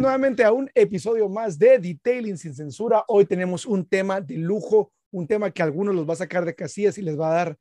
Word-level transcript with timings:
nuevamente 0.00 0.44
a 0.44 0.52
un 0.52 0.70
episodio 0.74 1.28
más 1.28 1.58
de 1.58 1.78
Detailing 1.78 2.38
sin 2.38 2.54
censura. 2.54 3.04
Hoy 3.08 3.24
tenemos 3.24 3.66
un 3.66 3.84
tema 3.86 4.20
de 4.20 4.36
lujo, 4.36 4.92
un 5.10 5.26
tema 5.26 5.50
que 5.50 5.62
a 5.62 5.64
algunos 5.64 5.94
los 5.94 6.08
va 6.08 6.14
a 6.14 6.16
sacar 6.16 6.44
de 6.44 6.54
casillas 6.54 6.98
y 6.98 7.02
les 7.02 7.18
va 7.18 7.30
a 7.30 7.34
dar 7.34 7.58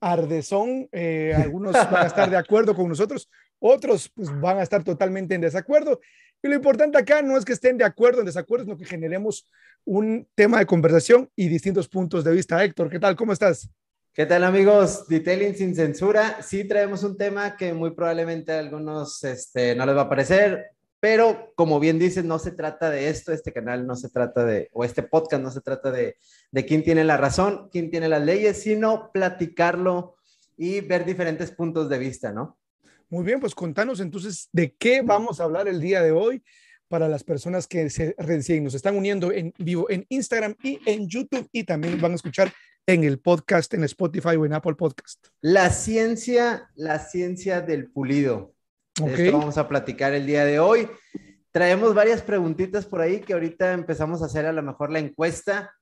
ardezón. 0.00 0.88
Eh, 0.92 1.32
algunos 1.36 1.72
van 1.72 2.04
a 2.04 2.06
estar 2.06 2.28
de 2.28 2.36
acuerdo 2.36 2.74
con 2.74 2.88
nosotros, 2.88 3.30
otros 3.58 4.10
pues, 4.14 4.28
van 4.40 4.58
a 4.58 4.62
estar 4.62 4.82
totalmente 4.82 5.34
en 5.34 5.40
desacuerdo. 5.40 6.00
Y 6.42 6.48
lo 6.48 6.54
importante 6.54 6.98
acá 6.98 7.22
no 7.22 7.36
es 7.36 7.44
que 7.44 7.52
estén 7.52 7.76
de 7.76 7.84
acuerdo 7.84 8.20
en 8.20 8.26
desacuerdo, 8.26 8.64
sino 8.64 8.76
que 8.76 8.86
generemos 8.86 9.48
un 9.84 10.26
tema 10.34 10.58
de 10.58 10.66
conversación 10.66 11.30
y 11.36 11.48
distintos 11.48 11.88
puntos 11.88 12.24
de 12.24 12.32
vista. 12.32 12.62
Héctor, 12.64 12.90
¿qué 12.90 12.98
tal? 12.98 13.16
¿Cómo 13.16 13.32
estás? 13.32 13.70
¿Qué 14.12 14.26
tal 14.26 14.42
amigos? 14.44 15.06
Detailing 15.06 15.54
sin 15.54 15.74
censura. 15.74 16.42
Sí 16.42 16.64
traemos 16.64 17.04
un 17.04 17.16
tema 17.16 17.56
que 17.56 17.72
muy 17.72 17.92
probablemente 17.92 18.52
a 18.52 18.58
algunos 18.58 19.22
este, 19.22 19.76
no 19.76 19.86
les 19.86 19.96
va 19.96 20.02
a 20.02 20.08
parecer, 20.08 20.72
pero 21.00 21.52
como 21.56 21.80
bien 21.80 21.98
dices, 21.98 22.24
no 22.24 22.38
se 22.38 22.52
trata 22.52 22.90
de 22.90 23.08
esto, 23.08 23.32
este 23.32 23.52
canal 23.52 23.86
no 23.86 23.96
se 23.96 24.10
trata 24.10 24.44
de, 24.44 24.68
o 24.72 24.84
este 24.84 25.02
podcast 25.02 25.42
no 25.42 25.50
se 25.50 25.62
trata 25.62 25.90
de, 25.90 26.16
de 26.52 26.66
quién 26.66 26.82
tiene 26.82 27.04
la 27.04 27.16
razón, 27.16 27.68
quién 27.72 27.90
tiene 27.90 28.08
las 28.08 28.22
leyes, 28.22 28.62
sino 28.62 29.10
platicarlo 29.10 30.16
y 30.56 30.80
ver 30.82 31.06
diferentes 31.06 31.50
puntos 31.50 31.88
de 31.88 31.98
vista, 31.98 32.32
¿no? 32.32 32.58
Muy 33.08 33.24
bien, 33.24 33.40
pues 33.40 33.54
contanos 33.54 33.98
entonces 33.98 34.48
de 34.52 34.74
qué 34.74 35.02
vamos 35.02 35.40
a 35.40 35.44
hablar 35.44 35.66
el 35.66 35.80
día 35.80 36.02
de 36.02 36.12
hoy 36.12 36.44
para 36.86 37.08
las 37.08 37.24
personas 37.24 37.66
que 37.66 37.88
se 37.88 38.14
recién 38.18 38.62
nos 38.62 38.74
están 38.74 38.96
uniendo 38.96 39.32
en 39.32 39.54
vivo 39.58 39.88
en 39.88 40.04
Instagram 40.08 40.54
y 40.62 40.80
en 40.86 41.08
YouTube 41.08 41.48
y 41.50 41.64
también 41.64 42.00
van 42.00 42.12
a 42.12 42.16
escuchar 42.16 42.52
en 42.86 43.04
el 43.04 43.20
podcast, 43.20 43.72
en 43.74 43.84
Spotify 43.84 44.36
o 44.36 44.44
en 44.44 44.52
Apple 44.52 44.74
Podcast. 44.74 45.28
La 45.40 45.70
ciencia, 45.70 46.68
la 46.74 46.98
ciencia 46.98 47.60
del 47.60 47.90
pulido. 47.90 48.54
Okay. 48.98 49.26
Esto 49.26 49.38
vamos 49.38 49.58
a 49.58 49.68
platicar 49.68 50.14
el 50.14 50.26
día 50.26 50.44
de 50.44 50.58
hoy. 50.58 50.88
Traemos 51.52 51.94
varias 51.94 52.22
preguntitas 52.22 52.86
por 52.86 53.00
ahí 53.00 53.20
que 53.20 53.32
ahorita 53.32 53.72
empezamos 53.72 54.22
a 54.22 54.26
hacer 54.26 54.46
a 54.46 54.52
lo 54.52 54.62
mejor 54.62 54.90
la 54.90 54.98
encuesta. 54.98 55.74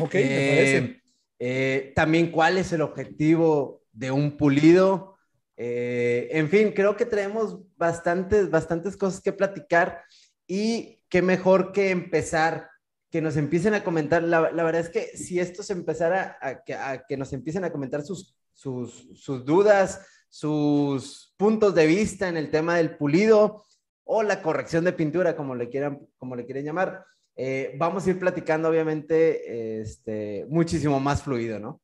Ok, 0.00 0.14
eh, 0.14 0.24
me 0.24 0.48
parece. 0.48 1.02
Eh, 1.38 1.92
también 1.94 2.30
cuál 2.30 2.56
es 2.58 2.72
el 2.72 2.82
objetivo 2.82 3.82
de 3.92 4.10
un 4.10 4.36
pulido. 4.36 5.16
Eh, 5.56 6.28
en 6.32 6.48
fin, 6.48 6.72
creo 6.72 6.96
que 6.96 7.04
traemos 7.04 7.58
bastantes, 7.76 8.50
bastantes 8.50 8.96
cosas 8.96 9.20
que 9.20 9.32
platicar 9.32 10.02
y 10.46 11.02
qué 11.08 11.20
mejor 11.20 11.72
que 11.72 11.90
empezar, 11.90 12.70
que 13.10 13.20
nos 13.20 13.36
empiecen 13.36 13.74
a 13.74 13.84
comentar. 13.84 14.22
La, 14.22 14.50
la 14.50 14.62
verdad 14.62 14.80
es 14.80 14.88
que 14.88 15.16
si 15.16 15.40
esto 15.40 15.62
se 15.62 15.72
empezara 15.74 16.38
a, 16.40 16.90
a, 16.90 17.06
que 17.06 17.16
nos 17.16 17.32
empiecen 17.32 17.64
a 17.64 17.72
comentar 17.72 18.02
sus, 18.02 18.34
sus, 18.54 19.08
sus 19.14 19.44
dudas, 19.44 20.06
sus 20.32 21.34
puntos 21.36 21.74
de 21.74 21.86
vista 21.86 22.26
en 22.26 22.38
el 22.38 22.50
tema 22.50 22.76
del 22.76 22.96
pulido 22.96 23.66
o 24.04 24.22
la 24.22 24.40
corrección 24.40 24.82
de 24.82 24.94
pintura, 24.94 25.36
como 25.36 25.54
le 25.54 25.68
quieran, 25.68 26.00
como 26.16 26.34
le 26.34 26.46
quieren 26.46 26.64
llamar. 26.64 27.04
Eh, 27.36 27.74
vamos 27.76 28.06
a 28.06 28.10
ir 28.10 28.18
platicando, 28.18 28.70
obviamente, 28.70 29.80
este, 29.82 30.46
muchísimo 30.48 30.98
más 31.00 31.22
fluido, 31.22 31.58
¿no? 31.58 31.82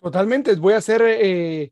Totalmente. 0.00 0.54
Voy 0.54 0.72
a 0.72 0.78
hacer 0.78 1.02
eh, 1.04 1.70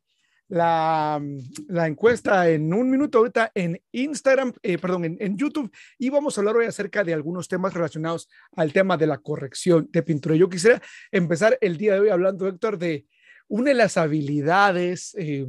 la, 0.48 1.18
la, 1.66 1.86
encuesta 1.86 2.50
en 2.50 2.74
un 2.74 2.90
minuto 2.90 3.16
ahorita 3.16 3.50
en 3.54 3.80
Instagram, 3.90 4.52
eh, 4.62 4.76
perdón, 4.76 5.06
en, 5.06 5.16
en, 5.18 5.38
YouTube, 5.38 5.72
y 5.98 6.10
vamos 6.10 6.36
a 6.36 6.42
hablar 6.42 6.56
hoy 6.56 6.66
acerca 6.66 7.04
de 7.04 7.14
algunos 7.14 7.48
temas 7.48 7.72
relacionados 7.72 8.28
al 8.52 8.70
tema 8.74 8.98
de 8.98 9.06
la 9.06 9.16
corrección 9.16 9.88
de 9.90 10.02
pintura. 10.02 10.36
Yo 10.36 10.50
quisiera 10.50 10.82
empezar 11.10 11.56
el 11.62 11.78
día 11.78 11.94
de 11.94 12.00
hoy 12.00 12.08
hablando, 12.10 12.46
Héctor, 12.46 12.76
de 12.76 13.06
una 13.48 13.70
de 13.70 13.74
las 13.76 13.96
habilidades 13.96 15.14
eh, 15.18 15.46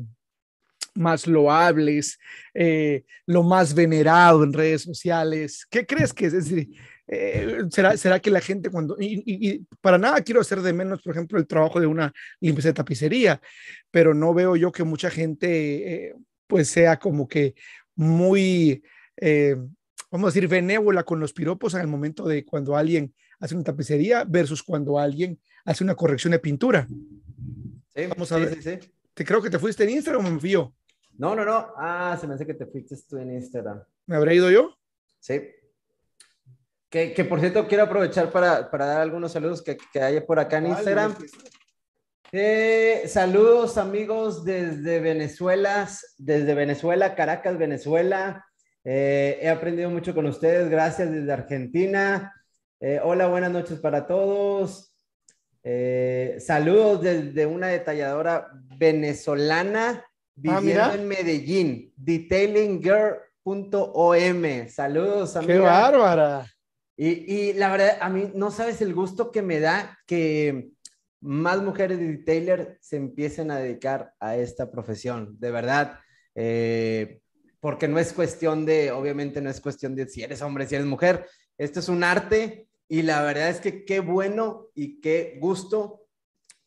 más 0.97 1.27
loables, 1.27 2.19
eh, 2.53 3.03
lo 3.25 3.43
más 3.43 3.73
venerado 3.73 4.43
en 4.43 4.53
redes 4.53 4.83
sociales. 4.83 5.65
¿Qué 5.69 5.85
crees 5.85 6.13
que 6.13 6.25
es? 6.25 6.33
Es 6.33 6.49
decir, 6.49 6.69
eh, 7.07 7.63
¿será, 7.69 7.95
¿será 7.97 8.19
que 8.19 8.31
la 8.31 8.41
gente 8.41 8.69
cuando... 8.69 8.97
Y, 8.99 9.23
y, 9.25 9.49
y, 9.49 9.67
para 9.81 9.97
nada 9.97 10.21
quiero 10.21 10.41
hacer 10.41 10.61
de 10.61 10.73
menos, 10.73 11.01
por 11.01 11.13
ejemplo, 11.13 11.39
el 11.39 11.47
trabajo 11.47 11.79
de 11.79 11.87
una 11.87 12.13
limpieza 12.39 12.69
de 12.69 12.73
tapicería, 12.73 13.41
pero 13.91 14.13
no 14.13 14.33
veo 14.33 14.55
yo 14.55 14.71
que 14.71 14.83
mucha 14.83 15.09
gente 15.09 16.07
eh, 16.07 16.15
pues 16.47 16.67
sea 16.69 16.97
como 16.97 17.27
que 17.27 17.55
muy, 17.95 18.83
vamos 20.11 20.27
a 20.27 20.33
decir, 20.33 20.47
benévola 20.47 21.03
con 21.03 21.19
los 21.19 21.33
piropos 21.33 21.73
en 21.73 21.81
el 21.81 21.87
momento 21.87 22.27
de 22.27 22.45
cuando 22.45 22.75
alguien 22.75 23.13
hace 23.39 23.55
una 23.55 23.63
tapicería 23.63 24.23
versus 24.23 24.63
cuando 24.63 24.99
alguien 24.99 25.39
hace 25.65 25.83
una 25.83 25.95
corrección 25.95 26.31
de 26.31 26.39
pintura. 26.39 26.87
Sí, 27.95 28.05
vamos 28.07 28.31
a 28.31 28.37
sí, 28.37 28.45
ver. 28.45 28.53
sí, 28.55 28.61
sí. 28.61 28.91
Te 29.13 29.25
creo 29.25 29.41
que 29.41 29.49
te 29.49 29.57
fuiste 29.57 29.83
en 29.83 29.89
Instagram 29.89 30.25
o 30.25 30.29
me 30.31 30.39
fui 30.39 30.51
yo. 30.51 30.73
No, 31.17 31.35
no, 31.35 31.43
no. 31.43 31.73
Ah, 31.77 32.17
se 32.19 32.27
me 32.27 32.35
hace 32.35 32.45
que 32.45 32.53
te 32.53 32.65
fuiste 32.65 32.95
tú 33.09 33.17
en 33.17 33.33
Instagram. 33.33 33.83
¿Me 34.05 34.15
habré 34.15 34.35
ido 34.35 34.51
yo? 34.51 34.75
Sí. 35.19 35.49
Que, 36.89 37.13
que 37.13 37.25
por 37.25 37.39
cierto, 37.39 37.67
quiero 37.67 37.83
aprovechar 37.83 38.31
para, 38.31 38.69
para 38.69 38.85
dar 38.85 39.01
algunos 39.01 39.31
saludos 39.31 39.61
que, 39.61 39.77
que 39.91 39.99
hay 39.99 40.21
por 40.21 40.39
acá 40.39 40.59
en 40.59 40.67
Instagram. 40.67 41.15
Eh, 42.31 43.03
saludos 43.07 43.77
amigos 43.77 44.45
desde 44.45 44.99
Venezuela, 44.99 45.87
desde 46.17 46.53
Venezuela, 46.53 47.15
Caracas, 47.15 47.57
Venezuela. 47.57 48.45
Eh, 48.83 49.39
he 49.41 49.49
aprendido 49.49 49.89
mucho 49.89 50.13
con 50.13 50.27
ustedes. 50.27 50.69
Gracias 50.69 51.11
desde 51.11 51.31
Argentina. 51.31 52.33
Eh, 52.79 53.01
hola, 53.03 53.27
buenas 53.27 53.51
noches 53.51 53.79
para 53.79 54.05
todos. 54.05 54.93
Eh, 55.63 56.37
saludos 56.39 57.01
desde 57.01 57.45
una 57.45 57.67
detalladora 57.67 58.49
venezolana 58.77 60.05
viviendo 60.37 60.83
ah, 60.83 60.95
en 60.95 61.07
Medellín, 61.07 61.93
detailinggirl.om. 61.95 64.69
Saludos, 64.69 65.35
amiga. 65.35 65.53
¡Qué 65.53 65.59
bárbara! 65.59 66.45
Y, 66.95 67.33
y, 67.33 67.53
la 67.53 67.69
verdad, 67.69 67.97
a 67.99 68.09
mí 68.09 68.31
no 68.33 68.51
sabes 68.51 68.81
el 68.81 68.93
gusto 68.93 69.31
que 69.31 69.41
me 69.41 69.59
da 69.59 69.99
que 70.07 70.69
más 71.21 71.61
mujeres 71.61 71.99
de 71.99 72.07
detailer 72.07 72.77
se 72.81 72.97
empiecen 72.97 73.51
a 73.51 73.57
dedicar 73.57 74.13
a 74.19 74.37
esta 74.37 74.71
profesión, 74.71 75.35
de 75.39 75.51
verdad. 75.51 75.99
Eh, 76.35 77.19
porque 77.59 77.87
no 77.87 77.99
es 77.99 78.13
cuestión 78.13 78.65
de, 78.65 78.91
obviamente 78.91 79.41
no 79.41 79.49
es 79.49 79.59
cuestión 79.59 79.95
de 79.95 80.07
si 80.07 80.23
eres 80.23 80.41
hombre, 80.41 80.67
si 80.67 80.75
eres 80.75 80.87
mujer. 80.87 81.27
Esto 81.57 81.79
es 81.79 81.89
un 81.89 82.03
arte 82.03 82.67
y 82.87 83.01
la 83.01 83.23
verdad 83.23 83.49
es 83.49 83.59
que 83.59 83.83
qué 83.83 83.99
bueno 83.99 84.67
y 84.75 85.01
qué 85.01 85.37
gusto 85.41 86.07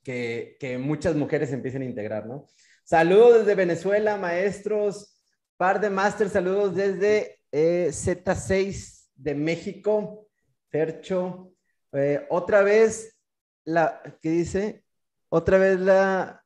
que, 0.03 0.57
que 0.59 0.79
muchas 0.79 1.15
mujeres 1.15 1.53
empiecen 1.53 1.83
a 1.83 1.87
integrar, 1.87 2.27
¿no? 2.27 2.47
Saludos 2.91 3.39
desde 3.39 3.55
Venezuela, 3.55 4.17
maestros. 4.17 5.17
Par 5.57 5.81
de 5.81 5.91
máster, 5.91 6.29
saludos 6.29 6.75
desde 6.75 7.39
eh, 7.53 7.91
Z6 7.93 9.11
de 9.15 9.37
México. 9.37 10.27
Fercho. 10.71 11.53
Eh, 11.93 12.27
otra 12.31 12.65
vez, 12.65 13.17
la, 13.65 14.03
¿qué 14.21 14.31
dice? 14.31 14.83
Otra 15.29 15.59
vez 15.59 15.79
la 15.79 16.43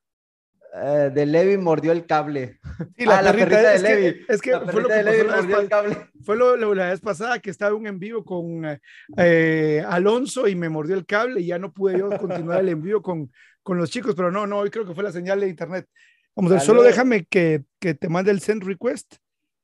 uh, 0.75 1.11
de 1.11 1.25
Levi 1.25 1.57
mordió 1.57 1.93
el 1.93 2.05
cable. 2.05 2.61
Sí, 2.95 3.07
la, 3.07 3.21
ah, 3.21 3.23
perrita, 3.23 3.23
la 3.23 3.33
perrita 3.33 3.75
es 3.75 3.83
de 3.83 3.89
Levi. 3.89 4.27
Que, 4.27 4.33
es 4.35 4.43
que 4.43 4.51
la 4.51 4.61
fue 4.61 4.83
lo 4.83 4.89
que 4.89 5.03
pasó 5.03 5.37
mordió 5.37 5.61
el 5.61 5.69
cable. 5.71 5.97
Fue 6.25 6.37
lo, 6.37 6.57
lo, 6.59 6.75
la 6.75 6.91
vez 6.91 7.01
pasada 7.01 7.39
que 7.39 7.49
estaba 7.49 7.75
un 7.75 7.87
en 7.87 7.99
vivo 7.99 8.23
con 8.23 8.79
eh, 9.17 9.83
Alonso 9.89 10.47
y 10.47 10.55
me 10.55 10.69
mordió 10.69 10.95
el 10.95 11.07
cable 11.07 11.41
y 11.41 11.47
ya 11.47 11.59
no 11.59 11.73
pude 11.73 11.99
yo 11.99 12.11
continuar 12.19 12.61
el 12.61 12.69
envío 12.69 13.01
con, 13.01 13.33
con 13.63 13.79
los 13.79 13.89
chicos, 13.89 14.15
pero 14.15 14.31
no, 14.31 14.47
no, 14.47 14.59
hoy 14.59 14.69
creo 14.69 14.85
que 14.85 14.95
fue 14.95 15.05
la 15.05 15.11
señal 15.11 15.41
de 15.41 15.49
internet. 15.49 15.89
Vamos 16.37 16.51
a 16.51 16.55
ver, 16.57 16.65
solo 16.65 16.83
déjame 16.83 17.25
que, 17.25 17.65
que, 17.79 17.95
te 17.95 18.09
mande 18.09 18.31
el 18.31 18.41
send 18.41 18.65
request 18.65 19.17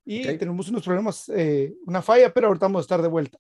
y 0.04 0.22
okay. 0.22 0.38
tenemos 0.38 0.68
unos 0.68 0.84
problemas, 0.84 1.28
eh, 1.34 1.74
una 1.86 2.00
falla, 2.00 2.32
pero 2.32 2.46
ahorita 2.46 2.66
vamos 2.66 2.80
a 2.80 2.82
estar 2.82 3.02
de 3.02 3.08
vuelta. 3.08 3.38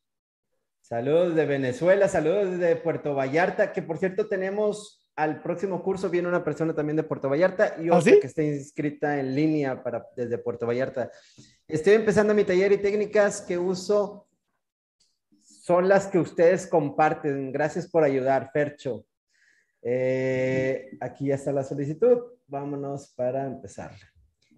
Saludos 0.80 1.36
de 1.36 1.46
Venezuela, 1.46 2.08
saludos 2.08 2.58
de 2.58 2.74
Puerto 2.76 3.14
Vallarta, 3.14 3.72
que 3.72 3.82
por 3.82 3.98
cierto 3.98 4.26
tenemos 4.26 5.00
al 5.14 5.42
próximo 5.42 5.82
curso, 5.82 6.10
viene 6.10 6.28
una 6.28 6.42
persona 6.42 6.74
también 6.74 6.96
de 6.96 7.02
Puerto 7.02 7.28
Vallarta 7.28 7.76
y 7.78 7.90
otra 7.90 7.98
¿Ah, 7.98 8.02
sí? 8.02 8.20
que 8.20 8.26
está 8.26 8.42
inscrita 8.42 9.20
en 9.20 9.34
línea 9.34 9.82
para, 9.82 10.06
desde 10.16 10.38
Puerto 10.38 10.66
Vallarta. 10.66 11.10
Estoy 11.68 11.92
empezando 11.92 12.34
mi 12.34 12.44
taller 12.44 12.72
y 12.72 12.78
técnicas 12.78 13.42
que 13.42 13.58
uso 13.58 14.26
son 15.44 15.88
las 15.88 16.06
que 16.06 16.18
ustedes 16.18 16.66
comparten. 16.66 17.52
Gracias 17.52 17.86
por 17.86 18.02
ayudar, 18.02 18.50
Fercho. 18.52 19.04
Eh, 19.82 20.96
aquí 21.00 21.26
ya 21.26 21.36
está 21.36 21.52
la 21.52 21.64
solicitud. 21.64 22.18
Vámonos 22.50 23.12
para 23.14 23.46
empezar. 23.46 23.92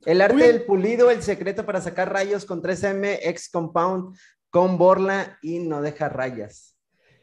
El 0.06 0.22
arte 0.22 0.44
del 0.44 0.64
pulido, 0.64 1.10
el 1.10 1.22
secreto 1.22 1.66
para 1.66 1.82
sacar 1.82 2.10
rayos 2.10 2.46
con 2.46 2.62
3M, 2.62 3.18
X 3.22 3.50
Compound, 3.50 4.16
con 4.48 4.78
borla 4.78 5.38
y 5.42 5.58
no 5.58 5.82
deja 5.82 6.08
rayas. 6.08 6.74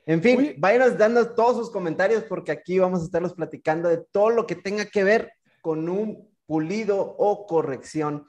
En 0.06 0.22
fin, 0.22 0.38
Uy. 0.38 0.56
váyanos 0.60 0.96
dando 0.96 1.34
todos 1.34 1.58
sus 1.58 1.72
comentarios 1.72 2.24
porque 2.24 2.52
aquí 2.52 2.78
vamos 2.78 3.02
a 3.02 3.06
estarlos 3.06 3.34
platicando 3.34 3.90
de 3.90 3.98
todo 4.12 4.30
lo 4.30 4.46
que 4.46 4.56
tenga 4.56 4.86
que 4.86 5.04
ver 5.04 5.32
con 5.62 5.90
un 5.90 6.30
pulido 6.46 7.00
o 7.18 7.48
corrección 7.48 8.28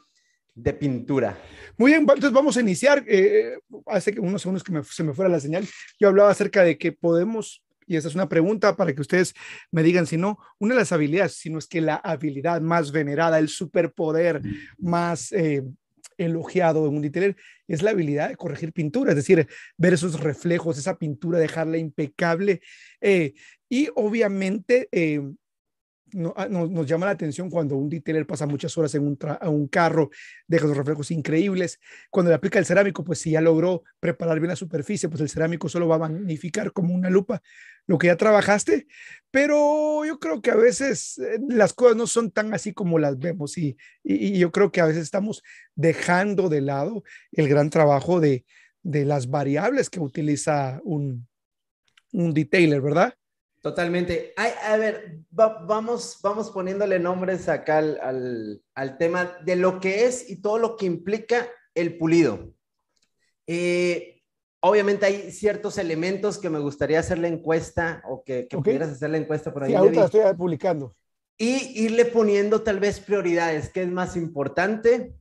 de 0.55 0.73
pintura. 0.73 1.39
Muy 1.77 1.91
bien, 1.91 2.01
entonces 2.01 2.33
vamos 2.33 2.57
a 2.57 2.61
iniciar. 2.63 3.05
Eh, 3.07 3.59
hace 3.85 4.19
unos 4.19 4.41
segundos 4.41 4.65
que 4.65 4.73
me, 4.73 4.83
se 4.83 5.05
me 5.05 5.13
fuera 5.13 5.31
la 5.31 5.41
señal, 5.41 5.69
yo 5.99 6.09
hablaba 6.09 6.31
acerca 6.31 6.65
de 6.65 6.79
que 6.79 6.93
podemos 6.93 7.63
y 7.91 7.97
esa 7.97 8.07
es 8.07 8.15
una 8.15 8.29
pregunta 8.29 8.77
para 8.77 8.95
que 8.95 9.01
ustedes 9.01 9.35
me 9.73 9.83
digan 9.83 10.07
si 10.07 10.17
no, 10.17 10.39
una 10.61 10.75
de 10.75 10.81
las 10.81 10.93
habilidades, 10.93 11.33
si 11.35 11.51
no 11.51 11.59
es 11.59 11.67
que 11.67 11.81
la 11.81 11.97
habilidad 11.97 12.61
más 12.61 12.93
venerada, 12.93 13.41
el 13.41 13.49
superpoder 13.49 14.41
más 14.79 15.33
eh, 15.33 15.65
elogiado 16.17 16.87
en 16.87 16.95
un 16.95 17.03
detailer 17.03 17.35
es 17.67 17.83
la 17.83 17.91
habilidad 17.91 18.29
de 18.29 18.37
corregir 18.37 18.73
pintura, 18.73 19.11
es 19.11 19.17
decir, 19.17 19.45
ver 19.77 19.95
esos 19.95 20.21
reflejos, 20.21 20.79
esa 20.79 20.99
pintura, 20.99 21.41
dejarla 21.41 21.79
impecable. 21.79 22.61
Eh, 23.01 23.35
y 23.69 23.89
obviamente 23.97 24.89
eh, 24.93 25.21
Ah, 26.37 26.49
no, 26.51 26.67
nos 26.67 26.87
llama 26.87 27.07
la 27.07 27.13
atención 27.13 27.51
cuando 27.51 27.77
un 27.77 27.89
detailer 27.89 28.27
pasa 28.27 28.47
muchas 28.47 28.77
horas 28.77 28.95
en 28.95 29.07
un, 29.07 29.69
carro, 29.69 30.11
deja 30.47 30.67
los 30.67 30.77
reflejos 30.77 31.11
increíbles. 31.11 31.79
Cuando 32.11 32.31
le 32.31 32.37
aplica 32.37 32.59
el 32.59 32.67
cerámico, 32.67 33.05
pues 33.05 33.21
si 33.21 33.33
ya 33.33 33.41
logró 33.41 33.85
preparar 34.01 34.41
bien 34.41 34.49
la 34.49 34.57
superficie, 34.57 35.09
pues 35.09 35.21
el 35.21 35.29
cerámico 35.29 35.69
solo 35.69 35.89
va 35.89 35.97
a 35.97 36.01
magnificar 36.01 36.73
como 36.73 36.95
una 36.95 37.11
lupa 37.11 37.43
lo 37.87 37.99
que 37.99 38.09
ya 38.09 38.17
trabajaste. 38.17 38.87
Pero 39.31 40.05
yo 40.05 40.19
creo 40.19 40.43
que 40.43 40.51
a 40.51 40.57
veces 40.57 41.19
eh, 41.19 41.39
las 41.49 41.73
cosas 41.73 41.97
no 41.97 42.07
son 42.07 42.31
tan 42.31 42.53
así 42.55 42.73
como 42.73 42.99
las 42.99 43.19
vemos 43.19 43.57
y, 43.59 43.77
y, 44.03 44.39
yo 44.39 44.51
creo 44.51 44.73
que 44.73 44.81
a 44.81 44.87
veces 44.87 45.03
estamos 45.03 45.43
dejando 45.75 46.49
de 46.49 46.61
lado 46.61 47.05
el 47.33 47.49
gran 47.49 47.71
trabajo 47.71 48.21
de, 48.21 48.45
de 48.83 49.05
las 49.05 49.29
variables 49.29 49.91
que 49.91 50.01
utiliza 50.01 50.81
un, 50.85 51.29
un 52.13 52.35
detailer, 52.35 52.81
¿verdad? 52.81 53.15
Totalmente. 53.61 54.33
a 54.37 54.77
ver, 54.79 55.19
vamos, 55.31 56.19
vamos 56.23 56.51
poniéndole 56.51 56.99
nombres 56.99 57.47
acá 57.49 57.79
al, 57.79 58.63
al, 58.75 58.99
tema 58.99 59.37
de 59.45 59.57
lo 59.57 59.81
que 59.81 60.07
es 60.07 60.31
y 60.31 60.41
todo 60.41 60.59
lo 60.59 60.77
que 60.77 60.87
implica 60.87 61.47
el 61.75 61.99
pulido. 61.99 62.55
Eh, 63.47 64.23
obviamente 64.61 65.05
hay 65.05 65.31
ciertos 65.31 65.77
elementos 65.77 66.39
que 66.39 66.49
me 66.49 66.59
gustaría 66.59 67.01
hacer 67.01 67.19
la 67.19 67.29
encuesta 67.29 68.03
o 68.09 68.25
que, 68.25 68.49
que 68.49 68.57
pudieras 68.57 68.91
hacer 68.93 69.11
la 69.11 69.19
encuesta 69.19 69.53
por 69.53 69.65
ahí. 69.65 69.71
Sí, 69.71 69.77
ahorita 69.77 70.05
estoy 70.07 70.35
publicando. 70.37 70.97
Y 71.37 71.85
irle 71.85 72.07
poniendo 72.07 72.63
tal 72.63 72.81
vez 72.81 72.99
prioridades, 72.99 73.69
qué 73.69 73.83
es 73.83 73.91
más 73.91 74.17
importante. 74.17 75.15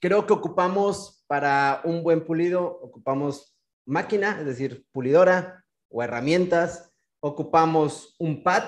Creo 0.00 0.26
que 0.26 0.32
ocupamos 0.32 1.24
para 1.26 1.82
un 1.84 2.02
buen 2.02 2.24
pulido, 2.24 2.64
ocupamos 2.64 3.54
máquina, 3.84 4.38
es 4.40 4.46
decir, 4.46 4.86
pulidora 4.92 5.64
o 5.90 6.02
herramientas 6.02 6.89
ocupamos 7.20 8.16
un 8.18 8.42
pad 8.42 8.64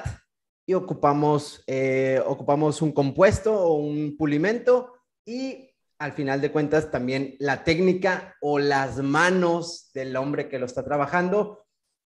y 0.66 0.75
ocupamos, 0.75 1.62
eh, 1.66 2.20
ocupamos 2.25 2.82
un 2.82 2.93
compuesto 2.93 3.52
o 3.52 3.75
un 3.75 4.16
pulimento 4.16 4.93
y 5.25 5.70
al 5.99 6.12
final 6.12 6.40
de 6.40 6.50
cuentas 6.50 6.90
también 6.90 7.37
la 7.38 7.64
técnica 7.64 8.37
o 8.40 8.58
las 8.58 8.99
manos 8.99 9.90
del 9.94 10.16
hombre 10.16 10.49
que 10.49 10.58
lo 10.58 10.66
está 10.66 10.84
trabajando. 10.84 11.64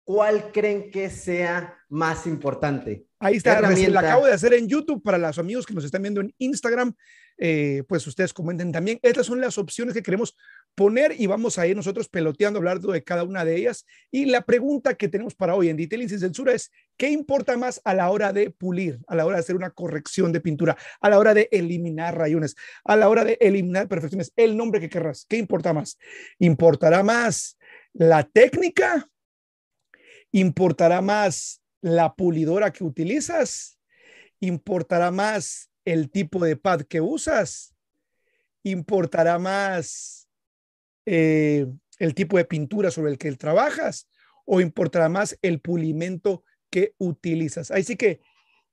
¿Cuál 0.05 0.51
creen 0.51 0.91
que 0.91 1.09
sea 1.09 1.77
más 1.89 2.27
importante? 2.27 3.07
Ahí 3.19 3.37
está, 3.37 3.61
la 3.61 3.99
acabo 3.99 4.25
de 4.25 4.33
hacer 4.33 4.53
en 4.53 4.67
YouTube 4.67 5.01
para 5.01 5.17
los 5.17 5.37
amigos 5.37 5.65
que 5.65 5.73
nos 5.73 5.85
están 5.85 6.01
viendo 6.01 6.21
en 6.21 6.33
Instagram. 6.39 6.93
Eh, 7.37 7.83
pues 7.87 8.05
ustedes 8.07 8.33
comenten 8.33 8.71
también. 8.71 8.99
Estas 9.01 9.25
son 9.25 9.41
las 9.41 9.57
opciones 9.57 9.93
que 9.93 10.03
queremos 10.03 10.35
poner 10.75 11.19
y 11.19 11.27
vamos 11.27 11.57
a 11.57 11.67
ir 11.67 11.75
nosotros 11.75 12.09
peloteando, 12.09 12.59
hablando 12.59 12.91
de 12.91 13.03
cada 13.03 13.23
una 13.23 13.45
de 13.45 13.55
ellas. 13.55 13.85
Y 14.11 14.25
la 14.25 14.41
pregunta 14.41 14.95
que 14.95 15.07
tenemos 15.07 15.35
para 15.35 15.55
hoy 15.55 15.69
en 15.69 15.77
Detailing 15.77 16.09
sin 16.09 16.19
Censura 16.19 16.53
es, 16.53 16.71
¿qué 16.97 17.09
importa 17.09 17.57
más 17.57 17.81
a 17.83 17.93
la 17.93 18.09
hora 18.09 18.33
de 18.33 18.49
pulir, 18.51 18.99
a 19.07 19.15
la 19.15 19.25
hora 19.25 19.37
de 19.37 19.41
hacer 19.41 19.55
una 19.55 19.71
corrección 19.71 20.31
de 20.31 20.41
pintura, 20.41 20.77
a 21.01 21.09
la 21.09 21.19
hora 21.19 21.33
de 21.33 21.49
eliminar 21.51 22.17
rayones, 22.17 22.55
a 22.83 22.95
la 22.95 23.09
hora 23.09 23.23
de 23.23 23.37
eliminar 23.41 23.87
perfecciones? 23.87 24.31
El 24.35 24.57
nombre 24.57 24.79
que 24.79 24.89
querrás, 24.89 25.25
¿qué 25.27 25.37
importa 25.37 25.73
más? 25.73 25.97
¿Importará 26.39 27.03
más 27.03 27.57
la 27.93 28.23
técnica? 28.23 29.07
¿Importará 30.31 31.01
más 31.01 31.61
la 31.81 32.13
pulidora 32.15 32.71
que 32.71 32.83
utilizas? 32.83 33.77
¿Importará 34.39 35.11
más 35.11 35.69
el 35.85 36.09
tipo 36.09 36.43
de 36.43 36.55
pad 36.55 36.81
que 36.81 37.01
usas? 37.01 37.75
¿Importará 38.63 39.39
más 39.39 40.29
eh, 41.05 41.67
el 41.99 42.15
tipo 42.15 42.37
de 42.37 42.45
pintura 42.45 42.91
sobre 42.91 43.11
el 43.11 43.17
que 43.17 43.31
trabajas 43.33 44.07
o 44.45 44.61
importará 44.61 45.09
más 45.09 45.37
el 45.41 45.59
pulimento 45.59 46.43
que 46.69 46.93
utilizas. 46.97 47.71
Ahí 47.71 47.83
sí 47.83 47.95
que, 47.95 48.21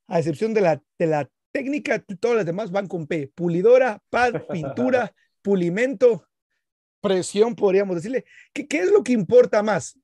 a 0.08 0.18
excepción 0.18 0.54
de 0.54 0.60
la, 0.60 0.82
de 0.98 1.06
la 1.06 1.30
técnica, 1.52 2.02
todas 2.20 2.38
las 2.38 2.46
demás 2.46 2.70
van 2.70 2.86
con 2.86 3.06
P. 3.06 3.30
Pulidora, 3.34 4.02
pad, 4.10 4.32
pintura, 4.50 5.14
pulimento, 5.42 6.26
presión, 7.00 7.54
podríamos 7.54 7.96
decirle. 7.96 8.24
¿Qué, 8.52 8.66
qué 8.66 8.78
es 8.78 8.90
lo 8.90 9.04
que 9.04 9.12
importa 9.12 9.62
más? 9.62 9.98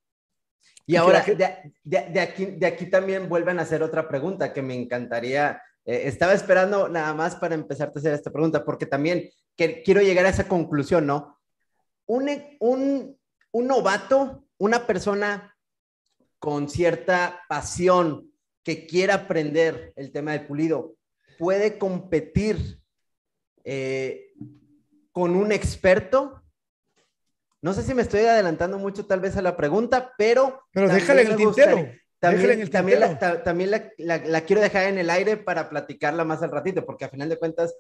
Y 0.89 0.95
ahora, 0.95 1.23
de, 1.23 1.73
de, 1.83 2.21
aquí, 2.21 2.47
de 2.47 2.67
aquí 2.67 2.87
también 2.87 3.29
vuelven 3.29 3.59
a 3.59 3.63
hacer 3.63 3.83
otra 3.83 4.07
pregunta 4.07 4.53
que 4.53 4.63
me 4.63 4.75
encantaría. 4.75 5.61
Eh, 5.87 6.09
estaba 6.09 6.35
esperando 6.35 6.89
nada 6.89 7.15
más 7.15 7.37
para 7.37 7.55
empezarte 7.55 7.99
a 7.99 8.01
hacer 8.01 8.13
esta 8.13 8.33
pregunta, 8.33 8.65
porque 8.65 8.87
también 8.87 9.31
que, 9.57 9.83
quiero 9.83 10.03
llegar 10.03 10.27
a 10.27 10.31
esa 10.31 10.49
conclusión, 10.49 11.07
¿no? 11.07 11.41
un, 12.07 13.17
novato, 13.53 14.45
una 14.59 14.87
persona 14.87 15.57
con 16.39 16.69
cierta 16.69 17.41
pasión 17.49 18.31
que 18.63 18.87
quiera 18.87 19.15
aprender 19.15 19.93
el 19.97 20.13
tema 20.13 20.33
del 20.33 20.47
pulido, 20.47 20.97
puede 21.39 21.79
competir 21.79 22.81
eh, 23.65 24.33
con 25.13 25.37
un 25.37 25.53
experto. 25.53 26.43
No 27.63 27.73
sé 27.73 27.83
si 27.83 27.95
me 27.95 28.03
estoy 28.03 28.21
adelantando 28.21 28.79
mucho 28.79 29.07
tal 29.07 29.21
vez 29.21 29.37
a 29.37 29.43
la 29.43 29.57
pregunta, 29.57 30.13
pero... 30.19 30.63
Pero 30.73 30.89
déjale 30.89 31.23
el 31.23 31.37
tintero. 31.37 31.89
También, 32.19 32.71
también, 32.71 33.01
también 33.45 33.71
la, 33.99 34.41
quiero 34.43 34.63
dejar 34.63 34.89
en 34.89 34.99
el 34.99 35.11
aire 35.11 35.37
para 35.37 35.69
platicarla 35.69 36.25
más 36.25 36.43
al 36.43 36.51
ratito, 36.51 36.85
porque 36.87 37.05
a 37.05 37.11
final 37.11 37.29
de 37.29 37.39
cuentas 37.39 37.75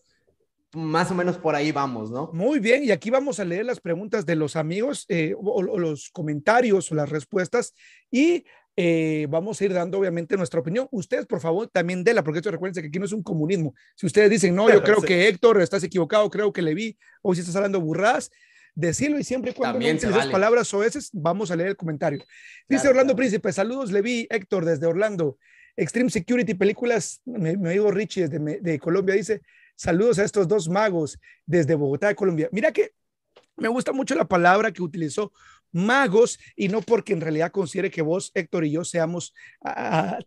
más 0.75 1.11
o 1.11 1.15
menos 1.15 1.39
por 1.39 1.55
ahí 1.55 1.73
vamos, 1.73 2.11
¿no? 2.11 2.31
Muy 2.33 2.59
bien, 2.59 2.85
y 2.85 2.91
aquí 2.91 3.09
vamos 3.09 3.41
a 3.41 3.45
leer 3.45 3.65
las 3.65 3.81
preguntas 3.81 4.27
de 4.27 4.37
los 4.37 4.57
amigos 4.57 5.07
eh, 5.09 5.35
o, 5.39 5.63
los 5.63 6.11
comentarios 6.11 6.93
o 6.93 6.95
las 6.95 7.09
respuestas 7.09 7.75
y 8.11 8.45
eh, 8.77 9.27
vamos 9.31 9.59
a 9.59 9.65
ir 9.65 9.73
dando 9.73 9.99
obviamente 9.99 10.37
nuestra 10.37 10.61
opinión. 10.61 10.87
Ustedes, 10.91 11.25
por 11.25 11.41
favor, 11.41 11.69
también 11.69 12.05
déla, 12.05 12.23
porque 12.23 12.41
esto 12.41 12.51
recuerden 12.51 12.83
que 12.83 12.89
aquí 12.89 12.99
no 12.99 13.07
es 13.07 13.13
un 13.13 13.23
comunismo. 13.23 13.75
Si 13.95 14.05
ustedes 14.05 14.29
dicen, 14.29 14.55
no, 14.55 14.69
yo 14.69 14.83
creo 14.83 15.01
que 15.01 15.29
Héctor, 15.29 15.63
estás 15.63 15.83
equivocado, 15.83 16.29
creo 16.29 16.53
que 16.53 16.61
le 16.61 16.75
vi, 16.75 16.99
o 17.23 17.35
si 17.35 17.41
estás 17.41 17.57
hablando 17.57 17.81
burras, 17.81 18.31
decirlo 18.77 19.19
y 19.19 19.25
siempre 19.25 19.53
cuando 19.53 19.81
no 19.81 19.87
esas 19.87 20.29
palabras 20.29 20.73
o 20.73 20.85
esas, 20.85 21.11
vamos 21.13 21.51
a 21.51 21.57
leer 21.57 21.71
el 21.71 21.77
comentario. 21.77 22.23
Dice 22.69 22.89
Orlando 22.89 23.17
Príncipe, 23.17 23.53
saludos, 23.53 23.91
Levi, 23.91 24.29
Héctor, 24.31 24.65
desde 24.65 24.87
Orlando. 24.87 25.37
Extreme 25.77 26.11
Security 26.11 26.55
Películas, 26.55 27.21
mi, 27.25 27.51
amigo 27.51 27.91
Richie 27.91 28.29
desde 28.29 28.61
de 28.61 28.79
Colombia 28.79 29.15
dice, 29.15 29.43
Saludos 29.77 30.19
a 30.19 30.25
estos 30.25 30.49
dos 30.49 30.71
magos 30.71 31.21
desde 31.45 31.75
Bogotá, 31.75 32.15
Colombia. 32.15 32.49
Mira 32.51 32.73
que 32.73 32.93
me 33.57 33.69
gusta 33.69 33.93
mucho 33.93 34.15
la 34.15 34.25
palabra 34.27 34.73
que 34.73 34.83
utilizó 34.83 35.33
magos 35.71 36.39
y 36.57 36.69
no 36.69 36.81
porque 36.81 37.13
en 37.13 37.21
realidad 37.21 37.53
considere 37.53 37.91
que 37.91 38.01
vos, 38.01 38.33
Héctor 38.35 38.65
y 38.65 38.71
yo 38.71 38.85
seamos, 38.85 39.35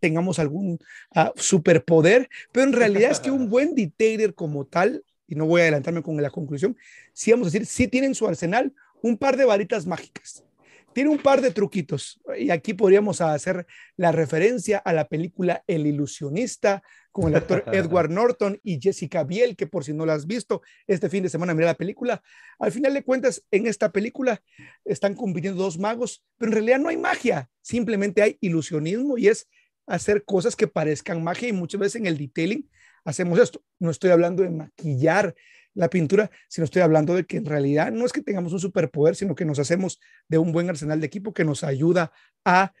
tengamos 0.00 0.38
algún 0.38 0.78
ah, 1.14 1.32
superpoder, 1.34 2.28
pero 2.52 2.66
en 2.66 2.72
realidad 2.72 3.10
es 3.10 3.18
que 3.18 3.32
un 3.32 3.48
buen 3.50 3.74
detailer 3.74 4.34
como 4.34 4.66
tal, 4.66 5.04
y 5.30 5.36
no 5.36 5.46
voy 5.46 5.60
a 5.60 5.64
adelantarme 5.64 6.02
con 6.02 6.20
la 6.20 6.28
conclusión, 6.28 6.76
sí 7.14 7.30
vamos 7.30 7.46
a 7.46 7.50
decir, 7.50 7.66
sí 7.66 7.88
tienen 7.88 8.14
su 8.14 8.26
arsenal 8.26 8.74
un 9.00 9.16
par 9.16 9.36
de 9.36 9.46
varitas 9.46 9.86
mágicas. 9.86 10.44
Tiene 10.92 11.10
un 11.10 11.18
par 11.18 11.40
de 11.40 11.52
truquitos 11.52 12.20
y 12.36 12.50
aquí 12.50 12.74
podríamos 12.74 13.20
hacer 13.20 13.64
la 13.96 14.10
referencia 14.10 14.78
a 14.78 14.92
la 14.92 15.06
película 15.06 15.62
El 15.68 15.86
ilusionista 15.86 16.82
con 17.12 17.28
el 17.28 17.36
actor 17.36 17.62
Edward 17.72 18.10
Norton 18.10 18.58
y 18.64 18.80
Jessica 18.80 19.22
Biel, 19.22 19.54
que 19.54 19.68
por 19.68 19.84
si 19.84 19.92
no 19.92 20.04
la 20.04 20.14
has 20.14 20.26
visto, 20.26 20.62
este 20.88 21.08
fin 21.08 21.22
de 21.22 21.28
semana 21.28 21.54
mira 21.54 21.66
la 21.66 21.76
película. 21.76 22.22
Al 22.58 22.72
final 22.72 22.92
de 22.92 23.04
cuentas, 23.04 23.44
en 23.52 23.68
esta 23.68 23.92
película 23.92 24.42
están 24.84 25.14
compitiendo 25.14 25.62
dos 25.62 25.78
magos, 25.78 26.24
pero 26.36 26.50
en 26.50 26.54
realidad 26.54 26.80
no 26.80 26.88
hay 26.88 26.96
magia, 26.96 27.48
simplemente 27.62 28.22
hay 28.22 28.36
ilusionismo 28.40 29.16
y 29.16 29.28
es 29.28 29.48
hacer 29.86 30.24
cosas 30.24 30.56
que 30.56 30.66
parezcan 30.66 31.22
magia 31.22 31.48
y 31.48 31.52
muchas 31.52 31.80
veces 31.80 32.00
en 32.00 32.06
el 32.06 32.18
detailing 32.18 32.68
hacemos 33.04 33.38
esto. 33.38 33.62
No 33.78 33.90
estoy 33.90 34.10
hablando 34.10 34.42
de 34.42 34.50
maquillar 34.50 35.34
la 35.74 35.88
pintura, 35.88 36.30
sino 36.48 36.64
estoy 36.64 36.82
hablando 36.82 37.14
de 37.14 37.24
que 37.24 37.36
en 37.36 37.46
realidad 37.46 37.92
no 37.92 38.04
es 38.04 38.12
que 38.12 38.22
tengamos 38.22 38.52
un 38.52 38.60
superpoder, 38.60 39.14
sino 39.14 39.34
que 39.34 39.44
nos 39.44 39.58
hacemos 39.58 40.00
de 40.28 40.38
un 40.38 40.52
buen 40.52 40.68
arsenal 40.68 41.00
de 41.00 41.06
equipo 41.06 41.32
que 41.32 41.44
nos 41.44 41.64
ayuda 41.64 42.12
a 42.44 42.72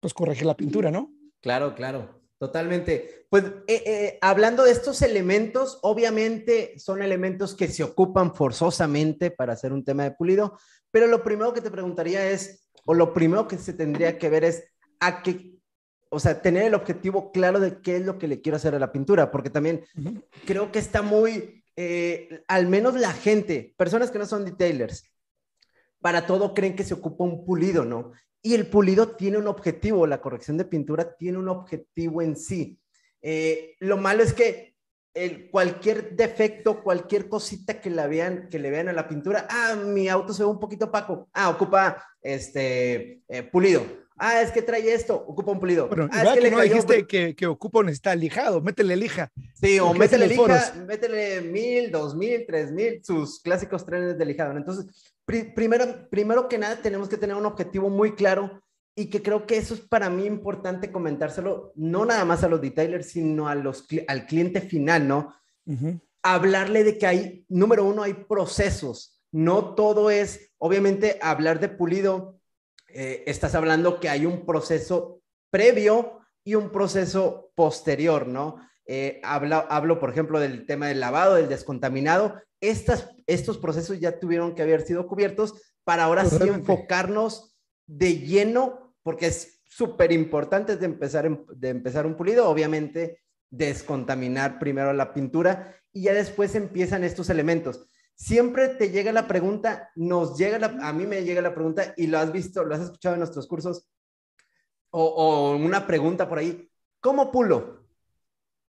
pues 0.00 0.14
corregir 0.14 0.46
la 0.46 0.56
pintura, 0.56 0.90
¿no? 0.90 1.12
Claro, 1.40 1.74
claro, 1.74 2.22
totalmente. 2.38 3.26
Pues 3.28 3.44
eh, 3.66 3.82
eh, 3.86 4.18
hablando 4.22 4.64
de 4.64 4.72
estos 4.72 5.02
elementos, 5.02 5.78
obviamente 5.82 6.78
son 6.78 7.02
elementos 7.02 7.54
que 7.54 7.68
se 7.68 7.82
ocupan 7.82 8.34
forzosamente 8.34 9.30
para 9.30 9.52
hacer 9.52 9.72
un 9.72 9.84
tema 9.84 10.04
de 10.04 10.12
pulido, 10.12 10.58
pero 10.90 11.06
lo 11.06 11.22
primero 11.22 11.52
que 11.52 11.60
te 11.60 11.70
preguntaría 11.70 12.30
es, 12.30 12.68
o 12.86 12.94
lo 12.94 13.12
primero 13.12 13.46
que 13.46 13.58
se 13.58 13.74
tendría 13.74 14.18
que 14.18 14.30
ver 14.30 14.44
es 14.44 14.64
a 14.98 15.22
qué 15.22 15.49
o 16.10 16.18
sea, 16.18 16.42
tener 16.42 16.64
el 16.64 16.74
objetivo 16.74 17.32
claro 17.32 17.60
de 17.60 17.80
qué 17.80 17.96
es 17.96 18.04
lo 18.04 18.18
que 18.18 18.28
le 18.28 18.40
quiero 18.40 18.56
hacer 18.56 18.74
a 18.74 18.78
la 18.78 18.92
pintura, 18.92 19.30
porque 19.30 19.48
también 19.48 19.84
creo 20.44 20.72
que 20.72 20.80
está 20.80 21.02
muy, 21.02 21.64
eh, 21.76 22.42
al 22.48 22.66
menos 22.66 22.94
la 22.94 23.12
gente, 23.12 23.74
personas 23.76 24.10
que 24.10 24.18
no 24.18 24.26
son 24.26 24.44
detailers, 24.44 25.04
para 26.00 26.26
todo 26.26 26.52
creen 26.52 26.74
que 26.74 26.84
se 26.84 26.94
ocupa 26.94 27.24
un 27.24 27.44
pulido, 27.44 27.84
¿no? 27.84 28.12
Y 28.42 28.54
el 28.54 28.66
pulido 28.66 29.16
tiene 29.16 29.38
un 29.38 29.46
objetivo, 29.46 30.06
la 30.06 30.20
corrección 30.20 30.56
de 30.56 30.64
pintura 30.64 31.14
tiene 31.16 31.38
un 31.38 31.48
objetivo 31.48 32.22
en 32.22 32.36
sí. 32.36 32.78
Eh, 33.22 33.76
lo 33.78 33.96
malo 33.96 34.22
es 34.22 34.32
que 34.32 34.74
el, 35.14 35.50
cualquier 35.50 36.16
defecto, 36.16 36.82
cualquier 36.82 37.28
cosita 37.28 37.80
que, 37.80 37.90
la 37.90 38.06
vean, 38.06 38.48
que 38.48 38.58
le 38.58 38.70
vean 38.70 38.88
a 38.88 38.92
la 38.92 39.08
pintura, 39.08 39.46
ah, 39.50 39.76
mi 39.76 40.08
auto 40.08 40.32
se 40.32 40.42
ve 40.42 40.48
un 40.48 40.60
poquito 40.60 40.86
opaco, 40.86 41.28
ah, 41.34 41.50
ocupa 41.50 42.02
este 42.22 43.22
eh, 43.28 43.42
pulido, 43.42 43.84
ah, 44.20 44.40
es 44.42 44.52
que 44.52 44.62
trae 44.62 44.92
esto, 44.92 45.16
ocupa 45.16 45.50
un 45.50 45.58
pulido. 45.58 45.88
Bueno, 45.88 46.08
ah, 46.12 46.22
es 46.22 46.28
que, 46.34 46.40
le 46.42 46.50
no 46.50 46.58
cayó- 46.58 46.74
dijiste 46.74 47.06
que, 47.06 47.34
que 47.34 47.46
ocupa 47.46 47.80
un 47.80 47.88
está 47.88 48.14
lijado, 48.14 48.60
métele 48.60 48.94
lija. 48.96 49.32
Sí, 49.54 49.80
o 49.80 49.92
que 49.92 49.98
métele 49.98 50.28
lija, 50.28 50.40
foros. 50.40 50.76
métele 50.86 51.40
mil, 51.40 51.90
dos 51.90 52.14
mil, 52.14 52.44
tres 52.46 52.70
mil, 52.70 53.00
sus 53.04 53.40
clásicos 53.40 53.84
trenes 53.84 54.16
de 54.16 54.24
lijado. 54.24 54.56
Entonces, 54.56 54.86
pri- 55.24 55.52
primero, 55.54 56.08
primero 56.10 56.48
que 56.48 56.58
nada, 56.58 56.76
tenemos 56.80 57.08
que 57.08 57.16
tener 57.16 57.34
un 57.36 57.46
objetivo 57.46 57.90
muy 57.90 58.12
claro 58.14 58.60
y 58.94 59.06
que 59.06 59.22
creo 59.22 59.46
que 59.46 59.56
eso 59.56 59.74
es 59.74 59.80
para 59.80 60.10
mí 60.10 60.26
importante 60.26 60.92
comentárselo, 60.92 61.72
no 61.74 62.04
nada 62.04 62.24
más 62.24 62.44
a 62.44 62.48
los 62.48 62.60
detailers, 62.60 63.10
sino 63.10 63.48
a 63.48 63.54
los, 63.54 63.86
al 64.06 64.26
cliente 64.26 64.60
final, 64.60 65.08
¿no? 65.08 65.34
Ujú. 65.66 66.00
hablarle 66.22 66.84
de 66.84 66.98
que 66.98 67.06
hay, 67.06 67.44
número 67.48 67.84
uno, 67.84 68.02
hay 68.02 68.12
procesos. 68.14 69.16
No 69.32 69.74
todo 69.74 70.10
es, 70.10 70.50
obviamente, 70.58 71.18
hablar 71.22 71.60
de 71.60 71.68
pulido. 71.68 72.39
Eh, 72.94 73.24
estás 73.26 73.54
hablando 73.54 74.00
que 74.00 74.08
hay 74.08 74.26
un 74.26 74.44
proceso 74.46 75.20
previo 75.50 76.20
y 76.44 76.54
un 76.54 76.70
proceso 76.70 77.50
posterior, 77.54 78.26
¿no? 78.26 78.56
Eh, 78.86 79.20
hablo, 79.22 80.00
por 80.00 80.10
ejemplo, 80.10 80.40
del 80.40 80.66
tema 80.66 80.88
del 80.88 81.00
lavado, 81.00 81.34
del 81.36 81.48
descontaminado. 81.48 82.40
Estas, 82.60 83.10
estos 83.26 83.58
procesos 83.58 84.00
ya 84.00 84.18
tuvieron 84.18 84.54
que 84.54 84.62
haber 84.62 84.82
sido 84.82 85.06
cubiertos 85.06 85.54
para 85.84 86.04
ahora 86.04 86.24
sí 86.24 86.36
enfocarnos 86.48 87.56
de 87.86 88.18
lleno, 88.18 88.94
porque 89.02 89.26
es 89.26 89.60
súper 89.64 90.12
importante 90.12 90.76
de 90.76 90.86
empezar, 90.86 91.26
en- 91.26 91.44
de 91.54 91.68
empezar 91.68 92.06
un 92.06 92.16
pulido, 92.16 92.48
obviamente 92.48 93.20
descontaminar 93.50 94.58
primero 94.58 94.92
la 94.92 95.12
pintura 95.14 95.76
y 95.92 96.02
ya 96.02 96.12
después 96.14 96.54
empiezan 96.54 97.02
estos 97.04 97.30
elementos. 97.30 97.88
Siempre 98.20 98.68
te 98.68 98.90
llega 98.90 99.12
la 99.12 99.26
pregunta, 99.26 99.90
nos 99.96 100.36
llega 100.36 100.58
la, 100.58 100.66
a 100.86 100.92
mí 100.92 101.06
me 101.06 101.24
llega 101.24 101.40
la 101.40 101.54
pregunta 101.54 101.94
y 101.96 102.06
lo 102.06 102.18
has 102.18 102.30
visto, 102.30 102.62
lo 102.62 102.74
has 102.74 102.82
escuchado 102.82 103.14
en 103.14 103.20
nuestros 103.20 103.46
cursos 103.46 103.88
o, 104.90 105.02
o 105.04 105.56
una 105.56 105.86
pregunta 105.86 106.28
por 106.28 106.36
ahí, 106.36 106.70
¿cómo 107.00 107.32
pulo? 107.32 107.86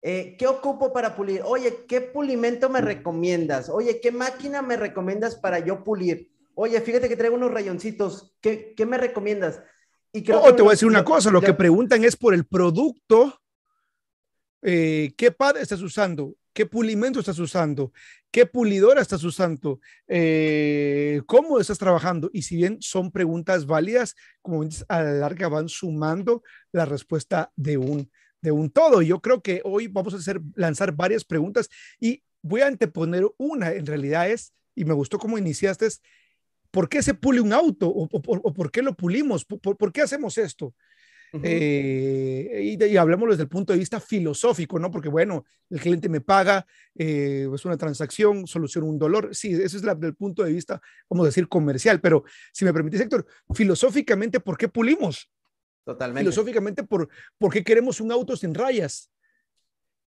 Eh, 0.02 0.36
¿Qué 0.38 0.46
ocupo 0.46 0.92
para 0.92 1.16
pulir? 1.16 1.40
Oye, 1.46 1.86
¿qué 1.88 2.02
pulimento 2.02 2.68
me 2.68 2.82
recomiendas? 2.82 3.70
Oye, 3.70 3.98
¿qué 4.02 4.12
máquina 4.12 4.60
me 4.60 4.76
recomiendas 4.76 5.36
para 5.36 5.58
yo 5.58 5.82
pulir? 5.84 6.30
Oye, 6.54 6.78
fíjate 6.82 7.08
que 7.08 7.16
traigo 7.16 7.36
unos 7.36 7.50
rayoncitos, 7.50 8.36
¿qué, 8.42 8.74
qué 8.76 8.84
me 8.84 8.98
recomiendas? 8.98 9.62
Y 10.12 10.22
creo 10.22 10.40
O 10.40 10.46
que 10.48 10.52
te 10.52 10.60
voy 10.62 10.68
a 10.68 10.72
decir 10.72 10.86
una 10.88 11.02
cosa, 11.02 11.30
lo 11.30 11.40
lo- 11.40 11.46
que 11.46 11.54
preguntan 11.54 12.04
es 12.04 12.14
por 12.14 12.34
el 12.34 12.44
producto, 12.44 13.40
eh, 14.60 15.14
qué 15.16 15.32
pad 15.32 15.56
estás 15.56 15.80
usando, 15.80 16.34
qué 16.52 16.66
pulimento 16.66 17.20
estás 17.20 17.38
usando, 17.38 17.92
qué 18.30 18.46
pulidora 18.46 19.00
estás 19.02 19.24
usando, 19.24 19.80
eh, 20.08 21.22
cómo 21.26 21.58
estás 21.60 21.78
trabajando. 21.78 22.30
Y 22.32 22.42
si 22.42 22.56
bien 22.56 22.78
son 22.80 23.10
preguntas 23.10 23.66
válidas, 23.66 24.16
como 24.42 24.62
a 24.88 25.02
la 25.02 25.12
larga 25.12 25.48
van 25.48 25.68
sumando 25.68 26.42
la 26.72 26.84
respuesta 26.84 27.52
de 27.56 27.78
un, 27.78 28.10
de 28.40 28.50
un 28.52 28.70
todo. 28.70 29.02
Yo 29.02 29.20
creo 29.20 29.42
que 29.42 29.60
hoy 29.64 29.86
vamos 29.88 30.14
a 30.14 30.18
hacer, 30.18 30.40
lanzar 30.54 30.92
varias 30.92 31.24
preguntas 31.24 31.68
y 31.98 32.22
voy 32.42 32.62
a 32.62 32.66
anteponer 32.66 33.24
una, 33.38 33.72
en 33.72 33.86
realidad 33.86 34.30
es, 34.30 34.52
y 34.74 34.84
me 34.84 34.94
gustó 34.94 35.18
cómo 35.18 35.38
iniciaste, 35.38 35.86
es, 35.86 36.00
¿por 36.70 36.88
qué 36.88 37.02
se 37.02 37.14
pule 37.14 37.40
un 37.40 37.52
auto? 37.52 37.88
¿O, 37.88 38.08
por 38.54 38.70
qué 38.70 38.82
lo 38.82 38.94
pulimos? 38.94 39.44
¿Por, 39.44 39.60
por- 39.60 39.76
por 39.76 39.92
qué 39.92 40.02
hacemos 40.02 40.38
esto? 40.38 40.74
Eh, 41.32 42.76
y, 42.78 42.84
y 42.84 42.96
hablemos 42.96 43.28
desde 43.30 43.44
el 43.44 43.48
punto 43.48 43.72
de 43.72 43.78
vista 43.78 44.00
filosófico, 44.00 44.78
¿no? 44.78 44.90
Porque 44.90 45.08
bueno, 45.08 45.44
el 45.68 45.80
cliente 45.80 46.08
me 46.08 46.20
paga, 46.20 46.66
eh, 46.96 47.48
es 47.54 47.64
una 47.64 47.76
transacción, 47.76 48.46
soluciona 48.46 48.88
un 48.88 48.98
dolor. 48.98 49.34
Sí, 49.34 49.52
eso 49.52 49.76
es 49.76 49.84
la, 49.84 49.94
del 49.94 50.14
punto 50.14 50.42
de 50.42 50.52
vista, 50.52 50.80
vamos 51.08 51.24
a 51.24 51.28
decir, 51.28 51.48
comercial. 51.48 52.00
Pero 52.00 52.24
si 52.52 52.64
me 52.64 52.72
permitís, 52.72 53.00
Héctor, 53.00 53.26
filosóficamente, 53.54 54.40
¿por 54.40 54.58
qué 54.58 54.68
pulimos? 54.68 55.30
Totalmente. 55.84 56.22
Filosóficamente, 56.22 56.82
¿por, 56.82 57.08
¿por 57.38 57.52
qué 57.52 57.62
queremos 57.62 58.00
un 58.00 58.10
auto 58.12 58.36
sin 58.36 58.54
rayas? 58.54 59.10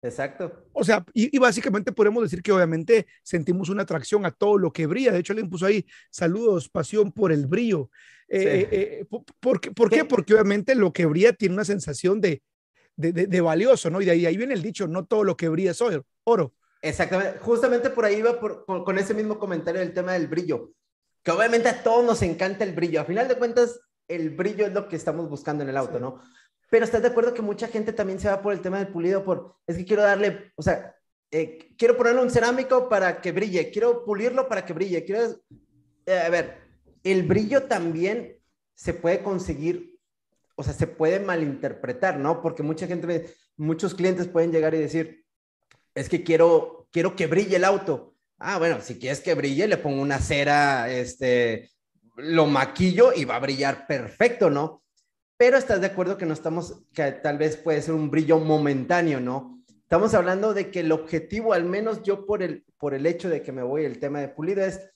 Exacto. 0.03 0.65
O 0.73 0.83
sea, 0.83 1.05
y, 1.13 1.35
y 1.35 1.39
básicamente 1.39 1.91
podemos 1.91 2.23
decir 2.23 2.41
que 2.41 2.51
obviamente 2.51 3.05
sentimos 3.21 3.69
una 3.69 3.83
atracción 3.83 4.25
a 4.25 4.31
todo 4.31 4.57
lo 4.57 4.73
que 4.73 4.87
brilla. 4.87 5.11
De 5.11 5.19
hecho, 5.19 5.33
alguien 5.33 5.49
puso 5.49 5.67
ahí, 5.67 5.85
saludos, 6.09 6.69
pasión 6.69 7.11
por 7.11 7.31
el 7.31 7.45
brillo. 7.45 7.91
Eh, 8.33 8.39
Sí. 8.39 8.47
eh, 8.47 8.67
eh, 9.01 9.05
¿por, 9.09 9.23
por 9.41 9.59
qué, 9.59 9.71
por 9.71 9.89
qué? 9.89 10.05
Porque 10.05 10.33
obviamente 10.33 10.73
lo 10.73 10.93
que 10.93 11.05
brilla 11.05 11.33
tiene 11.33 11.53
una 11.55 11.65
sensación 11.65 12.21
de, 12.21 12.41
de, 12.95 13.11
de- 13.11 13.27
de 13.27 13.41
valioso, 13.41 13.89
¿no? 13.89 14.01
Y 14.01 14.05
de 14.05 14.11
ahí, 14.11 14.25
ahí 14.25 14.37
viene 14.37 14.53
el 14.53 14.61
dicho, 14.61 14.87
no 14.87 15.05
todo 15.05 15.23
lo 15.25 15.35
que 15.35 15.49
brilla 15.49 15.71
es 15.71 15.81
oro. 15.81 16.05
oro. 16.23 16.53
Exactamente. 16.81 17.39
Justamente 17.39 17.89
por 17.89 18.05
ahí 18.05 18.15
iba 18.15 18.39
por- 18.39 18.63
por- 18.65 18.83
con 18.85 18.97
ese 18.97 19.13
mismo 19.13 19.37
comentario 19.37 19.81
del 19.81 19.93
tema 19.93 20.13
del 20.13 20.27
brillo. 20.27 20.71
Que 21.23 21.31
obviamente 21.31 21.67
a 21.67 21.83
todos 21.83 22.05
nos 22.05 22.21
encanta 22.21 22.63
el 22.63 22.73
brillo. 22.73 23.01
A 23.01 23.05
final 23.05 23.27
de 23.27 23.35
cuentas, 23.35 23.79
el 24.07 24.29
brillo 24.29 24.65
es 24.65 24.71
lo 24.73 24.87
que 24.87 24.95
estamos 24.95 25.29
buscando 25.29 25.63
en 25.63 25.69
el 25.69 25.77
auto, 25.77 25.95
Sí. 25.97 26.01
¿no? 26.01 26.21
Pero 26.69 26.85
estás 26.85 27.01
de 27.01 27.09
acuerdo 27.09 27.33
que 27.33 27.41
mucha 27.41 27.67
gente 27.67 27.91
también 27.91 28.17
se 28.19 28.29
va 28.29 28.41
por 28.41 28.53
el 28.53 28.61
tema 28.61 28.77
del 28.79 28.87
pulido, 28.87 29.25
por, 29.25 29.57
es 29.67 29.75
que 29.77 29.83
quiero 29.85 30.03
darle, 30.03 30.53
o 30.55 30.61
sea, 30.61 30.95
eh, 31.29 31.75
quiero 31.77 31.97
ponerle 31.97 32.21
un 32.21 32.29
cerámico 32.31 32.87
para 32.87 33.19
que 33.19 33.33
brille, 33.33 33.71
quiero 33.71 34.05
pulirlo 34.05 34.47
para 34.47 34.65
que 34.65 34.71
brille, 34.73 35.03
quiero, 35.03 35.21
eh, 36.05 36.17
a 36.17 36.29
ver, 36.29 36.57
el 37.03 37.23
brillo 37.23 37.63
también 37.63 38.37
se 38.75 38.93
puede 38.93 39.23
conseguir, 39.23 39.99
o 40.55 40.63
sea, 40.63 40.73
se 40.73 40.87
puede 40.87 41.19
malinterpretar, 41.19 42.17
¿no? 42.17 42.41
Porque 42.41 42.63
mucha 42.63 42.87
gente, 42.87 43.33
muchos 43.57 43.93
clientes 43.93 44.27
pueden 44.27 44.51
llegar 44.51 44.73
y 44.73 44.79
decir, 44.79 45.25
es 45.93 46.09
que 46.09 46.23
quiero, 46.23 46.87
quiero 46.91 47.15
que 47.15 47.27
brille 47.27 47.57
el 47.57 47.63
auto. 47.63 48.15
Ah, 48.37 48.57
bueno, 48.57 48.81
si 48.81 48.97
quieres 48.97 49.19
que 49.19 49.35
brille, 49.35 49.67
le 49.67 49.77
pongo 49.77 50.01
una 50.01 50.19
cera, 50.19 50.91
este, 50.91 51.69
lo 52.15 52.47
maquillo 52.47 53.13
y 53.13 53.25
va 53.25 53.35
a 53.35 53.39
brillar 53.39 53.85
perfecto, 53.87 54.49
¿no? 54.49 54.83
Pero 55.37 55.57
estás 55.57 55.81
de 55.81 55.87
acuerdo 55.87 56.17
que 56.17 56.25
no 56.25 56.33
estamos, 56.33 56.83
que 56.93 57.11
tal 57.11 57.37
vez 57.37 57.57
puede 57.57 57.81
ser 57.81 57.93
un 57.93 58.11
brillo 58.11 58.39
momentáneo, 58.39 59.19
¿no? 59.19 59.63
Estamos 59.67 60.13
hablando 60.13 60.53
de 60.53 60.71
que 60.71 60.81
el 60.81 60.91
objetivo, 60.91 61.53
al 61.53 61.65
menos 61.65 62.03
yo 62.03 62.25
por 62.25 62.43
el, 62.43 62.63
por 62.77 62.93
el 62.93 63.05
hecho 63.05 63.29
de 63.29 63.41
que 63.41 63.51
me 63.51 63.63
voy 63.63 63.83
el 63.83 63.99
tema 63.99 64.21
de 64.21 64.29
pulido 64.29 64.63
es, 64.63 64.90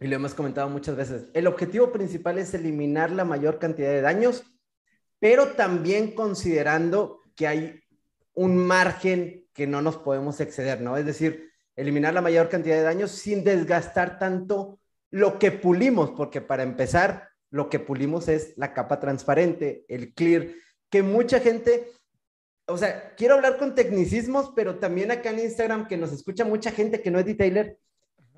y 0.00 0.06
lo 0.06 0.16
hemos 0.16 0.34
comentado 0.34 0.68
muchas 0.68 0.96
veces, 0.96 1.26
el 1.34 1.46
objetivo 1.46 1.92
principal 1.92 2.38
es 2.38 2.54
eliminar 2.54 3.10
la 3.10 3.24
mayor 3.24 3.58
cantidad 3.58 3.88
de 3.88 4.00
daños, 4.00 4.44
pero 5.18 5.48
también 5.52 6.14
considerando 6.14 7.22
que 7.34 7.46
hay 7.48 7.80
un 8.34 8.56
margen 8.56 9.46
que 9.52 9.66
no 9.66 9.82
nos 9.82 9.96
podemos 9.96 10.40
exceder, 10.40 10.80
¿no? 10.80 10.96
Es 10.96 11.04
decir, 11.04 11.50
eliminar 11.74 12.14
la 12.14 12.20
mayor 12.20 12.48
cantidad 12.48 12.76
de 12.76 12.82
daños 12.82 13.10
sin 13.10 13.42
desgastar 13.42 14.18
tanto 14.18 14.78
lo 15.10 15.38
que 15.38 15.50
pulimos, 15.50 16.10
porque 16.10 16.40
para 16.40 16.62
empezar, 16.62 17.28
lo 17.50 17.68
que 17.68 17.80
pulimos 17.80 18.28
es 18.28 18.56
la 18.56 18.74
capa 18.74 19.00
transparente, 19.00 19.84
el 19.88 20.14
clear, 20.14 20.48
que 20.90 21.02
mucha 21.02 21.40
gente, 21.40 21.88
o 22.66 22.76
sea, 22.76 23.14
quiero 23.16 23.34
hablar 23.34 23.58
con 23.58 23.74
tecnicismos, 23.74 24.52
pero 24.54 24.78
también 24.78 25.10
acá 25.10 25.30
en 25.30 25.40
Instagram, 25.40 25.88
que 25.88 25.96
nos 25.96 26.12
escucha 26.12 26.44
mucha 26.44 26.70
gente 26.70 27.00
que 27.00 27.10
no 27.10 27.18
es 27.18 27.26
detailer, 27.26 27.78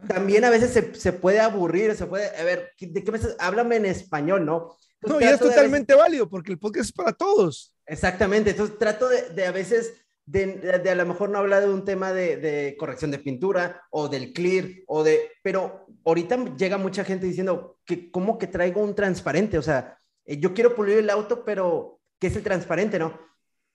también 0.09 0.45
a 0.45 0.51
veces 0.51 0.71
se, 0.73 0.95
se 0.95 1.13
puede 1.13 1.41
aburrir, 1.41 1.95
se 1.95 2.07
puede, 2.07 2.35
a 2.37 2.45
ver, 2.45 2.73
¿de 2.79 3.05
qué 3.05 3.11
me 3.11 3.19
estás? 3.19 3.37
Háblame 3.39 3.77
en 3.77 3.87
español, 3.87 4.45
¿no? 4.45 4.77
No, 5.03 5.21
y 5.21 5.25
es 5.25 5.33
veces- 5.33 5.49
totalmente 5.49 5.95
válido 5.95 6.29
porque 6.29 6.53
el 6.53 6.59
podcast 6.59 6.87
es 6.87 6.93
para 6.93 7.13
todos. 7.13 7.75
Exactamente, 7.87 8.51
entonces 8.51 8.79
trato 8.79 9.09
de, 9.09 9.31
de 9.31 9.47
a 9.47 9.53
veces, 9.53 9.95
de, 10.27 10.47
de- 10.59 10.79
de 10.79 10.91
a 10.91 10.95
lo 10.95 11.07
mejor 11.07 11.31
no 11.31 11.39
hablar 11.39 11.63
de 11.63 11.71
un 11.71 11.85
tema 11.85 12.13
de, 12.13 12.37
de 12.37 12.77
corrección 12.79 13.11
de 13.11 13.19
pintura 13.19 13.83
o 13.91 14.09
del 14.09 14.33
clear, 14.33 14.67
o 14.87 15.03
de, 15.03 15.31
pero 15.43 15.87
ahorita 16.05 16.55
llega 16.57 16.77
mucha 16.79 17.05
gente 17.05 17.27
diciendo 17.27 17.79
que 17.85 18.11
cómo 18.11 18.39
que 18.39 18.47
traigo 18.47 18.83
un 18.83 18.95
transparente, 18.95 19.59
o 19.59 19.63
sea, 19.63 19.97
eh, 20.27 20.39
yo 20.39 20.53
quiero 20.55 20.75
pulir 20.75 20.99
el 20.99 21.11
auto, 21.11 21.45
pero 21.45 21.99
¿qué 22.19 22.27
es 22.29 22.37
el 22.37 22.43
transparente, 22.43 22.99
no? 22.99 23.19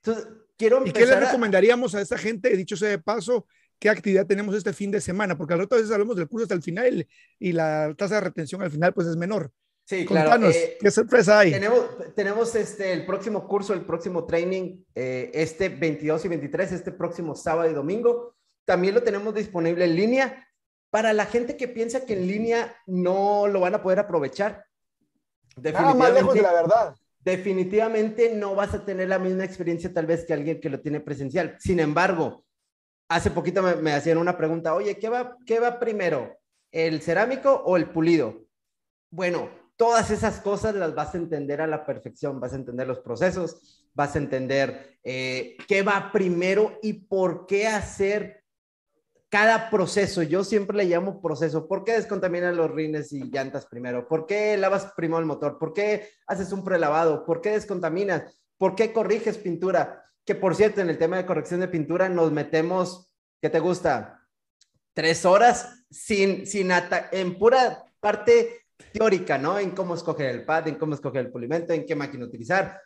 Entonces, 0.03 0.27
quiero 0.57 0.77
¿Y 0.85 0.91
qué 0.91 0.99
le 0.99 1.05
empezar 1.05 1.23
a- 1.23 1.25
recomendaríamos 1.27 1.95
a 1.95 2.01
esa 2.01 2.17
gente, 2.17 2.55
dicho 2.55 2.77
sea 2.77 2.89
de 2.89 2.99
paso, 2.99 3.47
qué 3.79 3.89
actividad 3.89 4.25
tenemos 4.25 4.55
este 4.55 4.73
fin 4.73 4.91
de 4.91 5.01
semana? 5.01 5.37
Porque 5.37 5.53
al 5.53 5.59
rato 5.59 5.75
a 5.75 5.77
veces 5.77 5.91
hablamos 5.91 6.15
del 6.15 6.27
curso 6.27 6.43
hasta 6.43 6.55
el 6.55 6.63
final 6.63 7.07
y 7.39 7.51
la 7.51 7.93
tasa 7.97 8.15
de 8.15 8.21
retención 8.21 8.61
al 8.61 8.71
final 8.71 8.93
pues 8.93 9.07
es 9.07 9.15
menor. 9.15 9.51
Sí, 9.85 10.03
claro. 10.05 10.31
Contanos, 10.31 10.55
eh, 10.55 10.77
¿qué 10.79 10.89
sorpresa 10.89 11.39
hay? 11.39 11.51
Tenemos, 11.51 11.85
tenemos 12.15 12.55
este, 12.55 12.91
el 12.91 13.05
próximo 13.05 13.47
curso, 13.47 13.73
el 13.73 13.85
próximo 13.85 14.25
training, 14.25 14.83
eh, 14.95 15.29
este 15.33 15.69
22 15.69 16.25
y 16.25 16.27
23, 16.27 16.71
este 16.71 16.91
próximo 16.91 17.35
sábado 17.35 17.69
y 17.69 17.73
domingo. 17.73 18.35
También 18.65 18.95
lo 18.95 19.03
tenemos 19.03 19.35
disponible 19.35 19.85
en 19.85 19.95
línea. 19.95 20.47
Para 20.89 21.13
la 21.13 21.25
gente 21.25 21.55
que 21.55 21.67
piensa 21.67 22.05
que 22.05 22.13
en 22.13 22.27
línea 22.27 22.75
no 22.87 23.47
lo 23.47 23.59
van 23.59 23.75
a 23.75 23.83
poder 23.83 23.99
aprovechar, 23.99 24.65
definitivamente, 25.55 26.41
verdad. 26.41 26.95
definitivamente 27.19 28.33
no 28.33 28.55
vas 28.55 28.73
a 28.73 28.85
tener 28.85 29.09
la 29.09 29.19
misma 29.19 29.43
experiencia 29.43 29.93
tal 29.93 30.05
vez 30.05 30.25
que 30.25 30.33
alguien 30.33 30.59
que 30.59 30.69
lo 30.69 30.79
tiene 30.79 30.99
presencial. 30.99 31.57
Sin 31.59 31.79
embargo, 31.79 32.44
hace 33.07 33.31
poquito 33.31 33.61
me, 33.61 33.93
hacían 33.93 34.17
una 34.17 34.37
pregunta, 34.37 34.75
oye, 34.75 34.97
¿qué 34.97 35.09
va, 35.09 35.37
¿qué 35.45 35.59
va 35.59 35.79
primero? 35.79 36.37
¿El 36.71 37.01
cerámico 37.01 37.51
o 37.65 37.77
el 37.77 37.89
pulido? 37.89 38.45
Bueno, 39.09 39.49
todas 39.75 40.11
esas 40.11 40.39
cosas 40.41 40.75
las 40.75 40.95
vas 40.95 41.13
a 41.13 41.17
entender 41.17 41.61
a 41.61 41.67
la 41.67 41.85
perfección, 41.85 42.39
vas 42.39 42.53
a 42.53 42.57
entender 42.57 42.87
los 42.87 42.99
procesos, 42.99 43.87
vas 43.93 44.15
a 44.15 44.19
entender 44.19 44.97
eh, 45.03 45.57
qué 45.67 45.83
va 45.83 46.11
primero 46.11 46.79
y 46.81 46.93
por 46.93 47.45
qué 47.45 47.67
hacer 47.67 48.43
cada 49.29 49.69
proceso. 49.69 50.23
Yo 50.23 50.43
siempre 50.43 50.77
le 50.77 50.85
llamo 50.85 51.21
proceso. 51.21 51.67
¿Por 51.67 51.83
qué 51.83 51.93
descontaminas 51.93 52.55
los 52.55 52.71
rines 52.71 53.11
y 53.11 53.23
llantas 53.23 53.65
primero? 53.65 54.07
¿Por 54.07 54.25
qué 54.25 54.55
lavas 54.57 54.93
primero 54.95 55.19
el 55.19 55.25
motor? 55.25 55.57
¿Por 55.57 55.73
qué 55.73 56.09
haces 56.27 56.51
un 56.51 56.63
prelavado? 56.63 57.25
¿Por 57.25 57.41
qué 57.41 57.51
descontaminas? 57.51 58.23
¿Por 58.57 58.75
qué 58.75 58.93
corriges 58.93 59.37
pintura? 59.37 60.03
Que 60.25 60.35
por 60.35 60.55
cierto, 60.55 60.81
en 60.81 60.89
el 60.89 60.97
tema 60.97 61.17
de 61.17 61.25
corrección 61.25 61.59
de 61.59 61.67
pintura 61.67 62.09
nos 62.09 62.31
metemos, 62.31 63.13
¿qué 63.41 63.49
te 63.49 63.59
gusta? 63.59 64.27
Tres 64.93 65.25
horas 65.25 65.85
sin, 65.89 66.47
sin 66.47 66.69
en 67.11 67.37
pura 67.37 67.85
parte 67.99 68.65
teórica, 68.91 69.37
¿no? 69.37 69.59
En 69.59 69.71
cómo 69.71 69.93
escoger 69.93 70.29
el 70.31 70.45
pad, 70.45 70.67
en 70.67 70.75
cómo 70.75 70.95
escoger 70.95 71.25
el 71.25 71.31
pulimento, 71.31 71.73
en 71.73 71.85
qué 71.85 71.95
máquina 71.95 72.25
utilizar. 72.25 72.81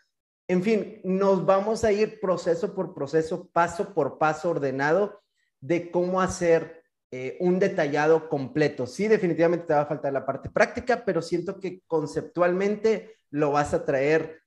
En 0.48 0.64
fin, 0.64 1.00
nos 1.04 1.46
vamos 1.46 1.84
a 1.84 1.92
ir 1.92 2.20
proceso 2.20 2.74
por 2.74 2.94
proceso, 2.94 3.50
paso 3.54 3.94
por 3.94 4.18
paso 4.18 4.50
ordenado 4.50 5.22
de 5.62 5.92
cómo 5.92 6.22
hacer 6.22 6.84
eh, 7.12 7.38
un 7.40 7.60
detallado 7.60 8.30
completo. 8.30 8.86
Sí, 8.86 9.08
definitivamente 9.08 9.68
te 9.68 9.74
va 9.74 9.82
a 9.82 9.86
faltar 9.86 10.12
la 10.12 10.26
parte 10.26 10.50
práctica, 10.50 11.04
pero 11.06 11.22
siento 11.22 11.60
que 11.60 11.82
conceptualmente 11.88 13.18
lo 13.30 13.52
vas 13.52 13.74
a 13.74 13.86
traer 13.86 14.42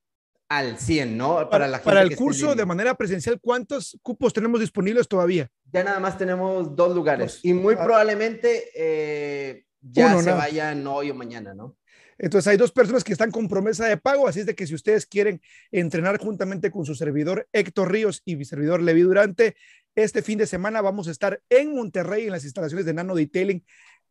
al 0.56 0.78
100, 0.78 1.16
¿no? 1.16 1.48
Para, 1.48 1.66
la 1.66 1.82
para 1.82 2.02
el 2.02 2.14
curso 2.14 2.54
de 2.54 2.66
manera 2.66 2.94
presencial, 2.94 3.40
¿cuántos 3.40 3.98
cupos 4.02 4.32
tenemos 4.32 4.60
disponibles 4.60 5.08
todavía? 5.08 5.48
Ya 5.72 5.82
nada 5.82 5.98
más 5.98 6.18
tenemos 6.18 6.76
dos 6.76 6.94
lugares 6.94 7.40
y 7.42 7.54
muy 7.54 7.74
ah. 7.74 7.84
probablemente 7.84 8.70
eh, 8.74 9.64
ya 9.80 10.18
se 10.18 10.30
vayan 10.30 10.86
hoy 10.86 11.10
o 11.10 11.14
mañana, 11.14 11.54
¿no? 11.54 11.76
Entonces 12.18 12.46
hay 12.48 12.56
dos 12.56 12.70
personas 12.70 13.02
que 13.02 13.12
están 13.12 13.30
con 13.30 13.48
promesa 13.48 13.86
de 13.86 13.96
pago, 13.96 14.28
así 14.28 14.40
es 14.40 14.46
de 14.46 14.54
que 14.54 14.66
si 14.66 14.74
ustedes 14.74 15.06
quieren 15.06 15.40
entrenar 15.70 16.18
juntamente 16.18 16.70
con 16.70 16.84
su 16.84 16.94
servidor 16.94 17.48
Héctor 17.52 17.90
Ríos 17.90 18.22
y 18.24 18.36
mi 18.36 18.44
servidor 18.44 18.82
Levi 18.82 19.00
Durante, 19.00 19.56
este 19.94 20.22
fin 20.22 20.38
de 20.38 20.46
semana 20.46 20.82
vamos 20.82 21.08
a 21.08 21.10
estar 21.10 21.42
en 21.48 21.74
Monterrey 21.74 22.26
en 22.26 22.32
las 22.32 22.44
instalaciones 22.44 22.86
de 22.86 22.94
Nano 22.94 23.14
Detailing 23.14 23.64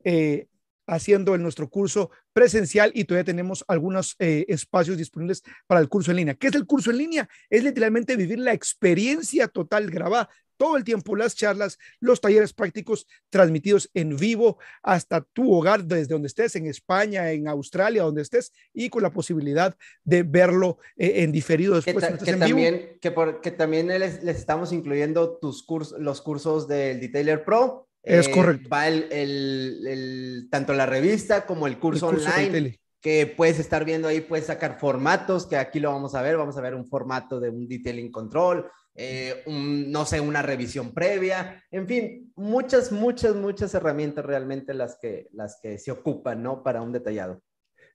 eh, 0.04 0.48
haciendo 0.88 1.36
el 1.36 1.42
nuestro 1.42 1.70
curso 1.70 2.12
presencial 2.34 2.92
y 2.94 3.06
todavía 3.06 3.26
tenemos 3.26 3.64
algunos 3.68 4.16
eh, 4.20 4.46
espacios 4.48 4.98
disponibles 4.98 5.44
para 5.68 5.82
el 5.82 5.90
curso 5.90 6.12
en 6.12 6.18
línea. 6.18 6.36
¿Qué 6.36 6.48
es 6.48 6.56
el 6.56 6.66
curso 6.66 6.92
en 6.92 6.98
línea? 6.98 7.30
Es 7.50 7.64
literalmente 7.64 8.16
vivir 8.16 8.40
la 8.40 8.54
experiencia 8.54 9.48
total 9.48 9.90
grabada 9.90 10.30
todo 10.62 10.78
el 10.78 10.84
tiempo 10.84 11.16
las 11.16 11.36
charlas, 11.36 11.80
los 12.00 12.22
talleres 12.22 12.54
prácticos 12.54 13.08
transmitidos 13.32 13.90
en 13.96 14.16
vivo 14.16 14.60
hasta 14.84 15.22
tu 15.22 15.52
hogar, 15.52 15.86
desde 15.86 16.14
donde 16.14 16.28
estés, 16.28 16.56
en 16.56 16.68
España, 16.68 17.32
en 17.32 17.48
Australia, 17.48 18.04
donde 18.04 18.22
estés, 18.22 18.54
y 18.72 18.92
con 18.92 19.02
la 19.02 19.12
posibilidad 19.12 19.76
de 20.04 20.22
verlo 20.22 20.78
eh, 20.98 21.24
en 21.24 21.32
diferido 21.32 21.74
después. 21.74 22.06
Que, 22.24 22.34
también, 22.34 23.00
Que, 23.02 23.52
también 23.52 23.88
les, 23.88 24.24
estamos 24.24 24.72
incluyendo 24.72 25.40
tus 25.40 25.64
cursos, 25.64 26.00
los 26.00 26.22
cursos 26.22 26.68
del 26.68 27.00
Detailer 27.00 27.44
Pro. 27.44 27.88
Es 28.03 28.27
eh, 28.27 28.31
correcto. 28.31 28.70
Va 28.70 28.88
el, 28.88 30.48
tanto 30.50 30.74
la 30.74 30.86
revista 30.86 31.46
como 31.46 31.67
el 31.67 31.77
curso, 31.77 32.08
online 32.08 32.79
que 33.01 33.25
puedes 33.25 33.60
estar 33.60 33.84
viendo 33.84 34.08
ahí, 34.08 34.22
puedes 34.22 34.46
sacar 34.46 34.79
formatos, 34.79 35.48
que 35.48 35.58
aquí 35.58 35.79
lo 35.79 35.91
vamos 35.91 36.13
a 36.13 36.22
ver, 36.22 36.38
vamos 36.38 36.55
a 36.58 36.62
ver 36.62 36.75
un 36.75 36.88
formato 36.88 37.39
de 37.39 37.50
un 37.50 37.67
detailing 37.67 38.12
control, 38.12 38.70
eh, 38.93 39.43
no 39.48 40.05
sé, 40.05 40.20
una 40.20 40.43
revisión 40.43 40.93
previa, 40.93 41.63
en 41.72 41.88
fin, 41.88 42.31
muchas, 42.36 42.91
muchas, 42.91 43.36
muchas 43.36 43.74
herramientas 43.74 44.24
realmente 44.24 44.75
las 44.75 45.00
que, 45.01 45.29
las 45.34 45.60
que 45.62 45.79
se 45.79 45.91
ocupan, 45.91 46.43
¿no? 46.43 46.62
Para 46.62 46.84
un 46.84 46.91
detallado. 46.91 47.41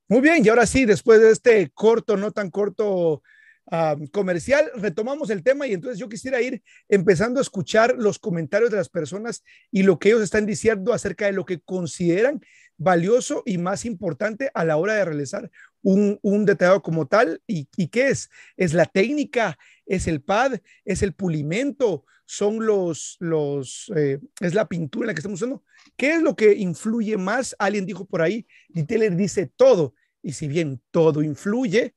Muy 0.09 0.21
bien, 0.21 0.45
y 0.45 0.49
ahora 0.49 0.67
sí, 0.67 0.85
después 0.85 1.21
de 1.21 1.31
este 1.31 1.71
corto, 1.71 2.17
no 2.17 2.33
tan 2.33 2.51
corto 2.51 3.23
ah, 3.71 3.97
comercial, 4.13 4.71
retomamos 4.75 5.31
el 5.31 5.43
tema 5.43 5.67
y 5.67 5.73
entonces 5.73 5.99
yo 5.99 6.09
quisiera 6.09 6.41
ir 6.41 6.63
empezando 6.89 7.41
a 7.41 7.43
escuchar 7.43 7.95
los 7.99 8.19
comentarios 8.19 8.71
de 8.71 8.77
las 8.77 8.89
personas 8.89 9.43
y 9.71 9.83
lo 9.83 9.99
que 9.99 10.09
ellos 10.09 10.23
están 10.23 10.47
diciendo 10.47 10.93
acerca 10.93 11.27
de 11.27 11.33
lo 11.33 11.45
que 11.45 11.61
consideran 11.61 12.41
valioso 12.79 13.43
y 13.47 13.59
más 13.59 13.85
importante 13.85 14.51
a 14.55 14.65
la 14.65 14.77
hora 14.77 14.95
de 14.95 15.05
realizar 15.05 15.51
un, 15.83 16.19
un 16.23 16.45
detallado 16.45 16.83
como 16.83 17.07
tal. 17.07 17.41
¿Y, 17.47 17.69
¿Y 17.77 17.89
qué 17.89 18.09
es? 18.09 18.31
Es 18.57 18.75
la 18.75 18.87
técnica, 18.87 19.59
es 19.87 20.07
el 20.07 20.21
pad, 20.21 20.59
es 20.85 21.03
el 21.03 21.15
pulimento, 21.15 22.05
son 22.27 22.67
los, 22.67 23.17
los, 23.21 23.91
eh, 23.97 24.19
es 24.41 24.55
la 24.55 24.69
pintura 24.69 25.05
en 25.05 25.07
la 25.09 25.15
que 25.15 25.21
estamos 25.21 25.41
usando. 25.41 25.65
¿Qué 25.97 26.15
es 26.15 26.23
lo 26.23 26.35
que 26.37 26.55
influye 26.55 27.17
más? 27.17 27.55
Alguien 27.59 27.87
dijo 27.87 28.05
por 28.05 28.21
ahí, 28.21 28.47
Diteller 28.69 29.17
dice 29.17 29.47
todo. 29.47 29.95
Y 30.23 30.33
si 30.33 30.49
bien 30.49 30.83
todo 30.91 31.23
influye, 31.23 31.95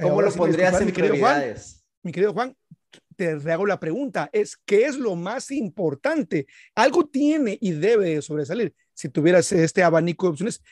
¿cómo 0.00 0.22
lo 0.22 0.32
pondrías 0.32 0.80
en 0.80 0.92
Juan, 1.20 1.54
mi 2.02 2.12
querido 2.12 2.32
Juan, 2.32 2.56
te 3.16 3.52
hago 3.52 3.66
la 3.66 3.78
pregunta, 3.78 4.30
es 4.32 4.56
¿qué 4.64 4.86
es 4.86 4.96
lo 4.96 5.14
más 5.14 5.50
importante? 5.50 6.46
Algo 6.74 7.06
tiene 7.06 7.58
y 7.60 7.72
debe 7.72 8.22
sobresalir. 8.22 8.74
Si 8.94 9.08
tuvieras 9.08 9.52
este 9.52 9.82
abanico 9.82 10.26
de 10.26 10.30
opciones, 10.30 10.62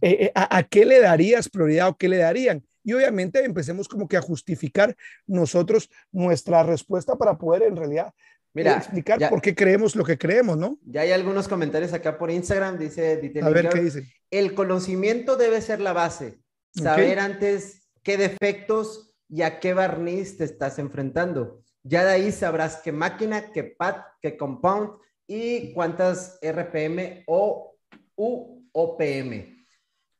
eh, 0.00 0.26
eh, 0.26 0.32
¿a, 0.34 0.62
qué 0.64 0.84
le 0.84 1.00
darías 1.00 1.48
prioridad 1.48 1.88
o 1.88 1.96
qué 1.96 2.08
le 2.08 2.18
darían? 2.18 2.64
Y 2.82 2.92
obviamente 2.92 3.44
empecemos 3.44 3.88
como 3.88 4.08
que 4.08 4.16
a 4.16 4.20
justificar 4.20 4.96
nosotros 5.26 5.90
nuestra 6.12 6.62
respuesta 6.62 7.16
para 7.16 7.38
poder 7.38 7.62
en 7.62 7.76
realidad 7.76 8.12
Mira, 8.52 8.76
explicar 8.76 9.28
por 9.28 9.40
qué 9.40 9.54
creemos 9.54 9.96
lo 9.96 10.04
que 10.04 10.18
creemos, 10.18 10.56
¿no? 10.56 10.78
Ya 10.84 11.00
hay 11.00 11.12
algunos 11.12 11.48
comentarios 11.48 11.92
acá 11.92 12.18
por 12.18 12.30
Instagram, 12.30 12.78
dice 12.78 13.20
A 13.42 13.48
ver 13.48 13.68
qué 13.68 13.80
dice. 13.80 14.04
El 14.30 14.54
conocimiento 14.54 15.36
debe 15.36 15.60
ser 15.60 15.80
la 15.80 15.92
base. 15.92 16.38
Saber 16.72 17.20
antes 17.20 17.83
qué 18.04 18.16
defectos 18.16 19.12
y 19.28 19.42
a 19.42 19.58
qué 19.58 19.74
barniz 19.74 20.36
te 20.36 20.44
estás 20.44 20.78
enfrentando. 20.78 21.62
Ya 21.82 22.04
de 22.04 22.12
ahí 22.12 22.32
sabrás 22.32 22.76
qué 22.76 22.92
máquina, 22.92 23.50
qué 23.52 23.64
pad, 23.64 23.96
qué 24.20 24.36
compound 24.36 24.90
y 25.26 25.72
cuántas 25.72 26.38
RPM 26.40 27.24
o 27.26 27.76
UOPM. 28.16 29.66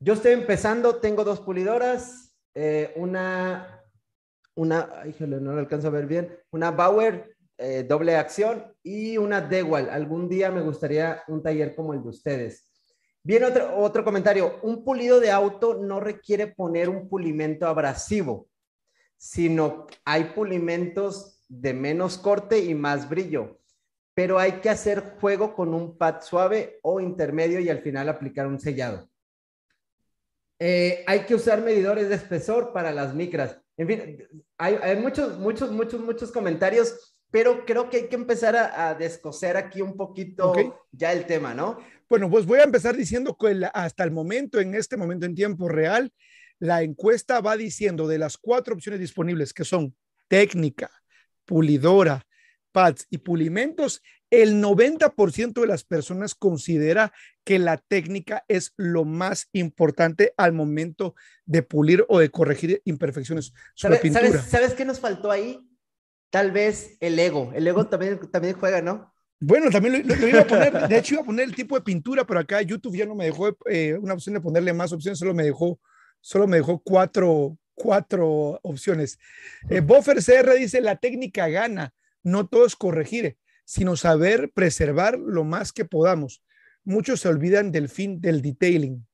Yo 0.01 0.14
estoy 0.14 0.33
empezando, 0.33 0.97
tengo 0.97 1.25
dos 1.25 1.40
pulidoras, 1.40 2.37
eh, 2.55 2.92
una, 2.97 3.83
una, 4.57 4.90
ay, 5.03 5.14
no 5.20 5.53
lo 5.53 5.59
alcanzo 5.59 5.88
a 5.88 5.92
ver 5.92 6.07
bien, 6.07 6.37
una 6.51 6.70
Bauer 6.70 7.37
eh, 7.57 7.85
doble 7.88 8.16
acción 8.16 8.75
y 8.83 9.16
una 9.16 9.40
Dewalt. 9.40 9.88
Algún 9.90 10.29
día 10.29 10.51
me 10.51 10.61
gustaría 10.61 11.23
un 11.29 11.42
taller 11.42 11.75
como 11.75 11.94
el 11.94 12.03
de 12.03 12.09
ustedes. 12.09 12.73
Bien, 13.26 13.42
otro, 13.42 13.78
otro 13.78 14.04
comentario. 14.04 14.60
Un 14.62 14.84
pulido 14.84 15.18
de 15.18 15.30
auto 15.30 15.80
no 15.80 15.98
requiere 15.98 16.46
poner 16.46 16.90
un 16.90 17.08
pulimento 17.08 17.66
abrasivo, 17.66 18.48
sino 19.16 19.87
hay 20.04 20.24
pulimentos 20.24 21.42
de 21.48 21.72
menos 21.72 22.18
corte 22.18 22.58
y 22.58 22.74
más 22.74 23.08
brillo. 23.08 23.58
Pero 24.12 24.38
hay 24.38 24.60
que 24.60 24.68
hacer 24.68 25.16
juego 25.20 25.54
con 25.54 25.72
un 25.72 25.96
pad 25.96 26.20
suave 26.20 26.78
o 26.82 27.00
intermedio 27.00 27.60
y 27.60 27.70
al 27.70 27.80
final 27.80 28.10
aplicar 28.10 28.46
un 28.46 28.60
sellado. 28.60 29.08
Eh, 30.58 31.02
hay 31.06 31.20
que 31.20 31.34
usar 31.34 31.62
medidores 31.62 32.10
de 32.10 32.16
espesor 32.16 32.74
para 32.74 32.92
las 32.92 33.14
micras. 33.14 33.58
En 33.78 33.88
fin, 33.88 34.28
hay, 34.58 34.96
muchos, 34.96 35.38
muchos, 35.38 35.72
muchos, 35.72 36.00
muchos 36.00 36.30
comentarios, 36.30 37.16
pero 37.30 37.64
creo 37.64 37.88
que 37.88 37.96
hay 37.96 38.08
que 38.08 38.14
empezar 38.16 38.54
a, 38.54 38.94
descoser 38.94 39.56
aquí 39.56 39.80
un 39.80 39.96
poquito 39.96 40.52
ya 40.92 41.12
el 41.12 41.26
tema, 41.26 41.54
¿no? 41.54 41.78
Bueno, 42.09 42.31
pues 42.31 42.47
voy 42.47 42.59
a 42.61 42.64
empezar 42.64 42.97
diciendo 42.97 43.37
que 43.38 43.69
hasta 43.73 44.05
el 44.05 44.11
momento, 44.11 44.61
en 44.61 44.75
este 44.75 44.97
momento 44.97 45.27
en 45.27 45.35
tiempo 45.35 45.69
real, 45.69 46.12
la 46.59 46.83
encuesta 46.83 47.40
va 47.40 47.57
diciendo 47.57 48.07
de 48.07 48.19
las 48.19 48.37
cuatro 48.37 48.75
opciones 48.75 49.01
disponibles, 49.01 49.53
que 49.53 49.64
son 49.64 49.95
técnica, 50.29 50.90
pulidora, 51.45 52.27
pads 52.73 53.07
y 53.11 53.19
pulimentos, 53.19 54.03
el 54.31 54.61
90% 54.61 55.61
de 55.61 55.67
las 55.67 55.85
personas 55.85 56.35
considera 56.35 57.12
que 57.45 57.61
la 57.61 57.77
técnica 57.77 58.45
es 58.49 58.73
lo 58.77 59.05
más 59.05 59.49
importante 59.53 60.35
al 60.37 60.53
momento 60.53 61.14
de 61.47 61.62
pulir 61.62 62.05
o 62.09 62.19
de 62.19 62.31
corregir 62.31 62.83
imperfecciones 62.85 63.53
sobre 63.75 63.99
pintura. 63.99 64.43
¿sabes, 64.43 64.75
qué 64.75 64.85
nos 64.85 64.99
faltó 64.99 65.31
ahí? 65.31 65.61
Tal 66.31 66.51
vez 66.51 66.97
el 66.99 67.17
ego. 67.19 67.53
El 67.55 67.69
ego 67.69 67.87
también, 67.87 68.19
también 68.33 68.59
juega, 68.59 68.83
¿no? 68.83 69.13
Bueno, 69.46 69.70
también 69.70 70.07
lo, 70.07 70.28
iba 70.28 70.40
a 70.40 70.46
poner, 70.46 70.72
de 70.88 70.98
hecho 70.98 71.14
iba 71.14 71.22
a 71.22 71.26
poner 71.26 71.44
el 71.44 71.54
tipo 71.54 71.74
de 71.76 71.83
pintura, 71.83 72.26
pero 72.26 72.40
acá 72.40 72.62
YouTube 72.62 72.96
ya 72.96 73.07
no 73.07 73.14
me 73.14 73.26
dejó 73.26 73.57
eh, 73.66 73.98
una 74.00 74.14
opción 74.14 74.35
de 74.35 74.40
ponerle 74.40 74.72
más 74.72 74.92
opciones, 74.92 75.18
solo 75.18 75.35
me 75.35 75.44
dejó, 75.44 75.78
solo 76.20 76.46
me 76.46 76.59
dejó 76.59 76.78
cuatro, 76.78 77.57
cuatro 77.74 78.59
opciones. 78.62 79.18
Eh, 79.68 79.80
Buffer 79.80 80.18
CR 80.22 80.54
dice, 80.54 80.80
la 80.80 80.96
técnica 80.96 81.48
gana, 81.48 81.94
no 82.22 82.46
todo 82.46 82.66
es 82.66 82.76
corregir 82.76 83.37
sino 83.64 83.96
saber 83.96 84.52
preservar 84.52 85.18
lo 85.18 85.44
más 85.44 85.72
que 85.72 85.85
podamos. 85.85 86.42
Muchos 86.85 87.20
se 87.20 87.28
olvidan 87.28 87.72
del 87.72 87.88
fin 87.88 88.20
del 88.20 88.42
detailing. 88.42 89.07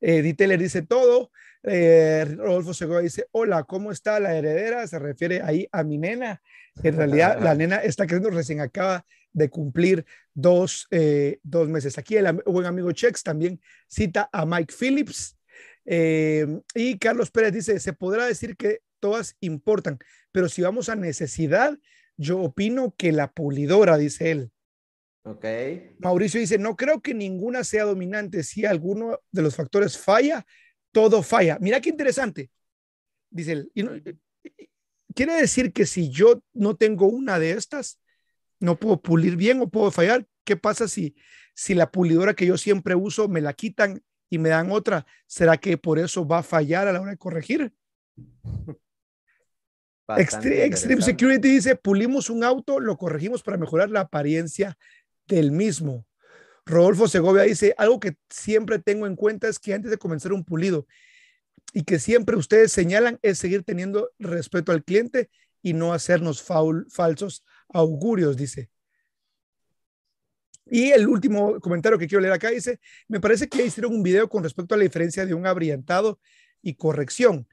Eh, 0.00 0.22
detailer 0.22 0.58
dice 0.58 0.82
todo. 0.82 1.30
Eh, 1.62 2.24
Rodolfo 2.36 2.72
Segura 2.72 3.00
dice, 3.00 3.26
hola, 3.32 3.64
¿cómo 3.64 3.90
está 3.90 4.20
la 4.20 4.36
heredera? 4.36 4.86
Se 4.86 4.98
refiere 4.98 5.42
ahí 5.42 5.68
a 5.72 5.82
mi 5.82 5.98
nena. 5.98 6.40
En 6.82 6.96
realidad, 6.96 7.40
la 7.40 7.54
nena 7.56 7.76
está 7.76 8.06
creciendo, 8.06 8.30
recién 8.30 8.60
acaba 8.60 9.04
de 9.32 9.50
cumplir 9.50 10.04
dos, 10.34 10.86
eh, 10.90 11.38
dos 11.42 11.68
meses. 11.68 11.98
Aquí 11.98 12.16
el 12.16 12.42
buen 12.46 12.66
amigo 12.66 12.92
Chex 12.92 13.22
también 13.22 13.60
cita 13.88 14.28
a 14.32 14.46
Mike 14.46 14.74
Phillips. 14.78 15.36
Eh, 15.84 16.46
y 16.74 16.98
Carlos 16.98 17.30
Pérez 17.30 17.52
dice, 17.52 17.80
se 17.80 17.92
podrá 17.92 18.26
decir 18.26 18.56
que 18.56 18.80
todas 19.00 19.36
importan, 19.40 19.98
pero 20.32 20.48
si 20.48 20.60
vamos 20.60 20.88
a 20.88 20.96
necesidad, 20.96 21.78
yo 22.16 22.40
opino 22.40 22.94
que 22.96 23.12
la 23.12 23.32
pulidora, 23.32 23.96
dice 23.96 24.30
él. 24.32 24.50
Ok. 25.22 25.44
Mauricio 25.98 26.40
dice, 26.40 26.58
no 26.58 26.76
creo 26.76 27.00
que 27.00 27.14
ninguna 27.14 27.64
sea 27.64 27.84
dominante. 27.84 28.42
Si 28.42 28.64
alguno 28.64 29.20
de 29.30 29.42
los 29.42 29.56
factores 29.56 29.98
falla, 29.98 30.44
todo 30.92 31.22
falla. 31.22 31.58
Mira 31.60 31.80
qué 31.80 31.90
interesante. 31.90 32.50
Dice 33.30 33.52
él. 33.52 33.72
quiere 35.14 35.34
decir 35.34 35.72
que 35.72 35.86
si 35.86 36.10
yo 36.10 36.42
no 36.52 36.76
tengo 36.76 37.06
una 37.06 37.38
de 37.38 37.52
estas, 37.52 38.00
no 38.60 38.78
puedo 38.78 39.00
pulir 39.00 39.36
bien 39.36 39.60
o 39.60 39.68
puedo 39.68 39.90
fallar. 39.90 40.26
¿Qué 40.44 40.56
pasa 40.56 40.88
si, 40.88 41.14
si 41.54 41.74
la 41.74 41.90
pulidora 41.90 42.34
que 42.34 42.46
yo 42.46 42.56
siempre 42.56 42.94
uso 42.94 43.28
me 43.28 43.40
la 43.40 43.52
quitan 43.52 44.02
y 44.30 44.38
me 44.38 44.48
dan 44.48 44.70
otra? 44.70 45.06
¿Será 45.26 45.56
que 45.58 45.76
por 45.76 45.98
eso 45.98 46.26
va 46.26 46.38
a 46.38 46.42
fallar 46.42 46.88
a 46.88 46.92
la 46.92 47.00
hora 47.00 47.10
de 47.10 47.18
corregir? 47.18 47.72
Extreme, 50.16 51.02
Security 51.02 51.48
dice, 51.48 51.76
pulimos 51.76 52.30
un 52.30 52.42
auto, 52.42 52.80
lo 52.80 52.96
corregimos 52.96 53.42
para 53.42 53.58
mejorar 53.58 53.90
la 53.90 54.00
apariencia 54.00 54.78
del 55.26 55.52
mismo. 55.52 56.06
Rodolfo 56.68 57.08
Segovia 57.08 57.44
dice, 57.44 57.74
algo 57.78 57.98
que 57.98 58.16
siempre 58.28 58.78
tengo 58.78 59.06
en 59.06 59.16
cuenta 59.16 59.48
es 59.48 59.58
que 59.58 59.72
antes 59.72 59.90
de 59.90 59.96
comenzar 59.96 60.32
un 60.32 60.44
pulido 60.44 60.86
y 61.72 61.84
que 61.84 61.98
siempre 61.98 62.36
ustedes 62.36 62.72
señalan 62.72 63.18
es 63.22 63.38
seguir 63.38 63.62
teniendo 63.62 64.10
respeto 64.18 64.72
al 64.72 64.84
cliente 64.84 65.30
y 65.62 65.72
no 65.72 65.92
hacernos 65.92 66.42
falsos 66.42 67.44
augurios, 67.70 68.36
dice. 68.36 68.70
Y 70.66 70.90
el 70.90 71.08
último 71.08 71.58
comentario 71.60 71.98
que 71.98 72.06
quiero 72.06 72.20
leer 72.20 72.34
acá 72.34 72.50
dice, 72.50 72.78
me 73.08 73.18
parece 73.18 73.48
que 73.48 73.64
hicieron 73.64 73.94
un 73.94 74.02
video 74.02 74.28
con 74.28 74.42
respecto 74.42 74.74
a 74.74 74.78
la 74.78 74.84
diferencia 74.84 75.24
de 75.24 75.32
un 75.32 75.46
abrillantado 75.46 76.20
y 76.60 76.74
corrección 76.74 77.48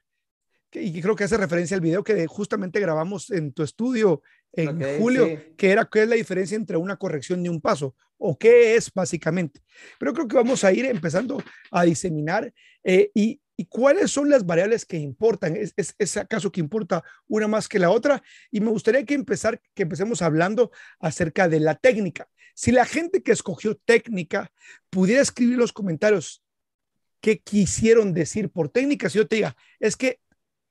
y 0.80 1.00
creo 1.00 1.16
que 1.16 1.24
hace 1.24 1.36
referencia 1.36 1.74
al 1.74 1.80
video 1.80 2.04
que 2.04 2.26
justamente 2.26 2.80
grabamos 2.80 3.30
en 3.30 3.52
tu 3.52 3.62
estudio 3.62 4.22
en 4.52 4.98
julio, 4.98 5.28
que 5.56 5.70
era 5.70 5.88
qué 5.90 6.02
es 6.02 6.08
la 6.08 6.16
diferencia 6.16 6.56
entre 6.56 6.76
una 6.76 6.96
corrección 6.96 7.44
y 7.44 7.48
un 7.48 7.60
paso, 7.60 7.94
o 8.18 8.38
qué 8.38 8.74
es 8.74 8.92
básicamente. 8.92 9.60
Pero 9.98 10.12
creo 10.12 10.28
que 10.28 10.36
vamos 10.36 10.64
a 10.64 10.72
ir 10.72 10.86
empezando 10.86 11.42
a 11.70 11.84
diseminar 11.84 12.52
eh, 12.82 13.10
y, 13.14 13.40
cuáles 13.70 14.10
son 14.10 14.28
las 14.28 14.44
variables 14.44 14.84
que 14.84 14.98
importan. 14.98 15.56
¿Es, 15.56 15.74
¿Es, 15.76 16.16
acaso 16.18 16.52
que 16.52 16.60
importa 16.60 17.02
una 17.26 17.48
más 17.48 17.68
que 17.68 17.78
la 17.78 17.90
otra? 17.90 18.22
Y 18.50 18.60
me 18.60 18.70
gustaría 18.70 19.04
que, 19.04 19.14
empezar, 19.14 19.60
que 19.74 19.84
empecemos 19.84 20.20
hablando 20.20 20.70
acerca 21.00 21.48
de 21.48 21.60
la 21.60 21.74
técnica. 21.74 22.28
Si 22.54 22.70
la 22.70 22.84
gente 22.84 23.22
que 23.22 23.32
escogió 23.32 23.74
técnica 23.74 24.52
pudiera 24.90 25.22
escribir 25.22 25.56
los 25.56 25.72
comentarios 25.72 26.42
qué 27.20 27.38
quisieron 27.38 28.12
decir 28.12 28.50
por 28.50 28.68
técnica, 28.68 29.08
si 29.08 29.18
yo 29.18 29.26
te 29.26 29.36
diga, 29.36 29.56
es 29.80 29.96
que 29.96 30.20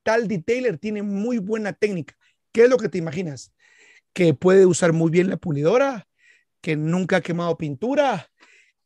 tal 0.04 0.28
detailer 0.28 0.78
tiene 0.78 1.02
muy 1.02 1.40
buena 1.40 1.74
técnica. 1.74 2.16
¿Qué 2.52 2.64
es 2.64 2.70
lo 2.70 2.78
que 2.78 2.90
te 2.90 3.00
imaginas? 3.00 3.52
Que 4.16 4.34
puede 4.34 4.66
usar 4.66 4.94
muy 4.94 5.12
bien 5.12 5.30
la 5.30 5.36
pulidora, 5.36 6.08
que 6.62 6.76
nunca 6.76 7.18
ha 7.18 7.22
quemado 7.22 7.58
pintura. 7.58 8.28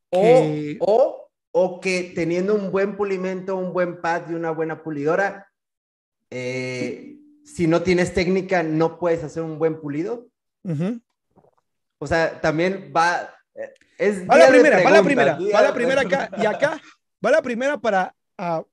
O, 0.09 1.29
o, 1.51 1.79
que 1.79 2.11
teniendo 2.15 2.55
un 2.55 2.71
buen 2.71 2.97
pulimento, 2.97 3.55
un 3.55 3.71
buen 3.71 4.01
pad 4.01 4.23
y 4.29 4.33
una 4.33 4.49
buena 4.49 4.81
pulidora, 4.81 5.47
eh, 6.31 7.15
si 7.45 7.67
no 7.67 7.83
tienes 7.83 8.13
técnica, 8.15 8.63
no 8.63 8.97
puedes 8.97 9.23
hacer 9.23 9.43
un 9.43 9.59
buen 9.59 9.79
pulido. 9.79 10.27
O 11.99 12.07
sea, 12.07 12.41
también 12.41 12.91
va. 12.95 13.35
Eh, 13.53 13.73
es 13.99 14.27
va 14.27 14.37
la 14.37 14.47
primera, 14.47 14.83
va 14.83 14.91
la 14.91 15.03
primera, 15.03 15.39
va 15.53 15.61
la 15.61 15.73
primera 15.73 16.01
acá. 16.01 16.31
Y 16.41 16.45
acá 16.47 16.81
va 17.23 17.31
la 17.31 17.41
primera 17.43 17.77
para 17.77 18.15
uh, 18.39 18.63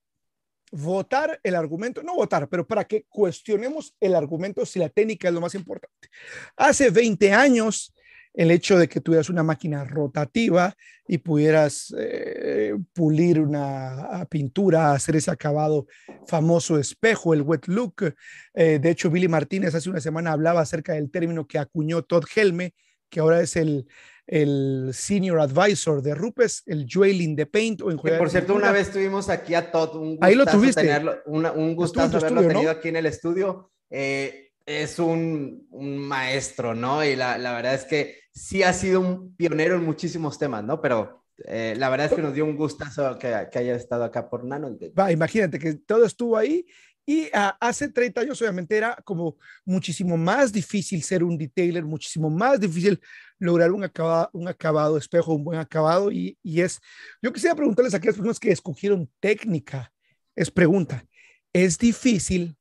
votar 0.73 1.41
el 1.43 1.55
argumento, 1.55 2.03
no 2.03 2.15
votar, 2.15 2.49
pero 2.49 2.67
para 2.67 2.85
que 2.85 3.05
cuestionemos 3.09 3.95
el 4.01 4.15
argumento 4.15 4.67
si 4.67 4.79
la 4.79 4.89
técnica 4.89 5.29
es 5.29 5.35
lo 5.35 5.41
más 5.41 5.55
importante. 5.55 6.09
Hace 6.57 6.91
20 6.91 7.33
años, 7.33 7.95
el 8.35 8.51
hecho 8.51 8.79
de 8.79 8.89
que 8.89 9.01
tuvieras 9.01 9.31
una 9.31 9.43
máquina 9.43 9.85
rotativa 9.85 10.75
y 11.09 11.19
pudieras 11.19 11.95
eh, 11.99 12.75
pulir 12.93 13.41
una 13.41 14.27
pintura, 14.29 14.93
hacer 14.93 15.17
ese 15.17 15.31
acabado 15.31 15.87
famoso 16.27 16.79
espejo, 16.79 17.33
el 17.33 17.43
wet 17.43 17.67
look. 17.67 18.15
Eh, 18.55 18.79
de 18.79 18.91
hecho, 18.91 19.11
Billy 19.11 19.29
Martínez 19.29 19.75
hace 19.75 19.89
una 19.89 20.01
semana 20.01 20.33
hablaba 20.33 20.61
acerca 20.61 20.93
del 20.93 21.11
término 21.11 21.47
que 21.47 21.59
acuñó 21.59 22.03
Todd 22.03 22.25
Helme, 22.35 22.75
que 23.09 23.21
ahora 23.21 23.41
es 23.41 23.57
el, 23.57 23.87
el 24.27 24.91
senior 24.93 25.41
advisor 25.41 26.03
de 26.03 26.15
Rupes, 26.15 26.63
el 26.67 26.87
Joel 26.91 27.21
in 27.21 27.37
the 27.37 27.47
Paint. 27.47 27.83
O 27.83 27.91
en 27.91 27.99
por 27.99 28.31
cierto, 28.31 28.55
una 28.55 28.73
vez 28.73 28.91
tuvimos 28.91 29.29
aquí 29.29 29.55
a 29.55 29.71
Todd, 29.71 29.97
un 29.97 30.19
Ahí 30.21 30.35
lo 30.35 30.45
tuviste. 30.47 30.83
Tenerlo, 30.83 31.19
un 31.27 31.77
gustazo 31.77 32.19
haberlo 32.19 32.47
tenido 32.47 32.71
aquí 32.71 32.89
en 32.89 32.97
el 32.97 33.07
estudio. 33.07 33.71
Eh, 33.91 34.53
es 34.65 34.99
un, 34.99 35.69
un, 35.71 35.97
maestro, 35.97 36.75
¿no? 36.75 37.05
Y 37.05 37.15
la, 37.15 37.39
la, 37.39 37.55
verdad 37.55 37.75
es 37.75 37.85
que 37.85 38.19
sí 38.33 38.65
ha 38.65 38.73
sido 38.73 39.01
un 39.01 39.37
pionero 39.37 39.77
en 39.77 39.85
muchísimos 39.85 40.41
temas, 40.41 40.65
¿no? 40.65 40.81
Pero 40.81 41.25
eh, 41.45 41.75
la 41.77 41.89
verdad 41.89 42.07
es 42.07 42.15
que 42.15 42.23
nos 42.23 42.35
dio 42.35 42.45
un 42.45 42.57
gustazo 42.57 43.17
que, 43.19 43.49
que 43.53 43.59
haya 43.59 43.77
estado 43.77 44.03
acá 44.03 44.29
por 44.29 44.45
Nano. 44.45 44.77
Va, 44.99 45.13
imagínate 45.13 45.59
que 45.59 45.75
todo 45.75 46.05
estuvo 46.05 46.37
ahí 46.37 46.67
y 47.09 47.29
ah, 47.33 47.57
hace 47.61 47.89
30 47.89 48.23
años 48.23 48.43
obviamente 48.43 48.77
era 48.77 48.97
como 49.05 49.37
muchísimo 49.65 50.17
más 50.17 50.53
difícil 50.53 51.05
ser 51.05 51.23
un 51.23 51.39
detailer, 51.39 51.85
muchísimo 51.85 52.29
más 52.29 52.59
difícil 52.59 53.01
lograr 53.39 53.71
un 53.71 53.85
acabado, 53.85 54.29
un 54.33 54.49
acabado 54.49 54.99
espejo, 54.99 55.35
un 55.35 55.45
buen 55.45 55.61
acabado. 55.61 56.11
Y, 56.11 56.37
es, 56.43 56.81
yo 57.23 57.33
quisiera 57.33 57.55
preguntarles 57.55 57.95
a 57.95 57.99
aquellas 57.99 58.17
personas 58.17 58.41
que 58.41 58.51
escogieron 58.51 59.09
técnica, 59.21 59.93
es 60.35 60.51
pregunta, 60.51 61.07
¿es 61.53 61.79
difícil? 61.79 62.57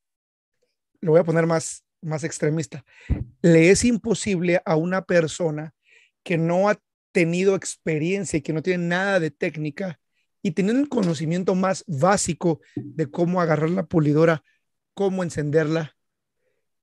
Lo 1.02 1.12
voy 1.14 1.22
a 1.22 1.26
poner 1.26 1.48
más, 1.48 1.84
más 2.02 2.24
extremista. 2.24 2.86
¿Le 3.42 3.72
es 3.72 3.84
imposible 3.84 4.62
a 4.64 4.76
una 4.76 5.04
persona 5.06 5.74
que 6.24 6.38
no 6.38 6.70
ha 6.70 6.80
tenido 7.12 7.56
experiencia 7.56 8.38
y 8.38 8.42
que 8.44 8.54
no 8.54 8.62
tiene 8.62 8.86
nada 8.86 9.20
de 9.20 9.32
técnica 9.32 10.00
y 10.46 10.52
teniendo 10.52 10.80
el 10.84 10.90
conocimiento 10.90 11.56
más 11.56 11.84
básico 11.88 12.62
de 12.76 13.10
cómo 13.10 13.42
agarrar 13.42 13.72
la 13.72 13.88
pulidora, 13.88 14.44
cómo 14.94 15.24
encenderla 15.24 15.98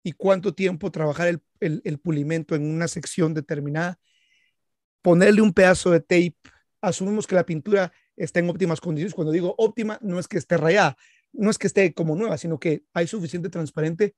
y 0.03 0.11
cuánto 0.15 0.53
tiempo 0.53 0.91
trabajar 0.91 1.29
el, 1.29 1.81
el, 1.85 2.01
pulimento 2.01 2.57
en 2.57 2.69
una 2.69 2.89
sección 2.89 3.35
determinada, 3.35 4.01
ponerle 5.01 5.43
un 5.43 5.53
pedazo 5.53 5.93
de 5.93 6.01
tape, 6.01 6.35
asumimos 6.81 7.29
que 7.29 7.37
la 7.37 7.47
pintura 7.47 7.93
está 8.17 8.41
en 8.41 8.51
óptimas 8.51 8.81
condiciones. 8.81 9.15
Cuando 9.15 9.33
digo 9.33 9.55
óptima, 9.57 9.97
no 10.03 10.19
es 10.19 10.27
que 10.27 10.39
esté 10.39 10.57
rayada, 10.57 10.97
no 11.33 11.49
es 11.49 11.57
que 11.57 11.69
esté 11.69 11.95
como 11.95 12.17
nueva, 12.17 12.39
sino 12.39 12.59
que 12.59 12.83
hay 12.93 13.07
suficiente 13.07 13.49
transparente. 13.49 14.17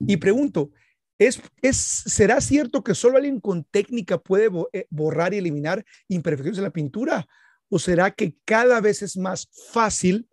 Y 0.00 0.16
pregunto, 0.16 0.72
¿es, 1.16 1.40
es, 1.62 1.76
¿será 1.76 2.40
cierto 2.40 2.82
que 2.82 2.96
solo 2.96 3.18
alguien 3.18 3.38
con 3.38 3.62
técnica 3.62 4.18
puede 4.18 4.50
eh, 4.72 4.88
borrar 4.90 5.32
y 5.32 5.38
eliminar 5.38 5.84
imperfecciones 6.08 6.58
en 6.58 6.64
la 6.64 6.72
pintura? 6.72 7.28
¿O 7.70 7.78
será 7.78 8.10
que 8.10 8.36
cada 8.44 8.80
vez 8.80 9.00
es 9.00 9.16
más 9.16 9.48
fácil 9.72 10.28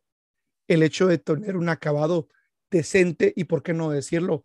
el 0.67 0.83
hecho 0.83 1.07
de 1.07 1.19
tener 1.19 1.55
un 1.55 1.69
acabado 1.69 2.27
decente 2.69 3.31
y, 3.35 3.45
por 3.45 3.63
qué 3.63 3.73
no 3.73 3.89
decirlo, 3.89 4.43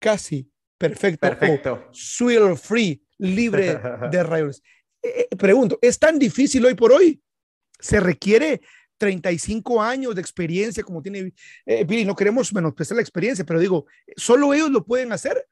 casi 0.00 0.50
perfecto, 0.78 1.28
perfecto. 1.28 1.88
swirl 1.92 2.56
free, 2.56 3.06
libre 3.18 3.78
de 4.10 4.22
rayos? 4.22 4.62
Eh, 5.02 5.28
eh, 5.30 5.36
pregunto, 5.36 5.78
¿es 5.82 5.98
tan 5.98 6.18
difícil 6.18 6.64
hoy 6.64 6.74
por 6.74 6.92
hoy? 6.92 7.22
¿Se 7.78 8.00
requiere 8.00 8.62
35 8.96 9.82
años 9.82 10.14
de 10.14 10.22
experiencia 10.22 10.82
como 10.82 11.02
tiene 11.02 11.34
eh, 11.66 11.84
Billy? 11.84 12.06
No 12.06 12.16
queremos 12.16 12.52
menospreciar 12.54 12.96
la 12.96 13.02
experiencia, 13.02 13.44
pero 13.44 13.60
digo, 13.60 13.84
¿solo 14.16 14.54
ellos 14.54 14.70
lo 14.70 14.84
pueden 14.84 15.12
hacer? 15.12 15.46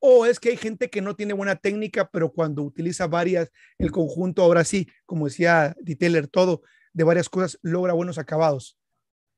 O, 0.00 0.26
es 0.26 0.38
que 0.38 0.50
hay 0.50 0.56
gente 0.56 0.90
que 0.90 1.00
no 1.00 1.16
tiene 1.16 1.32
buena 1.32 1.56
técnica, 1.56 2.08
pero 2.10 2.32
cuando 2.32 2.62
utiliza 2.62 3.06
varias, 3.06 3.50
el 3.78 3.90
conjunto, 3.90 4.42
ahora 4.42 4.64
sí, 4.64 4.88
como 5.06 5.26
decía 5.26 5.74
Detailer, 5.80 6.28
todo 6.28 6.62
de 6.92 7.04
varias 7.04 7.28
cosas, 7.28 7.58
logra 7.62 7.92
buenos 7.92 8.18
acabados. 8.18 8.78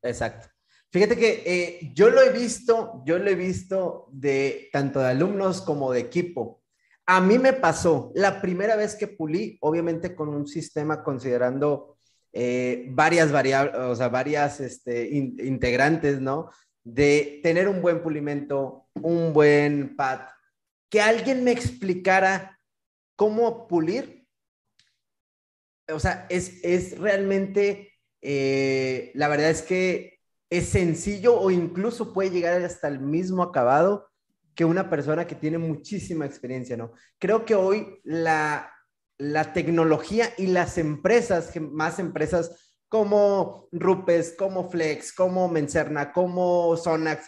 Exacto. 0.03 0.49
Fíjate 0.91 1.17
que 1.17 1.43
eh, 1.45 1.91
yo 1.93 2.11
lo 2.11 2.23
he 2.23 2.31
visto, 2.31 3.03
yo 3.05 3.19
lo 3.19 3.29
he 3.29 3.35
visto 3.35 4.09
de 4.13 4.69
tanto 4.73 5.01
de 5.01 5.09
alumnos 5.09 5.61
como 5.61 5.93
de 5.93 6.01
equipo. 6.01 6.63
A 7.07 7.21
mí 7.21 7.39
me 7.39 7.53
pasó 7.53 8.13
la 8.15 8.41
primera 8.41 8.77
vez 8.77 8.95
que 8.95 9.09
pulí, 9.09 9.59
obviamente 9.61 10.15
con 10.15 10.29
un 10.29 10.47
sistema 10.47 11.03
considerando 11.03 11.99
eh, 12.33 12.87
varias 12.91 13.31
variables, 13.31 13.75
o 13.77 13.97
sea, 13.97 14.09
varias 14.09 14.61
este, 14.61 15.09
integrantes, 15.09 16.21
¿no? 16.21 16.51
De 16.83 17.41
tener 17.43 17.69
un 17.69 17.83
buen 17.83 18.03
pulimento, 18.03 18.87
un 18.95 19.33
buen 19.33 19.97
pad, 19.97 20.21
que 20.95 21.01
alguien 21.01 21.43
me 21.43 21.51
explicara 21.51 22.61
cómo 23.17 23.67
pulir. 23.67 24.29
O 25.93 25.99
sea, 25.99 26.25
es, 26.29 26.61
es 26.63 26.97
realmente, 27.01 27.95
eh, 28.23 29.11
la 29.15 29.27
verdad 29.27 29.51
es 29.51 29.63
que 29.63 30.21
es 30.49 30.69
sencillo 30.69 31.41
o 31.41 31.51
incluso 31.51 32.13
puede 32.13 32.31
llegar 32.31 32.63
hasta 32.63 32.87
el 32.87 33.01
mismo 33.01 33.43
acabado 33.43 34.09
que 34.55 34.65
una 34.65 34.89
persona 34.89 35.27
que 35.27 35.35
tiene 35.35 35.59
muchísima 35.59 36.27
experiencia, 36.27 36.77
¿no? 36.77 36.93
Creo 37.19 37.45
que 37.45 37.57
hoy 37.57 37.99
la, 38.05 38.73
la 39.19 39.53
tecnología 39.53 40.33
y 40.39 40.47
las 40.47 40.79
empresas, 40.79 41.51
más 41.61 41.99
empresas 41.99 42.77
como 42.89 43.67
Rupes, 43.73 44.37
como 44.39 44.71
Flex, 44.71 45.13
como 45.13 45.49
Mencerna, 45.49 46.13
como 46.13 46.77
Sonax, 46.77 47.27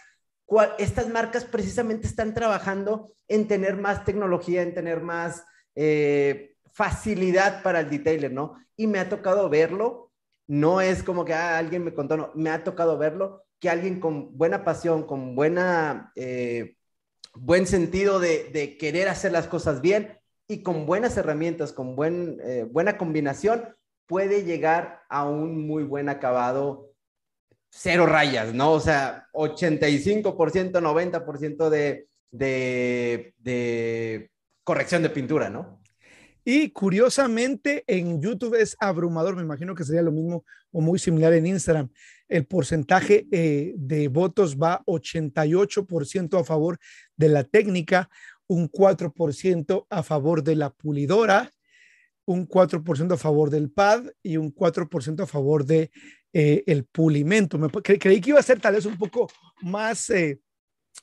estas 0.77 1.09
marcas 1.09 1.43
precisamente 1.43 2.07
están 2.07 2.33
trabajando 2.33 3.11
en 3.27 3.47
tener 3.47 3.77
más 3.77 4.05
tecnología, 4.05 4.61
en 4.61 4.73
tener 4.73 5.01
más 5.01 5.43
eh, 5.75 6.55
facilidad 6.71 7.63
para 7.63 7.81
el 7.81 7.89
detailer, 7.89 8.31
¿no? 8.31 8.55
Y 8.75 8.87
me 8.87 8.99
ha 8.99 9.09
tocado 9.09 9.49
verlo, 9.49 10.11
no 10.47 10.79
es 10.79 11.03
como 11.03 11.25
que 11.25 11.33
ah, 11.33 11.57
alguien 11.57 11.83
me 11.83 11.93
contó, 11.93 12.15
no, 12.15 12.31
me 12.35 12.49
ha 12.49 12.63
tocado 12.63 12.97
verlo, 12.97 13.43
que 13.59 13.69
alguien 13.69 13.99
con 13.99 14.37
buena 14.37 14.63
pasión, 14.63 15.03
con 15.03 15.35
buena, 15.35 16.11
eh, 16.15 16.75
buen 17.33 17.67
sentido 17.67 18.19
de, 18.19 18.77
querer 18.79 19.09
hacer 19.09 19.31
las 19.31 19.47
cosas 19.47 19.81
bien 19.81 20.19
y 20.47 20.63
con 20.63 20.85
buenas 20.85 21.17
herramientas, 21.17 21.73
con 21.73 21.95
buen, 21.95 22.39
eh, 22.43 22.65
buena 22.69 22.97
combinación, 22.97 23.75
puede 24.05 24.43
llegar 24.43 25.01
a 25.09 25.27
un 25.27 25.67
muy 25.67 25.83
buen 25.83 26.07
acabado 26.07 26.86
cero 27.69 28.05
rayas, 28.05 28.53
¿no? 28.53 28.71
O 28.73 28.79
sea, 28.79 29.27
85%, 29.33 30.81
90% 30.81 31.69
de, 31.69 32.07
de, 32.31 33.33
de 33.37 34.31
corrección 34.63 35.03
de 35.03 35.09
pintura, 35.09 35.49
¿no? 35.49 35.81
Y 36.49 36.69
curiosamente 36.69 37.83
en 37.87 38.21
YouTube 38.21 38.55
es 38.55 38.77
abrumador, 38.79 39.35
me 39.35 39.41
imagino 39.41 39.75
que 39.75 39.83
sería 39.83 40.01
lo 40.01 40.13
mismo 40.13 40.45
o 40.71 40.79
muy 40.79 40.97
similar 40.97 41.33
en 41.33 41.45
Instagram. 41.45 41.89
El 42.29 42.45
porcentaje 42.45 43.27
eh, 43.33 43.73
de 43.75 44.07
votos 44.07 44.57
va 44.57 44.81
88% 44.85 46.39
a 46.39 46.45
favor 46.45 46.79
de 47.17 47.27
la 47.27 47.43
técnica, 47.43 48.09
un 48.47 48.71
4% 48.71 49.87
a 49.89 50.03
favor 50.03 50.41
de 50.41 50.55
la 50.55 50.69
pulidora, 50.69 51.51
un 52.25 52.47
4% 52.47 53.13
a 53.13 53.17
favor 53.17 53.49
del 53.49 53.69
pad 53.69 54.05
y 54.23 54.37
un 54.37 54.53
4% 54.53 55.23
a 55.23 55.27
favor 55.27 55.65
de 55.65 55.91
eh, 56.33 56.63
el 56.67 56.83
pulimento. 56.85 57.57
Me, 57.57 57.69
creí 57.69 58.21
que 58.21 58.29
iba 58.29 58.39
a 58.39 58.43
ser 58.43 58.59
tal 58.59 58.75
vez 58.75 58.85
un 58.85 58.97
poco 58.97 59.27
más, 59.61 60.09
eh, 60.09 60.39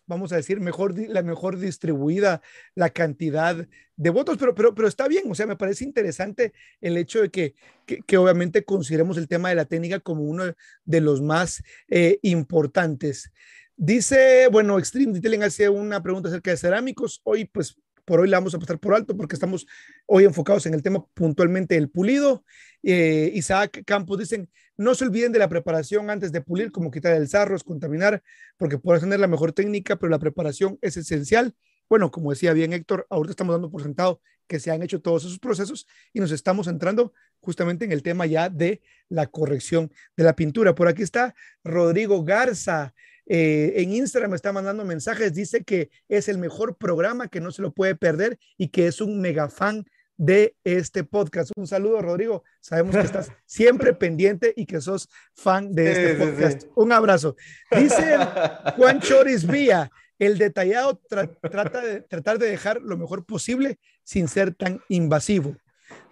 vamos 0.06 0.32
a 0.32 0.36
decir, 0.36 0.60
mejor, 0.60 0.94
la 1.08 1.22
mejor 1.22 1.58
distribuida 1.58 2.42
la 2.74 2.90
cantidad 2.90 3.66
de 3.96 4.10
votos, 4.10 4.36
pero, 4.38 4.54
pero, 4.54 4.74
pero 4.74 4.86
está 4.86 5.08
bien, 5.08 5.24
o 5.30 5.34
sea, 5.34 5.46
me 5.46 5.56
parece 5.56 5.84
interesante 5.84 6.52
el 6.80 6.96
hecho 6.98 7.22
de 7.22 7.30
que, 7.30 7.54
que, 7.86 8.16
obviamente 8.18 8.64
consideremos 8.64 9.16
el 9.16 9.28
tema 9.28 9.48
de 9.48 9.54
la 9.54 9.64
técnica 9.64 9.98
como 9.98 10.24
uno 10.24 10.44
de 10.84 11.00
los 11.00 11.22
más 11.22 11.62
eh, 11.88 12.18
importantes. 12.22 13.32
Dice, 13.76 14.48
bueno, 14.52 14.78
Extreme 14.78 15.14
Detailing 15.14 15.42
hace 15.42 15.68
una 15.68 16.02
pregunta 16.02 16.28
acerca 16.28 16.50
de 16.50 16.58
cerámicos. 16.58 17.22
Hoy, 17.24 17.46
pues, 17.46 17.76
por 18.04 18.20
hoy 18.20 18.28
la 18.28 18.38
vamos 18.38 18.54
a 18.54 18.58
pasar 18.58 18.78
por 18.78 18.94
alto 18.94 19.16
porque 19.16 19.34
estamos 19.34 19.66
hoy 20.06 20.24
enfocados 20.24 20.66
en 20.66 20.74
el 20.74 20.82
tema 20.82 21.04
puntualmente 21.14 21.74
del 21.74 21.88
pulido. 21.88 22.44
Isaac 22.82 23.82
Campos 23.86 24.18
dicen, 24.18 24.50
no 24.76 24.94
se 24.94 25.04
olviden 25.04 25.32
de 25.32 25.38
la 25.38 25.48
preparación 25.48 26.10
antes 26.10 26.32
de 26.32 26.40
pulir, 26.40 26.72
como 26.72 26.90
quitar 26.90 27.14
el 27.14 27.28
sarro, 27.28 27.56
contaminar, 27.60 28.22
porque 28.56 28.78
puedes 28.78 29.02
tener 29.02 29.20
la 29.20 29.26
mejor 29.26 29.52
técnica, 29.52 29.96
pero 29.96 30.10
la 30.10 30.18
preparación 30.18 30.78
es 30.80 30.96
esencial. 30.96 31.54
Bueno, 31.88 32.10
como 32.10 32.30
decía 32.30 32.52
bien 32.52 32.72
Héctor, 32.72 33.06
ahorita 33.10 33.32
estamos 33.32 33.54
dando 33.54 33.70
por 33.70 33.82
sentado 33.82 34.20
que 34.46 34.60
se 34.60 34.70
han 34.70 34.82
hecho 34.82 35.00
todos 35.00 35.24
esos 35.24 35.38
procesos 35.38 35.86
y 36.12 36.20
nos 36.20 36.30
estamos 36.30 36.66
entrando 36.66 37.12
justamente 37.40 37.84
en 37.84 37.92
el 37.92 38.02
tema 38.02 38.26
ya 38.26 38.48
de 38.48 38.82
la 39.08 39.26
corrección 39.26 39.90
de 40.16 40.24
la 40.24 40.34
pintura. 40.34 40.74
Por 40.74 40.88
aquí 40.88 41.02
está 41.02 41.34
Rodrigo 41.62 42.24
Garza. 42.24 42.94
Eh, 43.26 43.72
en 43.76 43.92
Instagram 43.92 44.30
me 44.30 44.36
está 44.36 44.52
mandando 44.52 44.84
mensajes, 44.84 45.32
dice 45.32 45.64
que 45.64 45.90
es 46.08 46.28
el 46.28 46.36
mejor 46.38 46.76
programa, 46.76 47.28
que 47.28 47.40
no 47.40 47.50
se 47.52 47.62
lo 47.62 47.72
puede 47.72 47.94
perder 47.94 48.38
y 48.58 48.68
que 48.68 48.86
es 48.86 49.00
un 49.00 49.20
mega 49.20 49.48
fan 49.48 49.84
de 50.16 50.56
este 50.64 51.04
podcast. 51.04 51.50
Un 51.56 51.66
saludo, 51.66 52.00
Rodrigo. 52.00 52.44
Sabemos 52.60 52.94
que 52.94 53.02
estás 53.02 53.32
siempre 53.46 53.94
pendiente 53.94 54.52
y 54.56 54.66
que 54.66 54.80
sos 54.80 55.08
fan 55.34 55.72
de 55.72 55.92
este 55.92 56.14
podcast. 56.14 56.64
Un 56.76 56.92
abrazo. 56.92 57.36
Dice 57.70 58.16
Juan 58.76 59.00
Choris 59.00 59.46
Vía, 59.46 59.90
el 60.18 60.38
detallado 60.38 61.00
trata 61.08 61.80
de 61.80 62.00
tratar 62.02 62.38
de 62.38 62.46
dejar 62.46 62.80
lo 62.82 62.96
mejor 62.96 63.24
posible 63.24 63.78
sin 64.02 64.28
ser 64.28 64.54
tan 64.54 64.80
invasivo. 64.88 65.56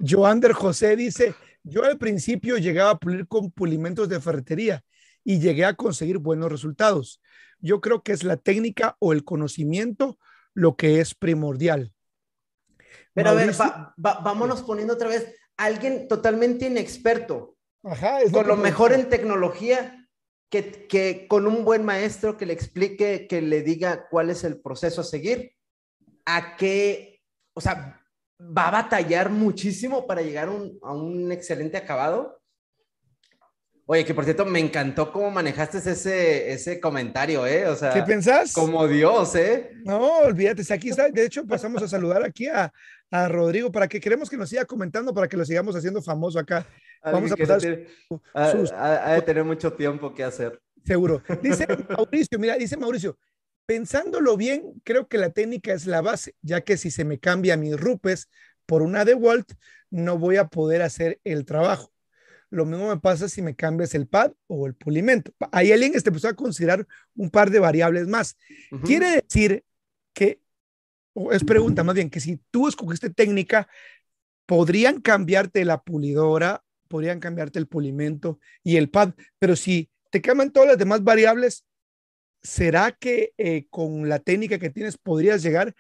Joander 0.00 0.52
José 0.52 0.96
dice, 0.96 1.34
yo 1.62 1.84
al 1.84 1.98
principio 1.98 2.58
llegaba 2.58 2.90
a 2.90 2.98
pulir 2.98 3.26
con 3.26 3.50
pulimentos 3.50 4.08
de 4.08 4.20
ferretería 4.20 4.84
y 5.24 5.38
llegué 5.38 5.64
a 5.64 5.74
conseguir 5.74 6.18
buenos 6.18 6.50
resultados. 6.50 7.20
Yo 7.60 7.80
creo 7.80 8.02
que 8.02 8.12
es 8.12 8.24
la 8.24 8.36
técnica 8.36 8.96
o 8.98 9.12
el 9.12 9.24
conocimiento 9.24 10.18
lo 10.54 10.76
que 10.76 11.00
es 11.00 11.14
primordial. 11.14 11.92
Pero 13.14 13.30
a 13.30 13.34
ver, 13.34 13.54
vámonos 13.96 14.62
poniendo 14.62 14.94
otra 14.94 15.08
vez, 15.08 15.34
alguien 15.56 16.08
totalmente 16.08 16.66
inexperto, 16.66 17.56
Ajá, 17.84 18.18
con 18.32 18.46
lo 18.46 18.56
mejor 18.56 18.92
en 18.92 19.08
tecnología, 19.08 20.08
que, 20.50 20.86
que, 20.86 21.26
con 21.28 21.46
un 21.46 21.64
buen 21.64 21.84
maestro 21.84 22.36
que 22.36 22.46
le 22.46 22.52
explique, 22.52 23.26
que 23.26 23.40
le 23.42 23.62
diga 23.62 24.08
cuál 24.08 24.30
es 24.30 24.44
el 24.44 24.60
proceso 24.60 25.00
a 25.00 25.04
seguir, 25.04 25.54
a 26.26 26.56
qué, 26.56 27.22
o 27.54 27.60
sea, 27.60 28.00
va 28.40 28.68
a 28.68 28.82
batallar 28.82 29.30
muchísimo 29.30 30.06
para 30.06 30.22
llegar 30.22 30.48
a 30.48 30.92
un 30.92 31.32
excelente 31.32 31.76
acabado. 31.76 32.41
Oye, 33.92 34.06
que 34.06 34.14
por 34.14 34.24
cierto, 34.24 34.46
me 34.46 34.58
encantó 34.58 35.12
cómo 35.12 35.30
manejaste 35.30 35.76
ese, 35.76 36.50
ese 36.50 36.80
comentario, 36.80 37.46
¿eh? 37.46 37.68
O 37.68 37.76
sea, 37.76 37.92
¿qué 37.92 38.00
pensás? 38.00 38.54
Como 38.54 38.88
Dios, 38.88 39.34
¿eh? 39.34 39.70
No, 39.84 40.20
olvídate, 40.20 40.62
aquí 40.72 40.88
está. 40.88 41.10
De 41.10 41.26
hecho, 41.26 41.46
pasamos 41.46 41.82
a 41.82 41.88
saludar 41.88 42.24
aquí 42.24 42.46
a, 42.46 42.72
a 43.10 43.28
Rodrigo 43.28 43.70
para 43.70 43.86
que 43.86 44.00
queremos 44.00 44.30
que 44.30 44.38
nos 44.38 44.48
siga 44.48 44.64
comentando, 44.64 45.12
para 45.12 45.28
que 45.28 45.36
lo 45.36 45.44
sigamos 45.44 45.76
haciendo 45.76 46.00
famoso 46.00 46.38
acá. 46.38 46.66
Vamos 47.04 47.32
a 47.32 47.36
pasar. 47.36 47.60
ha, 48.32 49.12
de 49.12 49.20
tener 49.20 49.44
mucho 49.44 49.70
tiempo 49.74 50.14
que 50.14 50.24
hacer. 50.24 50.58
Seguro. 50.86 51.22
Dice 51.42 51.66
Mauricio, 51.90 52.38
mira, 52.38 52.56
dice 52.56 52.78
Mauricio, 52.78 53.18
pensándolo 53.66 54.38
bien, 54.38 54.72
creo 54.84 55.06
que 55.06 55.18
la 55.18 55.28
técnica 55.28 55.74
es 55.74 55.84
la 55.84 56.00
base, 56.00 56.34
ya 56.40 56.62
que 56.62 56.78
si 56.78 56.90
se 56.90 57.04
me 57.04 57.18
cambia 57.18 57.58
mi 57.58 57.74
rupes 57.76 58.30
por 58.64 58.80
una 58.80 59.04
de 59.04 59.12
Walt, 59.12 59.52
no 59.90 60.16
voy 60.16 60.38
a 60.38 60.46
poder 60.46 60.80
hacer 60.80 61.20
el 61.24 61.44
trabajo. 61.44 61.91
Lo 62.52 62.66
mismo 62.66 62.88
me 62.90 63.00
pasa 63.00 63.30
si 63.30 63.40
me 63.40 63.56
cambias 63.56 63.94
el 63.94 64.06
pad 64.06 64.32
o 64.46 64.66
el 64.66 64.74
pulimento. 64.74 65.32
Ahí 65.52 65.72
alguien 65.72 65.94
este, 65.94 66.10
empezó 66.10 66.28
a 66.28 66.34
considerar 66.34 66.86
un 67.16 67.30
par 67.30 67.50
de 67.50 67.58
variables 67.58 68.06
más. 68.08 68.36
Quiere 68.84 69.22
decir 69.22 69.64
que, 70.12 70.38
o 71.14 71.32
es 71.32 71.44
pregunta 71.44 71.82
más 71.82 71.94
bien, 71.94 72.10
que 72.10 72.20
si 72.20 72.38
tú 72.50 72.68
escogiste 72.68 73.08
técnica, 73.08 73.68
podrían 74.44 75.00
cambiarte 75.00 75.64
la 75.64 75.82
pulidora, 75.82 76.62
podrían 76.88 77.20
cambiarte 77.20 77.58
el 77.58 77.68
pulimento 77.68 78.38
y 78.62 78.76
el 78.76 78.90
pad, 78.90 79.14
pero 79.38 79.56
si 79.56 79.90
te 80.10 80.20
cambian 80.20 80.52
todas 80.52 80.68
las 80.68 80.78
demás 80.78 81.02
variables, 81.02 81.64
¿será 82.42 82.92
que 82.92 83.32
eh, 83.38 83.66
con 83.70 84.10
la 84.10 84.18
técnica 84.18 84.58
que 84.58 84.68
tienes 84.68 84.98
podrías 84.98 85.42
llegar 85.42 85.74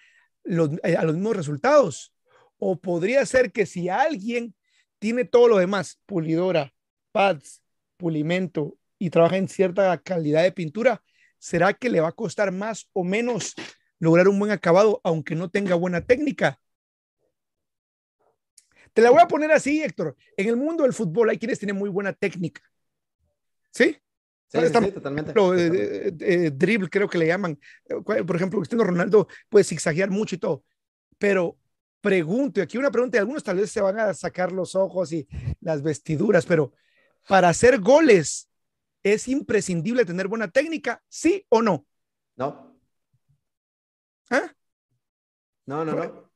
eh, 0.46 0.96
a 0.96 1.04
los 1.04 1.16
mismos 1.16 1.36
resultados? 1.36 2.14
O 2.56 2.80
podría 2.80 3.26
ser 3.26 3.52
que 3.52 3.66
si 3.66 3.90
alguien 3.90 4.54
tiene 5.02 5.24
todo 5.24 5.48
lo 5.48 5.58
demás, 5.58 5.98
pulidora, 6.06 6.72
pads, 7.10 7.60
pulimento 7.96 8.78
y 9.00 9.10
trabaja 9.10 9.36
en 9.36 9.48
cierta 9.48 10.00
calidad 10.00 10.44
de 10.44 10.52
pintura, 10.52 11.02
¿será 11.40 11.74
que 11.74 11.90
le 11.90 12.00
va 12.00 12.06
a 12.06 12.12
costar 12.12 12.52
más 12.52 12.88
o 12.92 13.02
menos 13.02 13.56
lograr 13.98 14.28
un 14.28 14.38
buen 14.38 14.52
acabado 14.52 15.00
aunque 15.02 15.34
no 15.34 15.50
tenga 15.50 15.74
buena 15.74 16.02
técnica? 16.02 16.60
Te 18.92 19.02
la 19.02 19.10
voy 19.10 19.20
a 19.20 19.26
poner 19.26 19.50
así, 19.50 19.82
Héctor. 19.82 20.16
En 20.36 20.46
el 20.46 20.56
mundo 20.56 20.84
del 20.84 20.92
fútbol 20.92 21.30
hay 21.30 21.38
quienes 21.38 21.58
tienen 21.58 21.74
muy 21.74 21.90
buena 21.90 22.12
técnica. 22.12 22.62
¿Sí? 23.72 23.96
Sí, 24.46 24.58
sí, 24.60 24.92
totalmente. 24.92 25.32
Eh, 25.32 26.14
eh, 26.20 26.50
dribble, 26.54 26.88
creo 26.88 27.08
que 27.08 27.18
le 27.18 27.26
llaman. 27.26 27.58
Por 28.04 28.36
ejemplo, 28.36 28.60
Cristiano 28.60 28.84
Ronaldo 28.84 29.26
puede 29.48 29.64
zigzaguear 29.64 30.10
mucho 30.10 30.36
y 30.36 30.38
todo. 30.38 30.62
Pero 31.18 31.58
pregunto, 32.02 32.60
y 32.60 32.62
aquí 32.62 32.76
una 32.76 32.90
pregunta, 32.90 33.16
y 33.16 33.20
algunos 33.20 33.42
tal 33.42 33.56
vez 33.56 33.70
se 33.70 33.80
van 33.80 33.98
a 33.98 34.12
sacar 34.12 34.52
los 34.52 34.74
ojos 34.74 35.12
y 35.12 35.26
las 35.60 35.82
vestiduras, 35.82 36.44
pero 36.44 36.72
para 37.28 37.48
hacer 37.48 37.80
goles, 37.80 38.50
¿es 39.02 39.28
imprescindible 39.28 40.04
tener 40.04 40.28
buena 40.28 40.48
técnica? 40.48 41.02
¿Sí 41.08 41.46
o 41.48 41.62
no? 41.62 41.86
No. 42.36 42.76
¿Ah? 44.30 44.52
No, 45.64 45.84
no, 45.84 45.94
no. 45.94 46.32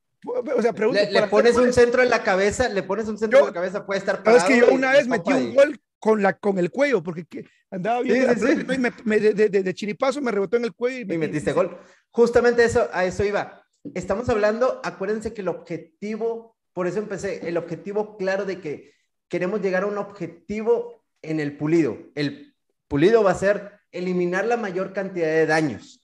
O 0.57 0.63
sea, 0.63 0.73
pregunto, 0.73 1.01
le, 1.11 1.27
pones 1.27 1.57
un 1.57 1.73
centro 1.73 2.03
en 2.03 2.11
la 2.11 2.23
cabeza, 2.23 2.69
le 2.69 2.83
pones 2.83 3.07
un 3.09 3.19
centro 3.19 3.41
en 3.41 3.47
la 3.47 3.53
cabeza, 3.53 3.85
puede 3.85 3.99
estar 3.99 4.23
parado. 4.23 4.39
Es 4.39 4.45
que 4.45 4.59
yo 4.59 4.73
una 4.73 4.93
vez 4.93 5.07
metí 5.07 5.33
un 5.33 5.55
gol 5.55 5.81
con, 5.99 6.23
la, 6.23 6.33
con 6.33 6.59
el 6.59 6.71
cuello, 6.71 7.03
porque 7.03 7.27
andaba 7.71 8.03
bien 8.03 8.27
de, 8.27 9.75
chiripazo, 9.75 10.21
me 10.21 10.31
rebotó 10.31 10.57
en 10.57 10.65
el 10.65 10.75
cuello. 10.75 11.13
Y, 11.13 11.15
y 11.15 11.19
metiste 11.19 11.53
gol. 11.53 11.77
Justamente 12.11 12.65
eso, 12.65 12.89
a 12.93 13.05
eso 13.05 13.25
iba 13.25 13.66
estamos 13.95 14.29
hablando, 14.29 14.81
acuérdense 14.85 15.33
que 15.35 15.43
el 15.43 15.49
objetivo, 15.49 16.57
por 16.73 16.87
eso 16.87 16.99
empecé, 16.99 17.49
el 17.49 17.57
objetivo 17.57 18.17
claro 18.17 18.45
de 18.45 18.61
que 18.61 18.93
queremos 19.29 19.61
llegar 19.61 19.83
a 19.83 19.87
un 19.87 19.99
objetivo 19.99 21.05
en 21.23 21.41
el 21.41 21.57
pulido. 21.57 21.99
El 22.15 22.55
pulido 22.89 23.23
va 23.23 23.33
a 23.33 23.37
ser 23.37 23.81
eliminar 23.91 24.47
la 24.47 24.57
mayor 24.57 24.93
cantidad 24.93 25.29
de 25.29 25.47
daños. 25.47 26.03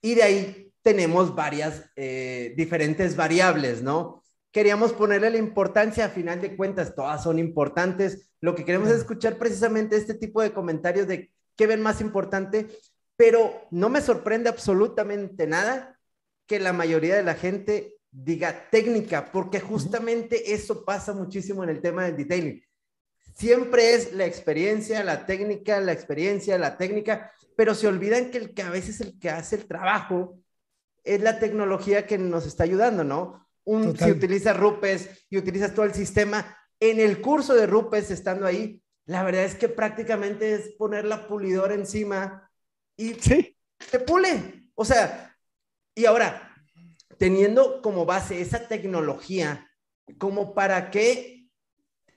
Y 0.00 0.14
de 0.14 0.22
ahí 0.22 0.72
tenemos 0.82 1.34
varias 1.34 1.84
eh, 1.94 2.52
diferentes 2.56 3.14
variables, 3.14 3.82
¿no? 3.82 4.22
queríamos 4.52 4.92
ponerle 4.92 5.30
la 5.30 5.38
importancia, 5.38 6.04
a 6.04 6.10
final 6.10 6.40
de 6.40 6.54
cuentas, 6.56 6.94
todas 6.94 7.22
son 7.22 7.38
importantes. 7.38 8.30
Lo 8.40 8.54
que 8.54 8.64
queremos 8.64 8.88
es 8.90 8.98
escuchar 8.98 9.38
precisamente 9.38 9.96
este 9.96 10.14
tipo 10.14 10.42
de 10.42 10.52
comentarios 10.52 11.08
de 11.08 11.32
qué 11.56 11.66
ven 11.66 11.80
más 11.82 12.00
importante, 12.00 12.68
pero 13.16 13.66
no 13.70 13.88
me 13.88 14.02
sorprende 14.02 14.50
absolutamente 14.50 15.46
nada 15.46 15.91
que 16.46 16.60
la 16.60 16.72
mayoría 16.72 17.16
de 17.16 17.22
la 17.22 17.34
gente 17.34 17.96
diga 18.10 18.68
técnica, 18.70 19.30
porque 19.32 19.60
justamente 19.60 20.52
eso 20.52 20.84
pasa 20.84 21.12
muchísimo 21.14 21.64
en 21.64 21.70
el 21.70 21.80
tema 21.80 22.04
del 22.04 22.16
detailing. 22.16 22.62
Siempre 23.34 23.94
es 23.94 24.12
la 24.12 24.26
experiencia, 24.26 25.02
la 25.02 25.24
técnica, 25.24 25.80
la 25.80 25.92
experiencia, 25.92 26.58
la 26.58 26.76
técnica, 26.76 27.32
pero 27.56 27.74
se 27.74 27.88
olvidan 27.88 28.30
que 28.30 28.38
el 28.38 28.54
que 28.54 28.62
a 28.62 28.70
veces 28.70 29.00
el 29.00 29.18
que 29.18 29.30
hace 29.30 29.56
el 29.56 29.66
trabajo 29.66 30.38
es 31.04 31.20
la 31.20 31.38
tecnología 31.38 32.06
que 32.06 32.18
nos 32.18 32.46
está 32.46 32.64
ayudando, 32.64 33.04
¿no? 33.04 33.48
Un, 33.64 33.96
si 33.96 34.10
utilizas 34.10 34.56
Rupes 34.56 35.26
y 35.30 35.38
utilizas 35.38 35.74
todo 35.74 35.86
el 35.86 35.94
sistema, 35.94 36.56
en 36.80 37.00
el 37.00 37.20
curso 37.20 37.54
de 37.54 37.66
Rupes, 37.66 38.10
estando 38.10 38.44
ahí, 38.46 38.82
la 39.06 39.22
verdad 39.22 39.44
es 39.44 39.54
que 39.54 39.68
prácticamente 39.68 40.54
es 40.54 40.70
poner 40.72 41.04
la 41.04 41.26
pulidora 41.26 41.74
encima 41.74 42.50
y 42.96 43.14
¿Sí? 43.14 43.56
te 43.90 43.98
pule. 44.00 44.68
O 44.74 44.84
sea, 44.84 45.31
y 45.94 46.06
ahora, 46.06 46.54
teniendo 47.18 47.82
como 47.82 48.04
base 48.04 48.40
esa 48.40 48.66
tecnología, 48.66 49.70
como 50.18 50.54
para 50.54 50.90
qué 50.90 51.48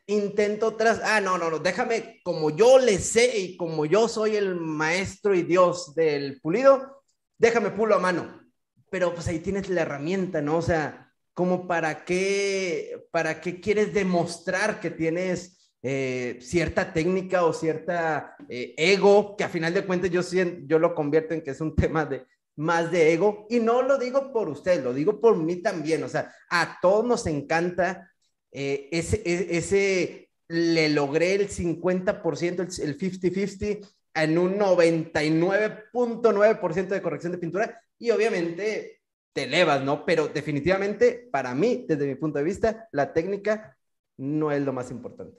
intento 0.08 0.76
tras, 0.76 1.02
ah, 1.04 1.20
no, 1.22 1.38
no, 1.38 1.50
no, 1.50 1.60
déjame, 1.60 2.22
como 2.24 2.52
yo 2.52 2.80
le 2.80 3.00
sé 3.00 3.38
y 3.38 3.58
como 3.58 3.86
yo 3.86 4.08
soy 4.08 4.36
el 4.36 4.56
maestro 4.56 5.36
y 5.36 5.44
Dios 5.44 5.96
del 5.96 6.40
pulido, 6.42 7.04
déjame 7.38 7.72
pulo 7.72 7.96
a 7.96 8.00
mano. 8.00 8.42
Pero 8.90 9.14
pues 9.14 9.28
ahí 9.28 9.40
tienes 9.40 9.68
la 9.70 9.82
herramienta, 9.82 10.42
¿no? 10.42 10.58
O 10.58 10.62
sea, 10.62 11.12
como 11.34 11.68
para 11.68 12.06
qué, 12.06 13.08
para 13.12 13.42
qué 13.42 13.60
quieres 13.60 13.94
demostrar 13.94 14.80
que 14.80 14.92
tienes 14.92 15.74
eh, 15.82 16.38
cierta 16.40 16.94
técnica 16.94 17.44
o 17.44 17.52
cierta 17.52 18.36
eh, 18.48 18.74
ego, 18.78 19.36
que 19.36 19.44
a 19.44 19.50
final 19.50 19.74
de 19.74 19.86
cuentas 19.86 20.10
yo, 20.12 20.22
yo 20.66 20.80
lo 20.80 20.96
convierto 20.96 21.34
en 21.34 21.42
que 21.42 21.52
es 21.52 21.62
un 21.62 21.76
tema 21.76 22.06
de 22.06 22.26
más 22.56 22.92
de 22.92 23.14
ego. 23.14 23.48
Y 23.50 23.60
no 23.60 23.82
lo 23.82 23.98
digo 23.98 24.32
por 24.32 24.48
usted, 24.50 24.84
lo 24.84 24.94
digo 24.94 25.20
por 25.20 25.36
mí 25.38 25.56
también. 25.58 26.04
O 26.04 26.10
sea, 26.10 26.32
a 26.50 26.78
todos 26.82 27.06
nos 27.06 27.26
encanta 27.28 28.12
eh, 28.52 28.88
ese, 28.92 29.22
e, 29.26 29.58
ese, 29.58 30.30
le 30.48 30.90
logré 30.90 31.36
el 31.36 31.50
50%, 31.50 32.82
el 32.82 32.98
50-50 32.98 33.88
en 34.14 34.38
un 34.38 34.58
99.9% 34.58 36.88
de 36.88 37.02
corrección 37.02 37.34
de 37.34 37.38
pintura 37.38 37.82
y 38.00 38.12
obviamente 38.12 39.02
te 39.34 39.44
elevas, 39.44 39.84
¿no? 39.84 40.06
Pero 40.06 40.30
definitivamente 40.30 41.28
para 41.32 41.54
mí, 41.54 41.84
desde 41.88 42.08
mi 42.08 42.16
punto 42.16 42.40
de 42.40 42.46
vista, 42.46 42.88
la 42.94 43.12
técnica 43.12 43.78
no 44.18 44.50
es 44.52 44.62
lo 44.62 44.72
más 44.72 44.92
importante. 44.92 45.38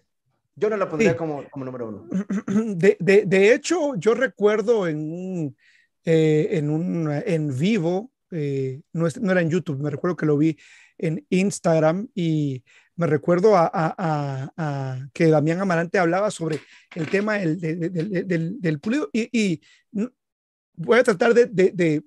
Yo 0.55 0.69
no 0.71 0.77
la 0.77 0.89
pondría 0.89 1.17
como, 1.17 1.45
como, 1.51 1.65
número 1.65 1.89
uno. 1.89 2.07
De, 2.77 2.97
de, 3.01 3.25
de, 3.27 3.55
hecho, 3.55 3.97
yo 3.97 4.15
recuerdo 4.15 4.87
en 4.87 4.99
un, 4.99 5.57
eh, 6.07 6.51
en, 6.53 6.71
un 6.71 7.11
en 7.13 7.59
vivo, 7.59 8.13
eh, 8.31 8.81
no, 8.93 9.09
no, 9.21 9.33
era 9.33 9.41
en 9.41 9.51
YouTube, 9.51 9.83
me 9.83 9.91
recuerdo 9.91 10.17
que 10.17 10.27
lo 10.27 10.39
vi 10.39 10.57
en 10.99 11.27
Instagram 11.31 12.07
y 12.15 12.63
me 12.95 13.09
recuerdo 13.09 13.55
a, 13.57 15.09
que 15.13 15.27
Damián 15.27 15.61
Amarante 15.61 15.99
hablaba 15.99 16.31
sobre 16.31 16.61
el 16.95 17.11
tema 17.11 17.39
del, 17.39 17.59
del, 17.59 18.81
pulido 18.81 19.11
y, 19.13 19.61
voy 20.75 20.99
a 21.01 21.03
tratar 21.03 21.35
de, 21.35 22.05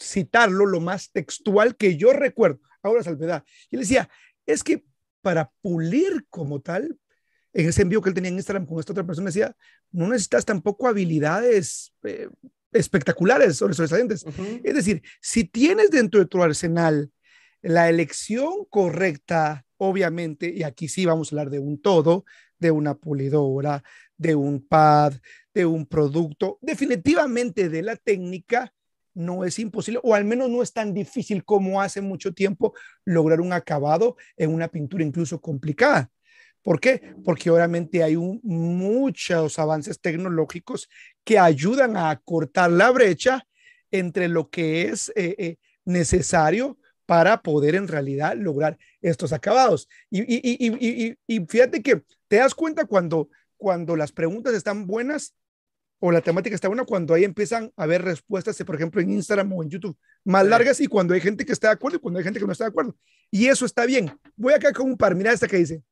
citarlo 0.00 0.64
lo 0.64 0.80
más 0.80 1.10
textual 1.10 1.76
que 1.76 1.96
yo 1.96 2.12
recuerdo. 2.12 2.60
Ahora, 2.80 3.02
salvedad. 3.02 3.44
Y 3.70 3.76
él 3.76 3.80
decía, 3.80 4.08
es 4.46 4.62
que 4.62 4.84
para 5.20 5.50
pulir 5.62 6.26
como 6.30 6.60
tal, 6.60 6.96
en 7.52 7.68
ese 7.68 7.82
envío 7.82 8.00
que 8.00 8.08
él 8.08 8.14
tenía 8.14 8.30
en 8.30 8.36
Instagram 8.36 8.66
con 8.66 8.78
esta 8.78 8.92
otra 8.92 9.04
persona, 9.04 9.26
decía, 9.26 9.56
no 9.90 10.06
necesitas 10.06 10.44
tampoco 10.44 10.86
habilidades 10.86 11.92
eh, 12.04 12.28
espectaculares 12.72 13.60
o 13.62 13.72
sobresalientes. 13.72 14.24
Es 14.64 14.74
decir, 14.74 15.02
si 15.20 15.44
tienes 15.44 15.90
dentro 15.90 16.20
de 16.20 16.26
tu 16.26 16.42
arsenal 16.42 17.10
la 17.60 17.88
elección 17.88 18.64
correcta 18.68 19.64
obviamente, 19.84 20.52
y 20.54 20.62
aquí 20.62 20.86
sí 20.86 21.06
vamos 21.06 21.32
a 21.32 21.34
hablar 21.34 21.50
de 21.50 21.58
un 21.58 21.82
todo, 21.82 22.24
de 22.56 22.70
una 22.70 22.94
pulidora, 22.94 23.82
de 24.16 24.36
un 24.36 24.64
pad, 24.64 25.14
de 25.52 25.66
un 25.66 25.86
producto, 25.86 26.58
definitivamente 26.62 27.68
de 27.68 27.82
la 27.82 27.96
técnica, 27.96 28.72
no 29.14 29.44
es 29.44 29.58
imposible, 29.58 29.98
o 30.04 30.14
al 30.14 30.24
menos 30.24 30.48
no 30.48 30.62
es 30.62 30.72
tan 30.72 30.94
difícil 30.94 31.44
como 31.44 31.82
hace 31.82 32.00
mucho 32.00 32.32
tiempo 32.32 32.74
lograr 33.04 33.40
un 33.40 33.52
acabado 33.52 34.16
en 34.36 34.54
una 34.54 34.68
pintura 34.68 35.04
incluso 35.04 35.40
complicada. 35.40 36.12
¿Por 36.62 36.80
qué? 36.80 37.14
Porque 37.24 37.50
obviamente 37.50 38.02
hay 38.02 38.16
muchos 38.16 39.58
avances 39.58 40.00
tecnológicos 40.00 40.88
que 41.24 41.38
ayudan 41.38 41.96
a 41.96 42.20
cortar 42.24 42.70
la 42.70 42.90
brecha 42.90 43.46
entre 43.90 44.28
lo 44.28 44.48
que 44.48 44.82
es 44.82 45.10
eh, 45.16 45.34
eh, 45.38 45.56
necesario 45.84 46.78
para 47.04 47.42
poder 47.42 47.74
en 47.74 47.88
realidad 47.88 48.36
lograr 48.36 48.78
estos 49.00 49.32
acabados. 49.32 49.88
Y, 50.10 51.16
fíjate 51.48 51.82
que 51.82 52.02
te 52.28 52.36
das 52.36 52.54
cuenta 52.54 52.86
cuando, 52.86 53.28
cuando 53.56 53.96
las 53.96 54.12
preguntas 54.12 54.54
están 54.54 54.86
buenas 54.86 55.34
o 55.98 56.10
la 56.10 56.20
temática 56.20 56.54
está 56.54 56.68
buena, 56.68 56.84
cuando 56.84 57.14
ahí 57.14 57.24
empiezan 57.24 57.72
a 57.76 57.82
haber 57.84 58.02
respuestas, 58.02 58.56
por 58.64 58.74
ejemplo, 58.74 59.00
en 59.00 59.10
Instagram 59.10 59.52
o 59.52 59.62
en 59.62 59.70
YouTube, 59.70 59.96
más 60.24 60.46
largas 60.46 60.80
y 60.80 60.86
cuando 60.86 61.14
hay 61.14 61.20
gente 61.20 61.44
que 61.44 61.52
está 61.52 61.68
de 61.68 61.74
acuerdo 61.74 61.98
y 61.98 62.00
cuando 62.00 62.18
hay 62.18 62.24
gente 62.24 62.40
que 62.40 62.46
no 62.46 62.52
está 62.52 62.64
de 62.64 62.70
acuerdo. 62.70 62.96
Y 63.30 63.46
eso 63.46 63.66
está 63.66 63.84
bien. 63.84 64.10
Voy 64.34 64.52
acá 64.52 64.72
con 64.72 64.86
un 64.86 64.96
par, 64.96 65.14
mira 65.14 65.32
esta 65.32 65.46
que 65.46 65.58
dice. 65.58 65.82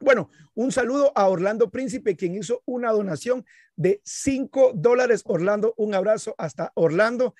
Bueno, 0.00 0.30
un 0.54 0.72
saludo 0.72 1.12
a 1.14 1.28
Orlando 1.28 1.70
Príncipe, 1.70 2.16
quien 2.16 2.34
hizo 2.34 2.62
una 2.64 2.90
donación 2.90 3.44
de 3.76 4.00
5 4.04 4.72
dólares. 4.74 5.22
Orlando, 5.26 5.74
un 5.76 5.94
abrazo 5.94 6.34
hasta 6.38 6.72
Orlando. 6.74 7.34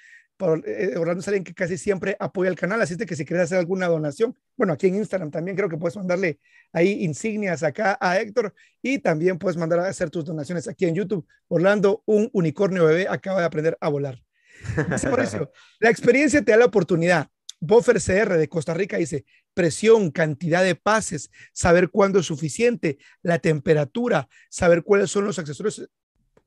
Eh, 0.67 0.95
Orlando 0.97 1.21
es 1.21 1.43
que 1.43 1.55
casi 1.55 1.77
siempre 1.77 2.17
apoya 2.19 2.51
el 2.51 2.57
canal, 2.57 2.81
así 2.81 2.95
es 2.99 3.07
que 3.07 3.17
si 3.17 3.25
quieres 3.25 3.45
hacer 3.45 3.59
alguna 3.59 3.89
donación, 3.89 4.35
bueno, 4.57 4.73
aquí 4.73 4.87
en 4.87 4.97
Instagram 4.97 5.31
también 5.31 5.57
creo 5.57 5.69
que 5.69 5.77
puedes 5.77 5.97
mandarle 5.97 6.39
ahí 6.73 7.05
insignias 7.05 7.63
acá 7.63 7.99
a 8.01 8.19
Héctor 8.19 8.55
y 8.81 8.99
también 8.99 9.39
puedes 9.39 9.59
mandar 9.59 9.81
a 9.81 9.89
hacer 9.89 10.09
tus 10.09 10.25
donaciones 10.25 10.67
aquí 10.69 10.87
en 10.87 10.95
YouTube. 10.95 11.27
Orlando, 11.49 12.03
un 12.07 12.31
unicornio 12.33 12.87
bebé, 12.87 13.07
acaba 13.09 13.41
de 13.41 13.47
aprender 13.47 13.77
a 13.81 13.89
volar. 13.89 14.23
la 15.81 15.91
experiencia 15.91 16.43
te 16.43 16.53
da 16.53 16.59
la 16.59 16.67
oportunidad. 16.67 17.29
Buffer 17.61 18.01
CR 18.01 18.39
de 18.39 18.49
Costa 18.49 18.75
Rica 18.75 18.97
dice, 18.97 19.25
presión, 19.55 20.11
cantidad 20.11 20.65
de 20.65 20.75
pases, 20.75 21.31
saber 21.53 21.91
cuándo 21.91 22.19
es 22.19 22.27
suficiente, 22.27 22.99
la 23.23 23.39
temperatura, 23.39 24.29
saber 24.49 24.83
cuáles 24.83 25.11
son 25.11 25.27
los 25.27 25.39
accesorios 25.39 25.89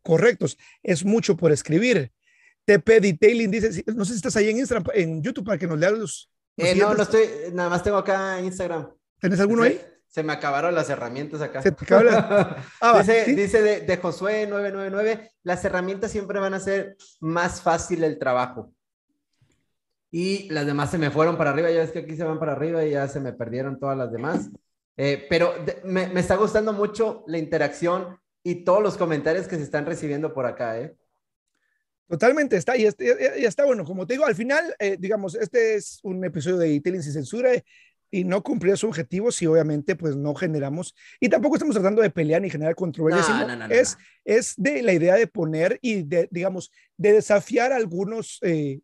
correctos. 0.01 0.57
Es 0.81 1.05
mucho 1.05 1.37
por 1.37 1.51
escribir. 1.51 2.11
TP 2.65 2.99
Detailing 2.99 3.51
dice, 3.51 3.83
no 3.93 4.05
sé 4.05 4.13
si 4.13 4.17
estás 4.17 4.35
ahí 4.37 4.49
en 4.49 4.57
Instagram, 4.57 4.85
en 4.93 5.21
YouTube 5.21 5.45
para 5.45 5.57
que 5.57 5.67
nos 5.67 5.77
leas 5.77 5.93
los. 5.93 6.29
eh, 6.57 6.75
no, 6.75 6.93
no 6.93 7.03
estoy, 7.03 7.27
nada 7.53 7.69
más 7.69 7.83
tengo 7.83 7.97
acá 7.97 8.39
en 8.39 8.45
Instagram. 8.45 8.89
¿Tienes 9.19 9.39
alguno 9.39 9.63
ahí? 9.63 9.81
Se 10.07 10.23
me 10.23 10.33
acabaron 10.33 10.75
las 10.75 10.89
herramientas 10.89 11.41
acá. 11.41 11.61
¿Se 11.61 11.71
te 11.71 11.85
ah, 12.81 12.99
dice, 12.99 13.25
dice 13.33 13.61
de, 13.61 13.81
de, 13.81 13.97
Josué 13.97 14.45
999, 14.47 15.31
las 15.43 15.65
herramientas 15.65 16.11
siempre 16.11 16.39
van 16.39 16.53
a 16.53 16.59
ser 16.59 16.95
más 17.19 17.61
fácil 17.61 18.03
el 18.03 18.19
trabajo. 18.19 18.71
Y 20.15 20.47
las 20.51 20.67
demás 20.67 20.91
se 20.91 20.99
me 20.99 21.09
fueron 21.09 21.37
para 21.37 21.49
arriba, 21.49 21.71
ya 21.71 21.79
ves 21.79 21.91
que 21.91 21.99
aquí 21.99 22.15
se 22.15 22.23
van 22.23 22.37
para 22.37 22.51
arriba 22.51 22.85
y 22.85 22.91
ya 22.91 23.07
se 23.07 23.19
me 23.19 23.33
perdieron 23.33 23.79
todas 23.79 23.97
las 23.97 24.11
demás. 24.11 24.47
Eh, 24.95 25.25
pero 25.27 25.55
me, 25.85 26.05
me 26.05 26.19
está 26.19 26.35
gustando 26.35 26.71
mucho 26.71 27.23
la 27.25 27.39
interacción 27.39 28.19
y 28.43 28.63
todos 28.63 28.83
los 28.83 28.95
comentarios 28.95 29.47
que 29.47 29.55
se 29.55 29.63
están 29.63 29.87
recibiendo 29.87 30.31
por 30.31 30.45
acá, 30.45 30.79
¿eh? 30.79 30.95
Totalmente, 32.07 32.57
está, 32.57 32.77
y 32.77 32.85
está, 32.85 33.03
y 33.03 33.43
está 33.43 33.65
bueno. 33.65 33.83
Como 33.85 34.05
te 34.05 34.13
digo, 34.13 34.27
al 34.27 34.35
final, 34.35 34.75
eh, 34.77 34.97
digamos, 34.99 35.33
este 35.33 35.73
es 35.73 35.99
un 36.03 36.23
episodio 36.23 36.57
de 36.57 36.69
Detailing 36.69 37.01
sin 37.01 37.13
censura 37.13 37.49
y 38.11 38.23
no 38.23 38.43
cumplió 38.43 38.77
su 38.77 38.85
objetivo 38.85 39.31
si 39.31 39.47
obviamente 39.47 39.95
pues 39.95 40.15
no 40.15 40.35
generamos, 40.35 40.93
y 41.19 41.27
tampoco 41.27 41.55
estamos 41.55 41.73
tratando 41.73 42.03
de 42.03 42.11
pelear 42.11 42.39
ni 42.39 42.51
generar 42.51 42.75
controversia, 42.75 43.67
es, 43.71 43.97
es 44.23 44.53
de 44.57 44.83
la 44.83 44.93
idea 44.93 45.15
de 45.15 45.25
poner 45.25 45.79
y 45.81 46.03
de, 46.03 46.27
digamos, 46.29 46.71
de 46.97 47.13
desafiar 47.13 47.73
algunos 47.73 48.37
eh, 48.43 48.81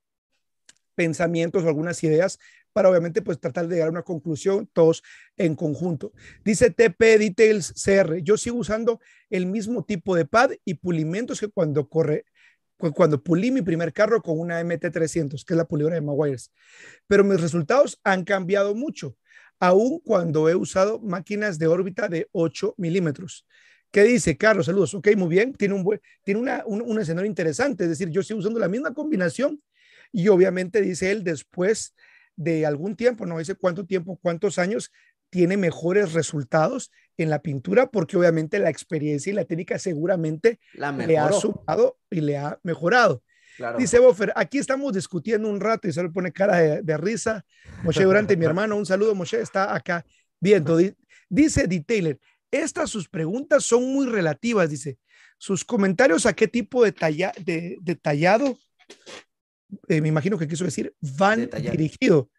pensamientos 1.00 1.64
o 1.64 1.68
algunas 1.70 2.04
ideas 2.04 2.40
para 2.74 2.90
obviamente 2.90 3.22
pues 3.22 3.40
tratar 3.40 3.70
de 3.70 3.76
llegar 3.76 3.88
a 3.88 3.92
una 3.92 4.02
conclusión 4.02 4.70
todos 4.74 5.02
en 5.38 5.56
conjunto. 5.56 6.12
Dice 6.44 6.72
TP 6.72 7.18
Details 7.18 7.74
CR, 7.82 8.22
yo 8.22 8.36
sigo 8.36 8.58
usando 8.58 9.00
el 9.30 9.46
mismo 9.46 9.86
tipo 9.86 10.14
de 10.14 10.26
pad 10.26 10.52
y 10.66 10.74
pulimentos 10.74 11.40
que 11.40 11.48
cuando 11.48 11.88
corre, 11.88 12.26
cuando 12.94 13.24
pulí 13.24 13.50
mi 13.50 13.62
primer 13.62 13.94
carro 13.94 14.22
con 14.22 14.38
una 14.38 14.62
MT300, 14.62 15.46
que 15.46 15.54
es 15.54 15.58
la 15.58 15.64
pulidora 15.64 15.96
de 15.96 16.02
Maguires. 16.02 16.52
Pero 17.08 17.24
mis 17.24 17.40
resultados 17.40 17.98
han 18.04 18.26
cambiado 18.26 18.76
mucho, 18.76 19.16
aun 19.58 20.02
cuando 20.02 20.50
he 20.50 20.56
usado 20.56 21.00
máquinas 21.00 21.60
de 21.60 21.68
órbita 21.68 22.10
de 22.10 22.28
8 22.34 22.74
milímetros. 22.76 23.48
¿Qué 23.90 24.04
dice 24.04 24.36
Carlos? 24.36 24.66
Saludos. 24.66 24.94
Ok, 24.96 25.08
muy 25.16 25.30
bien. 25.30 25.54
Tiene, 25.54 25.76
un, 25.76 25.84
buen, 25.86 26.02
tiene 26.26 26.42
una, 26.42 26.64
un, 26.66 26.82
un, 26.82 27.00
escenario 27.00 27.30
interesante. 27.30 27.86
Es 27.86 27.90
decir, 27.90 28.10
yo 28.10 28.20
estoy 28.20 28.38
usando 28.38 28.60
la 28.60 28.68
misma 28.68 28.94
combinación 28.94 29.62
y 30.12 30.28
obviamente 30.28 30.82
dice 30.82 31.12
él, 31.12 31.24
después 31.24 31.94
de 32.36 32.66
algún 32.66 32.96
tiempo, 32.96 33.26
no 33.26 33.38
dice 33.38 33.56
cuánto 33.56 33.86
tiempo, 33.86 34.18
cuántos 34.22 34.58
años, 34.60 34.92
tiene 35.30 35.58
mejores 35.58 36.14
resultados 36.14 36.92
en 37.18 37.30
la 37.30 37.42
pintura 37.42 37.92
porque 37.92 38.18
obviamente 38.18 38.60
la 38.60 38.70
experiencia 38.70 39.32
y 39.32 39.36
la 39.36 39.46
técnica 39.46 39.78
seguramente 39.78 40.60
le 40.74 41.18
ha 41.18 41.32
sumado 41.32 42.00
y 42.10 42.22
le 42.22 42.38
ha 42.38 42.60
mejorado. 42.64 43.22
Dice 43.78 44.00
Bofer, 44.00 44.32
aquí 44.36 44.58
estamos 44.58 44.94
discutiendo 44.94 45.50
un 45.50 45.60
rato 45.60 45.88
y 45.88 45.92
se 45.92 46.02
le 46.02 46.10
pone 46.10 46.32
cara 46.32 46.82
de, 46.82 46.98
risa. 46.98 47.46
Moshe 47.84 48.04
Durante, 48.04 48.38
mi 48.38 48.46
hermano, 48.46 48.78
un 48.78 48.86
saludo, 48.86 49.14
Moshe 49.16 49.42
está 49.42 49.76
acá 49.76 50.06
viendo. 50.40 50.78
Dice 51.30 51.68
D. 51.68 51.84
Taylor, 51.86 52.18
estas 52.52 52.90
sus 52.90 53.10
preguntas 53.10 53.66
son 53.66 53.84
muy 53.94 54.08
relativas, 54.08 54.70
dice. 54.70 54.98
Sus 55.38 55.64
comentarios 55.64 56.26
a 56.26 56.34
qué 56.34 56.48
tipo 56.48 56.84
de, 56.84 56.92
talla, 56.92 57.32
de 57.44 57.78
detallado, 57.82 58.58
eh, 59.88 60.02
me 60.02 60.08
imagino 60.08 60.38
que 60.38 60.48
quiso 60.48 60.66
decir, 60.66 60.94
van 61.02 61.50
dirigido. 61.72 62.30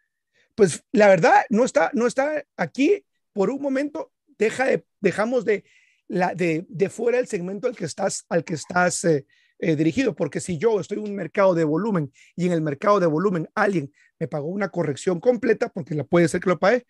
Pues 0.55 0.83
la 0.91 1.07
verdad, 1.07 1.45
no 1.49 1.63
está, 1.63 1.91
no 1.93 2.07
está 2.07 2.43
aquí 2.57 3.05
por 3.33 3.49
un 3.49 3.61
momento, 3.61 4.11
deja 4.37 4.65
de, 4.65 4.85
dejamos 4.99 5.45
de, 5.45 5.63
la, 6.07 6.35
de, 6.35 6.65
de 6.67 6.89
fuera 6.89 7.19
el 7.19 7.27
segmento 7.27 7.67
al 7.67 7.75
que 7.75 7.85
estás, 7.85 8.25
al 8.29 8.43
que 8.43 8.55
estás 8.55 9.03
eh, 9.05 9.25
eh, 9.59 9.75
dirigido, 9.75 10.15
porque 10.15 10.39
si 10.39 10.57
yo 10.57 10.79
estoy 10.79 10.97
en 10.97 11.05
un 11.05 11.15
mercado 11.15 11.53
de 11.53 11.63
volumen 11.63 12.11
y 12.35 12.47
en 12.47 12.51
el 12.51 12.61
mercado 12.61 12.99
de 12.99 13.05
volumen 13.05 13.47
alguien 13.53 13.93
me 14.19 14.27
pagó 14.27 14.47
una 14.47 14.69
corrección 14.69 15.19
completa, 15.19 15.69
porque 15.69 15.95
la 15.95 16.03
puede 16.03 16.27
ser 16.27 16.41
que 16.41 16.49
lo 16.49 16.59
pague, 16.59 16.85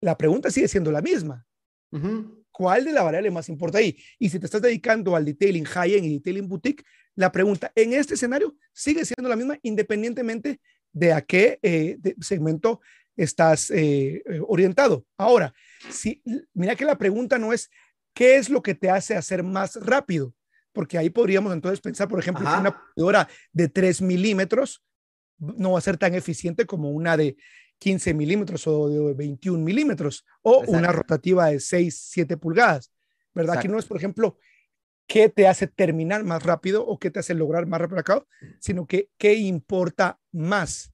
la 0.00 0.16
pregunta 0.16 0.50
sigue 0.50 0.68
siendo 0.68 0.92
la 0.92 1.00
misma. 1.00 1.46
¿Cuál 2.52 2.84
de 2.84 2.92
la 2.92 3.02
variable 3.02 3.30
más 3.30 3.48
importa 3.48 3.78
ahí? 3.78 3.96
Y 4.18 4.28
si 4.28 4.38
te 4.38 4.46
estás 4.46 4.62
dedicando 4.62 5.16
al 5.16 5.24
detailing 5.24 5.64
high-end 5.64 6.04
y 6.04 6.14
detailing 6.18 6.48
boutique, 6.48 6.84
la 7.14 7.32
pregunta 7.32 7.72
en 7.74 7.94
este 7.94 8.14
escenario 8.14 8.54
sigue 8.72 9.04
siendo 9.04 9.28
la 9.28 9.36
misma 9.36 9.58
independientemente 9.62 10.60
de 10.92 11.12
a 11.12 11.22
qué 11.22 11.58
eh, 11.62 11.98
segmento 12.20 12.80
estás 13.16 13.70
eh, 13.70 14.22
orientado. 14.46 15.04
Ahora, 15.16 15.52
si, 15.90 16.22
mira 16.54 16.76
que 16.76 16.84
la 16.84 16.98
pregunta 16.98 17.38
no 17.38 17.52
es 17.52 17.70
qué 18.14 18.36
es 18.36 18.50
lo 18.50 18.62
que 18.62 18.74
te 18.74 18.90
hace 18.90 19.16
hacer 19.16 19.42
más 19.42 19.76
rápido, 19.76 20.34
porque 20.72 20.98
ahí 20.98 21.10
podríamos 21.10 21.52
entonces 21.52 21.80
pensar, 21.80 22.08
por 22.08 22.18
ejemplo, 22.18 22.44
que 22.44 22.60
una 22.60 22.82
pulidora 22.94 23.28
de 23.52 23.68
3 23.68 24.02
milímetros 24.02 24.82
no 25.38 25.72
va 25.72 25.78
a 25.78 25.82
ser 25.82 25.96
tan 25.96 26.14
eficiente 26.14 26.66
como 26.66 26.90
una 26.90 27.16
de 27.16 27.36
15 27.82 28.14
milímetros 28.14 28.64
o 28.68 28.88
de 28.88 29.12
21 29.12 29.58
milímetros 29.58 30.24
o 30.42 30.62
una 30.68 30.92
rotativa 30.92 31.46
de 31.46 31.58
6, 31.58 32.10
7 32.10 32.36
pulgadas, 32.36 32.92
¿verdad? 33.34 33.58
Aquí 33.58 33.66
no 33.66 33.76
es, 33.76 33.86
por 33.86 33.96
ejemplo, 33.96 34.38
qué 35.08 35.28
te 35.28 35.48
hace 35.48 35.66
terminar 35.66 36.22
más 36.22 36.44
rápido 36.44 36.86
o 36.86 37.00
qué 37.00 37.10
te 37.10 37.18
hace 37.18 37.34
lograr 37.34 37.66
más 37.66 37.80
rápido 37.80 37.98
acá, 37.98 38.24
sino 38.60 38.86
que 38.86 39.08
qué 39.18 39.34
importa 39.34 40.20
más. 40.30 40.92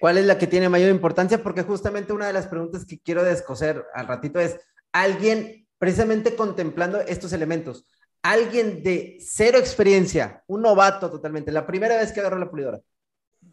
¿Cuál 0.00 0.18
es 0.18 0.26
la 0.26 0.38
que 0.38 0.48
tiene 0.48 0.68
mayor 0.68 0.90
importancia? 0.90 1.40
Porque 1.40 1.62
justamente 1.62 2.12
una 2.12 2.26
de 2.26 2.32
las 2.32 2.48
preguntas 2.48 2.84
que 2.84 2.98
quiero 2.98 3.22
descoser 3.22 3.84
al 3.94 4.08
ratito 4.08 4.40
es, 4.40 4.58
alguien 4.90 5.68
precisamente 5.78 6.34
contemplando 6.34 7.00
estos 7.00 7.32
elementos, 7.32 7.86
alguien 8.22 8.82
de 8.82 9.18
cero 9.20 9.58
experiencia, 9.58 10.42
un 10.48 10.62
novato 10.62 11.12
totalmente, 11.12 11.52
la 11.52 11.64
primera 11.64 11.96
vez 11.96 12.10
que 12.10 12.18
agarró 12.18 12.40
la 12.40 12.50
pulidora, 12.50 12.80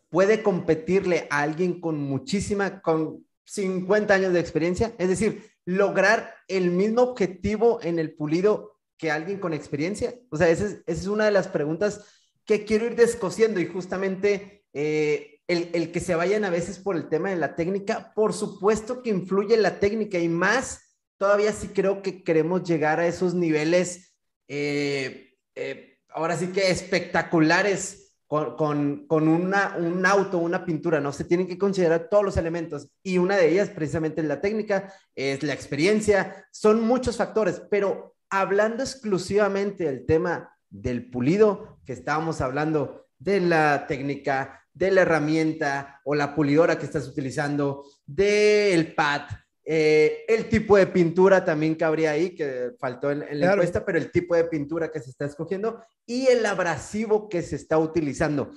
puede 0.10 0.44
competirle 0.44 1.28
a 1.30 1.42
alguien 1.42 1.82
con 1.82 1.98
muchísima, 2.00 2.82
con 2.82 3.26
50 3.46 4.14
años 4.14 4.34
de 4.34 4.40
experiencia, 4.40 4.94
es 4.98 5.10
decir, 5.10 5.50
lograr 5.66 6.36
el 6.48 6.72
mismo 6.72 7.02
objetivo 7.02 7.80
en 7.82 8.00
el 8.00 8.14
pulido 8.14 8.78
que 8.98 9.12
alguien 9.12 9.40
con 9.40 9.54
experiencia. 9.54 10.16
O 10.30 10.38
sea, 10.38 10.50
esa 10.50 10.68
es, 10.86 11.08
una 11.08 11.26
de 11.26 11.32
las 11.32 11.48
preguntas 11.48 12.06
que 12.46 12.66
quiero 12.66 12.86
ir 12.86 12.96
descosiendo 12.96 13.60
y 13.60 13.68
justamente 13.68 14.66
eh, 14.74 15.42
el, 15.48 15.70
el, 15.74 15.92
que 15.92 16.00
se 16.00 16.16
vayan 16.16 16.46
a 16.46 16.50
veces 16.50 16.80
por 16.80 16.96
el 16.96 17.10
tema 17.10 17.30
de 17.30 17.36
la 17.36 17.56
técnica, 17.56 18.14
por 18.16 18.34
supuesto 18.34 19.02
que 19.02 19.10
influye 19.10 19.56
la 19.58 19.80
técnica 19.80 20.20
y 20.20 20.30
más, 20.30 20.98
todavía 21.18 21.52
sí 21.52 21.70
creo 21.70 22.02
que 22.02 22.24
queremos 22.24 22.64
llegar 22.64 23.00
a 23.00 23.08
esos 23.08 23.34
niveles 23.34 24.08
eh, 24.48 25.36
eh, 25.56 25.98
ahora 26.10 26.38
sí 26.38 26.48
que 26.48 26.72
espectaculares 26.72 28.07
con, 28.28 29.08
con, 29.08 29.28
una, 29.28 29.76
un 29.78 30.06
auto, 30.06 30.38
una 30.38 30.66
pintura, 30.66 31.00
¿no? 31.00 31.14
Se 31.14 31.24
tienen 31.24 31.48
que 31.48 31.58
considerar 31.58 32.10
todos 32.10 32.26
los 32.26 32.38
elementos 32.38 32.90
y 33.02 33.18
una 33.18 33.38
de 33.38 33.50
ellas 33.50 33.70
precisamente 33.70 34.22
es 34.22 34.28
la 34.28 34.42
técnica, 34.42 34.94
es 35.16 35.44
la 35.44 35.54
experiencia, 35.54 36.46
son 36.52 36.82
muchos 36.82 37.16
factores, 37.16 37.62
pero 37.72 38.16
hablando 38.30 38.84
exclusivamente 38.84 39.86
del 39.86 40.06
tema 40.06 40.54
del 40.70 41.10
pulido, 41.10 41.80
que 41.86 41.94
estábamos 41.94 42.42
hablando 42.42 43.08
de 43.18 43.40
la 43.40 43.88
técnica, 43.88 44.62
de 44.74 44.92
la 44.92 45.02
herramienta 45.02 46.02
o 46.04 46.14
la 46.14 46.36
pulidora 46.36 46.78
que 46.78 46.86
estás 46.86 47.08
utilizando, 47.08 47.86
del 48.06 48.94
pad, 48.94 49.22
eh, 49.70 50.24
el 50.30 50.48
tipo 50.48 50.78
de 50.78 50.88
pintura 50.88 51.44
también 51.44 51.76
cabría 51.76 52.12
ahí, 52.12 52.34
que 52.34 52.72
faltó 52.80 53.12
en, 53.12 53.26
la 53.38 53.52
encuesta, 53.52 53.84
pero 53.84 53.98
el 53.98 54.12
tipo 54.12 54.34
de 54.34 54.46
pintura 54.46 54.90
que 54.90 55.02
se 55.02 55.10
está 55.10 55.26
escogiendo 55.26 55.84
y 56.06 56.28
el 56.28 56.46
abrasivo 56.46 57.28
que 57.28 57.42
se 57.42 57.58
está 57.58 57.78
utilizando. 57.78 58.54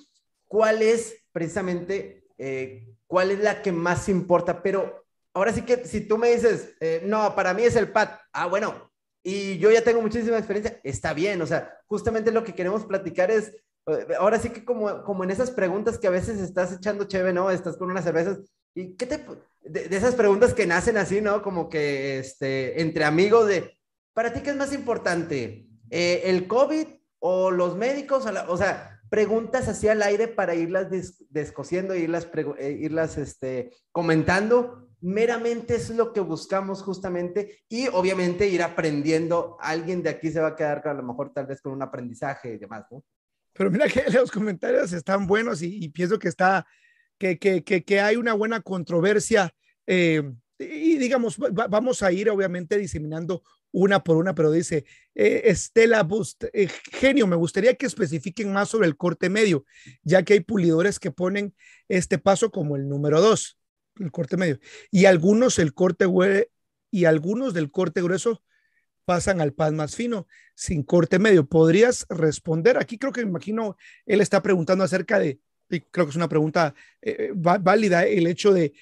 ¿Cuál 0.47 0.83
es 0.83 1.17
precisamente, 1.33 2.29
eh, 2.39 2.95
cuál 3.09 3.33
es 3.33 3.41
la 3.41 3.61
que 3.61 3.73
más 3.73 4.09
importa? 4.09 4.63
Pero 4.63 5.05
ahora 5.35 5.53
sí 5.53 5.63
que 5.63 5.85
si 5.85 6.03
tú 6.03 6.17
me 6.17 6.31
dices, 6.31 6.77
eh, 6.79 7.03
no, 7.05 7.35
para 7.35 7.55
mí 7.55 7.65
es 7.65 7.75
el 7.75 7.91
pad, 7.91 8.11
ah, 8.33 8.47
bueno, 8.47 8.93
y 9.25 9.59
yo 9.59 9.73
ya 9.73 9.83
tengo 9.83 10.01
muchísima 10.01 10.39
experiencia, 10.39 10.79
está 10.85 11.13
bien, 11.13 11.43
o 11.43 11.47
sea, 11.47 11.77
justamente 11.87 12.31
lo 12.31 12.45
que 12.45 12.55
queremos 12.55 12.87
platicar 12.87 13.33
es, 13.33 13.53
ahora 14.17 14.39
sí 14.39 14.51
que 14.51 14.65
como, 14.65 15.03
como 15.03 15.25
en 15.25 15.33
esas 15.33 15.51
preguntas 15.51 15.99
que 15.99 16.07
a 16.07 16.11
veces 16.11 16.39
estás 16.39 16.73
echando 16.73 17.09
chévere, 17.09 17.33
¿no? 17.33 17.51
Estás 17.51 17.77
con 17.77 17.91
unas 17.91 18.05
cervezas 18.05 18.39
¿Y 18.75 18.95
qué 18.95 19.07
te, 19.07 19.25
de, 19.63 19.97
esas 19.97 20.15
preguntas 20.15 20.55
que 20.55 20.67
nacen 20.67 20.97
así, 20.97 21.21
¿no? 21.21 21.43
Como 21.43 21.69
que, 21.69 22.19
este, 22.19 22.81
entre 22.81 23.05
amigos 23.05 23.47
de, 23.47 23.79
¿para 24.13 24.33
ti 24.33 24.41
qué 24.41 24.51
es 24.51 24.57
más 24.57 24.73
importante? 24.73 25.67
Eh, 25.91 26.23
¿El 26.25 26.47
COVID 26.47 26.87
o 27.19 27.51
los 27.51 27.77
médicos? 27.77 28.27
O, 28.49 28.57
sea, 28.57 29.01
preguntas 29.09 29.69
así 29.69 29.89
al 29.89 30.03
aire 30.03 30.29
para 30.29 30.55
irlas 30.55 30.89
descosiendo, 31.29 31.95
irlas, 31.95 32.29
eh, 32.59 32.79
irlas 32.81 33.19
este, 33.19 33.73
comentando. 33.93 34.89
Meramente 35.03 35.77
es 35.77 35.89
lo 35.91 36.13
que 36.13 36.21
buscamos 36.21 36.83
justamente 36.83 37.65
y 37.69 37.89
obviamente 37.89 38.49
ir 38.49 38.63
aprendiendo. 38.63 39.57
Alguien 39.61 40.03
de 40.03 40.11
aquí 40.11 40.31
se 40.31 40.41
va 40.41 40.49
a 40.49 40.57
quedar 40.57 40.87
a 40.87 40.95
lo 40.95 41.03
mejor 41.03 41.33
tal 41.33 41.47
vez 41.47 41.63
con 41.63 41.73
un 41.73 41.83
aprendizaje 41.83 42.55
y 42.55 42.59
demás, 42.59 42.85
¿no? 42.91 43.03
Pero 43.55 43.71
mira 43.71 43.89
que 43.89 44.05
los 44.11 44.31
comentarios 44.31 44.93
están 44.93 45.27
buenos 45.27 45.63
y 45.63 45.89
pienso 45.89 46.19
que 46.19 46.29
está 46.29 46.67
que, 47.21 48.01
hay 48.01 48.17
una 48.17 48.33
buena 48.33 48.61
controversia. 48.61 49.55
Eh, 49.87 50.23
y 50.59 50.99
digamos, 50.99 51.39
vamos 51.39 52.03
a 52.03 52.13
ir 52.13 52.31
obviamente 52.31 52.79
diseminando 52.79 53.43
una 53.73 54.03
por 54.03 54.17
una, 54.17 54.35
pero 54.35 54.51
dice 54.51 54.85
eh, 55.15 55.43
Estela 55.45 56.03
Bust, 56.03 56.45
eh, 56.53 56.69
genio, 56.93 57.27
me 57.27 57.37
gustaría 57.37 57.75
que 57.75 57.87
especifiquen 57.87 58.53
más 58.53 58.69
sobre 58.69 58.89
el 58.89 58.97
corte 58.97 59.31
medio, 59.31 59.65
ya 60.03 60.23
que 60.23 60.35
hay 60.35 60.41
pulidores 60.41 60.99
que 60.99 61.13
ponen 61.13 61.55
este 61.89 62.19
paso 62.19 62.51
como 62.51 62.77
el 62.77 62.89
número 62.89 63.21
dos, 63.21 63.59
el 63.99 64.11
corte 64.11 64.37
medio, 64.37 64.59
y 64.91 65.05
algunos 65.05 65.59
el 65.59 65.73
corte 65.73 66.07
y 66.91 67.05
algunos 67.05 67.55
del 67.55 67.71
corte 67.71 68.03
grueso 68.03 68.43
pasan 69.05 69.41
al 69.41 69.53
pan 69.53 69.77
más 69.77 69.95
fino 69.95 70.27
sin 70.55 70.83
corte 70.83 71.19
medio. 71.19 71.47
¿Podrías 71.47 72.07
responder? 72.09 72.77
Aquí 72.77 72.99
creo 72.99 73.13
que 73.13 73.23
me 73.25 73.31
imagino 73.31 73.77
él 74.05 74.21
está 74.21 74.43
preguntando 74.43 74.85
acerca 74.85 75.19
de 75.19 75.41
y 75.71 75.81
creo 75.81 76.07
que 76.07 76.11
es 76.11 76.17
una 76.17 76.29
pregunta 76.29 76.75
eh, 77.01 77.31
válida, 77.35 78.05
el 78.05 78.27
hecho 78.27 78.53
de 78.53 78.73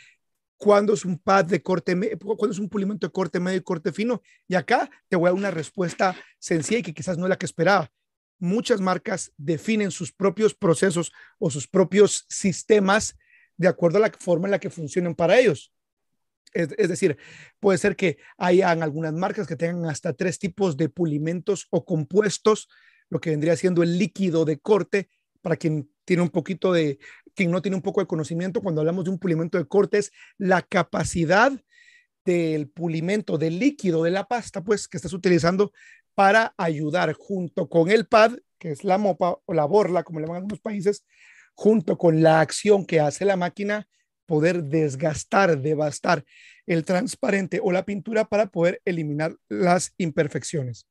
cuándo 0.56 0.94
es 0.94 1.04
un 1.04 1.18
pad 1.18 1.44
de 1.46 1.62
corte, 1.62 1.94
cuándo 2.18 2.50
es 2.50 2.58
un 2.58 2.68
pulimento 2.68 3.06
de 3.06 3.12
corte 3.12 3.40
medio 3.40 3.58
y 3.58 3.62
corte 3.62 3.92
fino. 3.92 4.22
Y 4.46 4.54
acá 4.54 4.90
te 5.08 5.16
voy 5.16 5.28
a 5.28 5.30
dar 5.30 5.38
una 5.38 5.50
respuesta 5.50 6.16
sencilla 6.38 6.80
y 6.80 6.82
que 6.82 6.94
quizás 6.94 7.16
no 7.16 7.26
es 7.26 7.30
la 7.30 7.38
que 7.38 7.46
esperaba. 7.46 7.90
Muchas 8.38 8.80
marcas 8.80 9.32
definen 9.36 9.90
sus 9.90 10.12
propios 10.12 10.54
procesos 10.54 11.12
o 11.38 11.50
sus 11.50 11.66
propios 11.66 12.24
sistemas 12.28 13.16
de 13.56 13.68
acuerdo 13.68 13.98
a 13.98 14.02
la 14.02 14.12
forma 14.18 14.46
en 14.46 14.52
la 14.52 14.60
que 14.60 14.70
funcionan 14.70 15.14
para 15.14 15.38
ellos. 15.38 15.72
Es, 16.52 16.68
es, 16.78 16.88
decir, 16.88 17.18
puede 17.60 17.78
ser 17.78 17.94
que 17.94 18.18
hayan 18.38 18.82
algunas 18.82 19.12
marcas 19.12 19.46
que 19.46 19.56
tengan 19.56 19.84
hasta 19.90 20.12
tres 20.14 20.38
tipos 20.38 20.76
de 20.76 20.88
pulimentos 20.88 21.66
o 21.70 21.84
compuestos, 21.84 22.68
lo 23.10 23.20
que 23.20 23.30
vendría 23.30 23.56
siendo 23.56 23.82
el 23.82 23.98
líquido 23.98 24.44
de 24.44 24.58
corte, 24.58 25.10
para 25.42 25.56
quien 25.56 25.90
tiene 26.08 26.22
un 26.22 26.30
poquito 26.30 26.72
de, 26.72 26.98
quien 27.34 27.50
no 27.50 27.60
tiene 27.60 27.76
un 27.76 27.82
poco 27.82 28.00
de 28.00 28.06
conocimiento, 28.06 28.62
cuando 28.62 28.80
hablamos 28.80 29.04
de 29.04 29.10
un 29.10 29.18
pulimento 29.18 29.58
de 29.58 29.68
cortes, 29.68 30.10
la 30.38 30.62
capacidad 30.62 31.52
del 32.24 32.70
pulimento, 32.70 33.36
del 33.36 33.58
líquido, 33.58 34.04
de 34.04 34.10
la 34.10 34.24
pasta, 34.24 34.64
pues, 34.64 34.88
que 34.88 34.96
estás 34.96 35.12
utilizando 35.12 35.70
para 36.14 36.54
ayudar 36.56 37.12
junto 37.12 37.68
con 37.68 37.90
el 37.90 38.06
pad, 38.06 38.38
que 38.58 38.70
es 38.70 38.84
la 38.84 38.96
mopa 38.96 39.36
o 39.44 39.52
la 39.52 39.66
borla, 39.66 40.02
como 40.02 40.18
le 40.18 40.24
llaman 40.24 40.38
algunos 40.38 40.60
países, 40.60 41.04
junto 41.54 41.98
con 41.98 42.22
la 42.22 42.40
acción 42.40 42.86
que 42.86 43.00
hace 43.00 43.26
la 43.26 43.36
máquina, 43.36 43.86
poder 44.24 44.64
desgastar, 44.64 45.60
devastar 45.60 46.24
el 46.64 46.86
transparente 46.86 47.60
o 47.62 47.70
la 47.70 47.84
pintura 47.84 48.24
para 48.24 48.46
poder 48.46 48.80
eliminar 48.86 49.36
las 49.50 49.92
imperfecciones. 49.98 50.86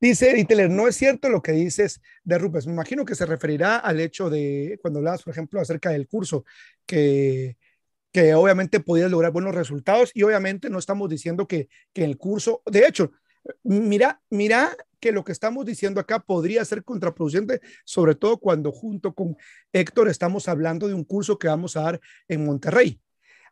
Dice 0.00 0.34
Ditler, 0.34 0.70
no 0.70 0.88
es 0.88 0.96
cierto 0.96 1.28
lo 1.28 1.42
que 1.42 1.52
dices 1.52 2.00
de 2.24 2.38
Rupes. 2.38 2.66
Me 2.66 2.72
imagino 2.72 3.04
que 3.04 3.14
se 3.14 3.26
referirá 3.26 3.76
al 3.76 4.00
hecho 4.00 4.30
de 4.30 4.78
cuando 4.80 4.98
hablabas, 4.98 5.22
por 5.22 5.32
ejemplo, 5.32 5.60
acerca 5.60 5.90
del 5.90 6.08
curso, 6.08 6.44
que, 6.86 7.56
que 8.12 8.34
obviamente 8.34 8.80
podías 8.80 9.10
lograr 9.10 9.32
buenos 9.32 9.54
resultados 9.54 10.10
y 10.14 10.22
obviamente 10.22 10.70
no 10.70 10.78
estamos 10.78 11.08
diciendo 11.08 11.46
que, 11.46 11.68
que 11.92 12.04
el 12.04 12.16
curso, 12.16 12.62
de 12.66 12.86
hecho, 12.86 13.12
mira, 13.62 14.20
mira 14.30 14.76
que 15.00 15.12
lo 15.12 15.24
que 15.24 15.32
estamos 15.32 15.64
diciendo 15.64 16.00
acá 16.00 16.20
podría 16.20 16.64
ser 16.64 16.84
contraproducente, 16.84 17.60
sobre 17.84 18.14
todo 18.14 18.38
cuando 18.38 18.70
junto 18.70 19.14
con 19.14 19.36
Héctor 19.72 20.08
estamos 20.08 20.46
hablando 20.46 20.88
de 20.88 20.94
un 20.94 21.04
curso 21.04 21.38
que 21.38 21.48
vamos 21.48 21.76
a 21.76 21.82
dar 21.82 22.00
en 22.28 22.44
Monterrey. 22.44 23.00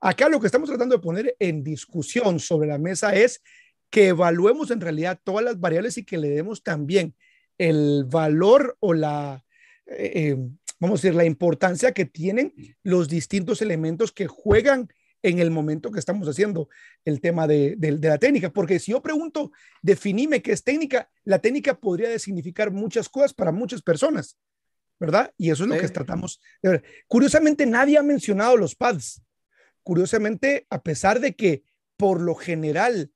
Acá 0.00 0.28
lo 0.28 0.38
que 0.38 0.46
estamos 0.46 0.68
tratando 0.68 0.96
de 0.96 1.02
poner 1.02 1.34
en 1.38 1.64
discusión 1.64 2.38
sobre 2.38 2.68
la 2.68 2.78
mesa 2.78 3.14
es 3.14 3.42
que 3.90 4.08
evaluemos 4.08 4.70
en 4.70 4.80
realidad 4.80 5.20
todas 5.22 5.44
las 5.44 5.58
variables 5.60 5.98
y 5.98 6.04
que 6.04 6.18
le 6.18 6.28
demos 6.28 6.62
también 6.62 7.14
el 7.56 8.04
valor 8.04 8.76
o 8.80 8.94
la, 8.94 9.44
eh, 9.86 10.12
eh, 10.14 10.36
vamos 10.78 11.00
a 11.00 11.02
decir, 11.02 11.14
la 11.14 11.24
importancia 11.24 11.92
que 11.92 12.04
tienen 12.04 12.54
los 12.82 13.08
distintos 13.08 13.62
elementos 13.62 14.12
que 14.12 14.26
juegan 14.26 14.88
en 15.22 15.40
el 15.40 15.50
momento 15.50 15.90
que 15.90 15.98
estamos 15.98 16.28
haciendo 16.28 16.68
el 17.04 17.20
tema 17.20 17.46
de, 17.46 17.76
la 18.00 18.18
técnica. 18.18 18.50
Porque 18.50 18.78
si 18.78 18.92
yo 18.92 19.02
pregunto, 19.02 19.50
definime 19.82 20.42
qué 20.42 20.52
es 20.52 20.62
técnica, 20.62 21.10
la 21.24 21.40
técnica 21.40 21.78
podría 21.78 22.16
significar 22.18 22.70
muchas 22.70 23.08
cosas 23.08 23.34
para 23.34 23.50
muchas 23.50 23.82
personas, 23.82 24.38
¿verdad? 25.00 25.32
Y 25.36 25.50
eso 25.50 25.64
es 25.64 25.70
lo 25.70 25.78
que 25.78 25.88
tratamos 25.88 26.40
de 26.62 26.70
ver. 26.70 26.84
Curiosamente, 27.08 27.66
nadie 27.66 27.98
ha 27.98 28.02
mencionado 28.02 28.56
los 28.56 28.76
pads. 28.76 29.22
Curiosamente, 29.82 30.66
a 30.70 30.82
pesar 30.82 31.18
de 31.18 31.34
que 31.34 31.64
por 31.96 32.20
lo 32.20 32.36
general 32.36 33.10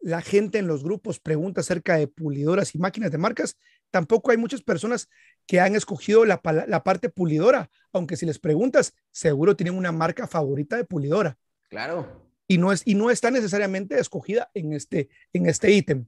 la 0.00 0.22
gente 0.22 0.58
en 0.58 0.66
los 0.66 0.82
grupos 0.82 1.20
pregunta 1.20 1.60
acerca 1.60 1.96
de 1.96 2.08
pulidoras 2.08 2.74
y 2.74 2.78
máquinas 2.78 3.10
de 3.10 3.18
marcas, 3.18 3.56
tampoco 3.90 4.30
hay 4.30 4.36
muchas 4.36 4.62
personas 4.62 5.08
que 5.46 5.60
han 5.60 5.74
escogido 5.74 6.24
la, 6.24 6.40
parte 6.40 7.08
pulidora, 7.08 7.70
aunque 7.92 8.16
si 8.16 8.26
les 8.26 8.38
preguntas, 8.38 8.94
seguro 9.10 9.56
tienen 9.56 9.76
una 9.76 9.92
marca 9.92 10.26
favorita 10.26 10.76
de 10.76 10.84
pulidora. 10.84 11.36
Claro. 11.68 12.30
Y 12.46 12.58
no, 12.58 12.72
es, 12.72 12.82
y 12.84 12.94
no 12.94 13.10
está 13.10 13.30
necesariamente 13.30 13.98
escogida 13.98 14.50
en 14.54 14.72
este, 14.72 15.08
en 15.32 15.46
este 15.46 15.70
ítem. 15.70 16.06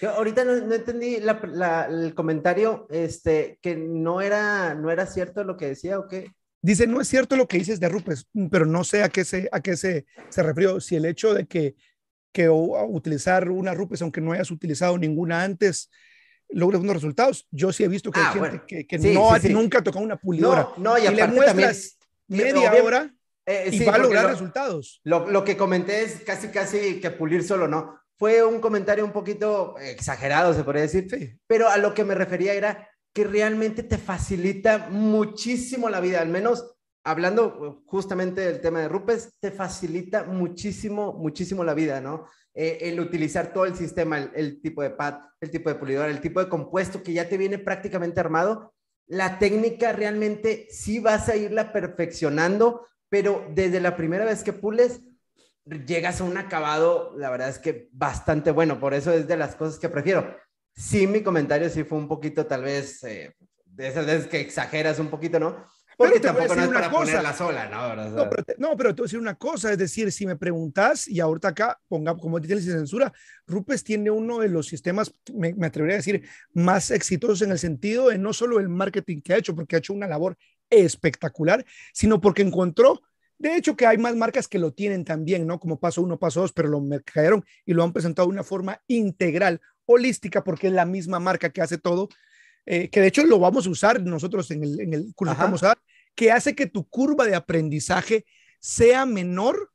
Yo 0.00 0.10
ahorita 0.10 0.44
no, 0.44 0.74
entendí 0.74 1.16
el 1.16 2.14
comentario, 2.14 2.86
este, 2.90 3.58
que 3.60 3.76
no 3.76 4.20
era, 4.20 4.74
no 4.74 4.90
era 4.90 5.06
cierto 5.06 5.44
lo 5.44 5.56
que 5.56 5.68
decía 5.68 5.98
o 5.98 6.08
qué. 6.08 6.32
Dice, 6.62 6.86
no 6.86 7.00
es 7.00 7.08
cierto 7.08 7.36
lo 7.36 7.46
que 7.46 7.58
dices 7.58 7.78
de 7.78 7.90
Rupes, 7.90 8.26
pero 8.50 8.64
no 8.64 8.84
sé 8.84 9.02
a 9.02 9.10
qué 9.10 9.24
se, 9.24 9.48
a 9.52 9.60
qué 9.60 9.76
se, 9.76 10.06
se 10.30 10.42
refirió. 10.42 10.80
Si 10.80 10.96
el 10.96 11.04
hecho 11.04 11.34
de 11.34 11.46
que 11.46 11.74
que 12.34 12.48
utilizar 12.48 13.48
una 13.48 13.74
Rupes, 13.74 14.02
aunque 14.02 14.20
no 14.20 14.32
hayas 14.32 14.50
utilizado 14.50 14.98
ninguna 14.98 15.44
antes, 15.44 15.88
logres 16.48 16.80
unos 16.80 16.96
resultados. 16.96 17.46
Yo 17.52 17.72
sí 17.72 17.84
he 17.84 17.88
visto 17.88 18.10
que 18.10 18.18
hay 18.18 18.26
ah, 18.26 18.32
gente 18.32 18.86
que, 18.86 18.98
no 18.98 19.32
ha 19.32 19.38
nunca 19.38 19.82
tocado 19.82 20.04
una 20.04 20.16
pulidora. 20.16 20.68
No, 20.76 20.98
y, 20.98 21.08
le 21.08 21.28
muestras 21.28 21.96
media 22.26 22.72
hora 22.82 23.14
eh, 23.46 23.70
y 23.70 23.84
va 23.84 23.94
a 23.94 23.98
lograr 23.98 24.26
resultados. 24.26 25.00
Lo, 25.04 25.30
lo, 25.30 25.44
que 25.44 25.56
comenté 25.56 26.02
es 26.02 26.22
casi, 26.26 26.48
casi 26.48 27.00
que 27.00 27.12
pulir 27.12 27.44
solo, 27.44 27.68
¿no? 27.68 28.00
Fue 28.16 28.42
un 28.42 28.60
comentario 28.60 29.04
un 29.04 29.12
poquito 29.12 29.78
exagerado, 29.78 30.54
se 30.54 30.64
podría 30.64 30.82
decir, 30.82 31.38
pero 31.46 31.68
a 31.68 31.76
lo 31.76 31.94
que 31.94 32.04
me 32.04 32.16
refería 32.16 32.54
era 32.54 32.88
que 33.12 33.22
realmente 33.22 33.84
te 33.84 33.96
facilita 33.96 34.88
muchísimo 34.90 35.88
la 35.88 36.00
vida, 36.00 36.20
al 36.20 36.30
menos 36.30 36.73
hablando 37.04 37.82
justamente 37.86 38.40
del 38.40 38.60
tema 38.60 38.80
de 38.80 38.88
Rupes, 38.88 39.34
te 39.38 39.50
facilita 39.50 40.24
muchísimo, 40.24 41.12
muchísimo 41.12 41.62
la 41.62 41.74
vida, 41.74 42.00
¿no? 42.00 42.26
Eh, 42.54 42.78
el 42.82 42.98
utilizar 42.98 43.52
todo 43.52 43.66
el 43.66 43.76
sistema, 43.76 44.18
el, 44.18 44.60
tipo 44.62 44.82
de 44.82 44.90
pad, 44.90 45.18
el 45.40 45.50
tipo 45.50 45.68
de 45.68 45.76
pulidora, 45.76 46.10
el 46.10 46.20
tipo 46.20 46.40
de 46.40 46.48
compuesto 46.48 47.02
que 47.02 47.12
ya 47.12 47.28
te 47.28 47.36
viene 47.36 47.58
prácticamente 47.58 48.20
armado, 48.20 48.74
la 49.06 49.38
técnica 49.38 49.92
realmente 49.92 50.66
sí 50.70 50.98
vas 50.98 51.28
a 51.28 51.36
irla 51.36 51.72
perfeccionando, 51.72 52.86
pero 53.10 53.46
desde 53.54 53.80
la 53.80 53.96
primera 53.96 54.24
vez 54.24 54.42
que 54.42 54.54
pules, 54.54 55.02
llegas 55.86 56.20
a 56.20 56.24
un 56.24 56.38
acabado, 56.38 57.12
la 57.16 57.28
verdad 57.30 57.50
es 57.50 57.58
que 57.58 57.88
bastante 57.92 58.50
bueno, 58.50 58.80
por 58.80 58.94
eso 58.94 59.12
es 59.12 59.28
de 59.28 59.36
las 59.36 59.56
cosas 59.56 59.78
que 59.78 59.88
prefiero. 59.88 60.36
Sí, 60.74 61.06
mi 61.06 61.22
comentario 61.22 61.68
sí 61.68 61.84
fue 61.84 61.98
un 61.98 62.08
poquito 62.08 62.46
tal 62.46 62.62
vez, 62.62 63.02
eh, 63.04 63.34
de 63.66 63.88
esas 63.88 64.06
veces 64.06 64.26
que 64.26 64.40
exageras 64.40 64.98
un 64.98 65.08
poquito, 65.08 65.38
¿no? 65.38 65.66
Porque 65.96 66.20
tampoco 66.20 66.54
no 66.54 66.62
es 66.62 66.68
para 66.68 66.90
cosa. 66.90 67.04
ponerla 67.04 67.32
sola, 67.32 67.68
¿no? 67.68 67.94
no, 68.10 68.30
pero 68.30 68.44
te, 68.44 68.54
no, 68.58 68.76
pero 68.76 68.94
te 68.94 69.02
voy 69.02 69.04
a 69.04 69.06
decir 69.06 69.18
una 69.18 69.34
cosa, 69.34 69.72
es 69.72 69.78
decir, 69.78 70.10
si 70.12 70.26
me 70.26 70.36
preguntas, 70.36 71.06
y 71.08 71.20
ahorita 71.20 71.48
acá, 71.48 71.80
ponga 71.88 72.16
como 72.16 72.40
dice 72.40 72.56
la 72.56 72.60
censura, 72.60 73.12
Rupes 73.46 73.84
tiene 73.84 74.10
uno 74.10 74.38
de 74.38 74.48
los 74.48 74.66
sistemas, 74.66 75.14
me, 75.32 75.54
me, 75.54 75.66
atrevería 75.66 75.96
a 75.96 75.98
decir, 75.98 76.26
más 76.52 76.90
exitosos 76.90 77.42
en 77.42 77.52
el 77.52 77.58
sentido 77.58 78.08
de 78.08 78.18
no 78.18 78.32
solo 78.32 78.58
el 78.58 78.68
marketing 78.68 79.20
que 79.20 79.34
ha 79.34 79.38
hecho, 79.38 79.54
porque 79.54 79.76
ha 79.76 79.78
hecho 79.78 79.92
una 79.92 80.06
labor 80.06 80.36
espectacular, 80.70 81.64
sino 81.92 82.20
porque 82.20 82.42
encontró, 82.42 83.00
de 83.38 83.56
hecho, 83.56 83.76
que 83.76 83.86
hay 83.86 83.98
más 83.98 84.14
marcas 84.14 84.48
que 84.48 84.58
lo 84.58 84.72
tienen 84.72 85.04
también, 85.04 85.46
¿no? 85.46 85.58
Como 85.58 85.78
paso 85.78 86.02
uno, 86.02 86.18
paso 86.18 86.40
dos, 86.40 86.52
pero 86.52 86.68
lo 86.68 86.80
mercadearon 86.80 87.44
y 87.66 87.74
lo 87.74 87.82
han 87.82 87.92
presentado 87.92 88.28
de 88.28 88.32
una 88.32 88.44
forma 88.44 88.80
integral, 88.86 89.60
holística, 89.86 90.42
porque 90.44 90.68
es 90.68 90.72
la 90.72 90.84
misma 90.86 91.20
marca 91.20 91.50
que 91.50 91.60
hace 91.60 91.78
todo 91.78 92.08
eh, 92.66 92.88
que 92.88 93.00
de 93.00 93.08
hecho 93.08 93.24
lo 93.24 93.38
vamos 93.38 93.66
a 93.66 93.70
usar 93.70 94.00
nosotros 94.02 94.50
en 94.50 94.64
el, 94.64 94.80
en 94.80 94.94
el 94.94 95.14
curso 95.14 95.34
que 95.34 95.42
vamos 95.42 95.62
a 95.62 95.68
dar, 95.68 95.78
que 96.14 96.30
hace 96.32 96.54
que 96.54 96.66
tu 96.66 96.88
curva 96.88 97.26
de 97.26 97.34
aprendizaje 97.34 98.24
sea 98.60 99.06
menor 99.06 99.70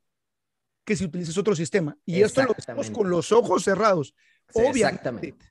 que 0.86 0.96
si 0.96 1.06
utilizas 1.06 1.38
otro 1.38 1.56
sistema. 1.56 1.98
Y 2.06 2.22
esto 2.22 2.44
lo 2.44 2.56
hacemos 2.58 2.90
con 2.90 3.10
los 3.10 3.32
ojos 3.32 3.64
cerrados. 3.64 4.16
Obviamente, 4.54 4.80
Exactamente 4.80 5.49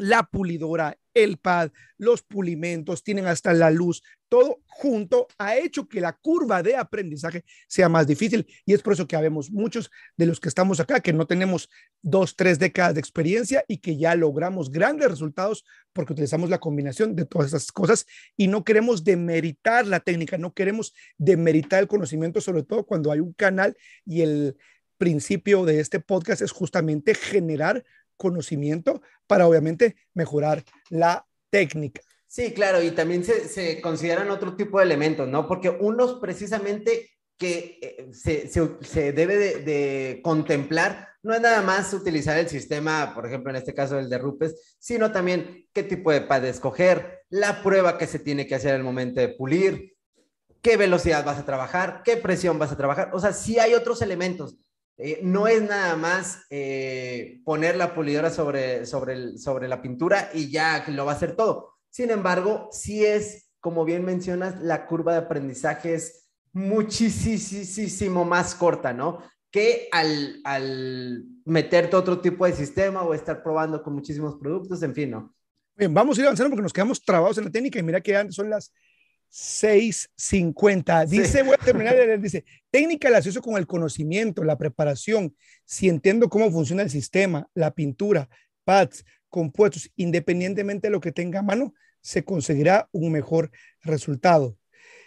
la 0.00 0.24
pulidora, 0.24 0.96
el 1.14 1.38
pad, 1.38 1.70
los 1.98 2.22
pulimentos, 2.22 3.02
tienen 3.02 3.26
hasta 3.26 3.52
la 3.52 3.70
luz, 3.70 4.02
todo 4.28 4.62
junto 4.66 5.26
ha 5.38 5.56
hecho 5.56 5.88
que 5.88 6.00
la 6.00 6.12
curva 6.12 6.62
de 6.62 6.76
aprendizaje 6.76 7.44
sea 7.66 7.88
más 7.88 8.06
difícil. 8.06 8.46
Y 8.64 8.72
es 8.72 8.82
por 8.82 8.92
eso 8.92 9.08
que 9.08 9.16
habemos 9.16 9.50
muchos 9.50 9.90
de 10.16 10.26
los 10.26 10.38
que 10.38 10.48
estamos 10.48 10.78
acá 10.78 11.00
que 11.00 11.12
no 11.12 11.26
tenemos 11.26 11.68
dos, 12.00 12.36
tres 12.36 12.58
décadas 12.58 12.94
de 12.94 13.00
experiencia 13.00 13.64
y 13.66 13.78
que 13.78 13.96
ya 13.96 14.14
logramos 14.14 14.70
grandes 14.70 15.10
resultados 15.10 15.64
porque 15.92 16.12
utilizamos 16.12 16.48
la 16.48 16.60
combinación 16.60 17.16
de 17.16 17.26
todas 17.26 17.48
esas 17.48 17.72
cosas 17.72 18.06
y 18.36 18.46
no 18.46 18.64
queremos 18.64 19.02
demeritar 19.02 19.86
la 19.86 20.00
técnica, 20.00 20.38
no 20.38 20.54
queremos 20.54 20.94
demeritar 21.18 21.80
el 21.80 21.88
conocimiento, 21.88 22.40
sobre 22.40 22.62
todo 22.62 22.86
cuando 22.86 23.10
hay 23.10 23.18
un 23.18 23.32
canal 23.32 23.76
y 24.06 24.22
el 24.22 24.56
principio 24.96 25.64
de 25.64 25.80
este 25.80 25.98
podcast 25.98 26.42
es 26.42 26.52
justamente 26.52 27.14
generar 27.14 27.84
conocimiento 28.20 29.00
para 29.26 29.48
obviamente 29.48 29.96
mejorar 30.12 30.62
la 30.90 31.26
técnica. 31.48 32.02
Sí, 32.26 32.52
claro, 32.52 32.82
y 32.82 32.90
también 32.90 33.24
se, 33.24 33.80
consideran 33.80 34.30
otro 34.30 34.54
tipo 34.54 34.78
de 34.78 34.84
elementos, 34.84 35.26
¿no? 35.26 35.48
Porque 35.48 35.70
unos 35.70 36.20
precisamente 36.20 37.10
que 37.38 37.78
eh, 37.80 38.10
se, 38.12 39.12
debe 39.12 39.36
de, 39.62 40.20
contemplar 40.22 41.08
no 41.22 41.34
es 41.34 41.40
nada 41.40 41.62
más 41.62 41.92
utilizar 41.92 42.38
el 42.38 42.48
sistema, 42.48 43.12
por 43.14 43.26
ejemplo, 43.26 43.50
en 43.50 43.56
este 43.56 43.74
caso 43.74 43.98
el 43.98 44.08
de 44.08 44.18
Rupes, 44.18 44.76
sino 44.78 45.10
también 45.10 45.66
qué 45.72 45.82
tipo 45.82 46.12
de 46.12 46.20
pad 46.20 46.44
escoger, 46.44 47.22
la 47.30 47.62
prueba 47.62 47.98
que 47.98 48.06
se 48.06 48.18
tiene 48.18 48.46
que 48.46 48.54
hacer 48.54 48.74
al 48.74 48.84
momento 48.84 49.20
de 49.20 49.28
pulir, 49.28 49.96
qué 50.62 50.76
velocidad 50.76 51.24
vas 51.24 51.38
a 51.38 51.46
trabajar, 51.46 52.02
qué 52.04 52.16
presión 52.16 52.58
vas 52.58 52.72
a 52.72 52.76
trabajar. 52.76 53.10
O 53.12 53.20
sea, 53.20 53.32
sí 53.32 53.58
hay 53.58 53.74
otros 53.74 54.02
elementos. 54.02 54.56
Eh, 55.02 55.20
no 55.22 55.48
es 55.48 55.62
nada 55.62 55.96
más 55.96 56.44
eh, 56.50 57.40
poner 57.44 57.76
la 57.76 57.94
pulidora 57.94 58.28
sobre, 58.28 58.84
sobre, 58.84 59.38
sobre 59.38 59.66
la 59.66 59.80
pintura 59.80 60.30
y 60.34 60.50
ya 60.50 60.84
lo 60.88 61.06
va 61.06 61.12
a 61.12 61.14
hacer 61.14 61.36
todo. 61.36 61.78
Sin 61.88 62.10
embargo, 62.10 62.68
sí 62.70 63.04
es, 63.04 63.50
como 63.60 63.86
bien 63.86 64.04
mencionas, 64.04 64.60
la 64.60 64.86
curva 64.86 65.12
de 65.12 65.20
aprendizaje 65.20 65.94
es 65.94 66.28
muchísimo 66.52 68.26
más 68.26 68.54
corta, 68.54 68.92
¿no? 68.92 69.22
Que 69.50 69.88
al, 69.90 70.40
al 70.44 71.24
meterte 71.46 71.96
otro 71.96 72.20
tipo 72.20 72.44
de 72.44 72.52
sistema 72.52 73.02
o 73.02 73.14
estar 73.14 73.42
probando 73.42 73.82
con 73.82 73.94
muchísimos 73.94 74.36
productos, 74.36 74.82
en 74.82 74.94
fin, 74.94 75.12
¿no? 75.12 75.34
Bien, 75.76 75.94
vamos 75.94 76.18
a 76.18 76.20
ir 76.20 76.26
avanzando 76.26 76.50
porque 76.50 76.62
nos 76.62 76.74
quedamos 76.74 77.02
trabados 77.02 77.38
en 77.38 77.44
la 77.44 77.50
técnica 77.50 77.78
y 77.78 77.82
mira 77.82 78.02
que 78.02 78.30
son 78.32 78.50
las 78.50 78.70
650. 79.30 81.06
Dice, 81.06 81.42
voy 81.42 81.54
a 81.54 81.64
terminar, 81.64 82.20
dice, 82.20 82.44
técnica 82.70 83.08
la 83.08 83.18
asocio 83.18 83.40
con 83.40 83.56
el 83.56 83.66
conocimiento, 83.66 84.44
la 84.44 84.58
preparación, 84.58 85.34
si 85.64 85.88
entiendo 85.88 86.28
cómo 86.28 86.50
funciona 86.50 86.82
el 86.82 86.90
sistema, 86.90 87.48
la 87.54 87.72
pintura, 87.72 88.28
pads, 88.64 89.04
compuestos, 89.28 89.90
independientemente 89.96 90.88
de 90.88 90.92
lo 90.92 91.00
que 91.00 91.12
tenga 91.12 91.38
a 91.38 91.44
mano, 91.44 91.72
se 92.00 92.24
conseguirá 92.24 92.88
un 92.92 93.12
mejor 93.12 93.50
resultado. 93.82 94.56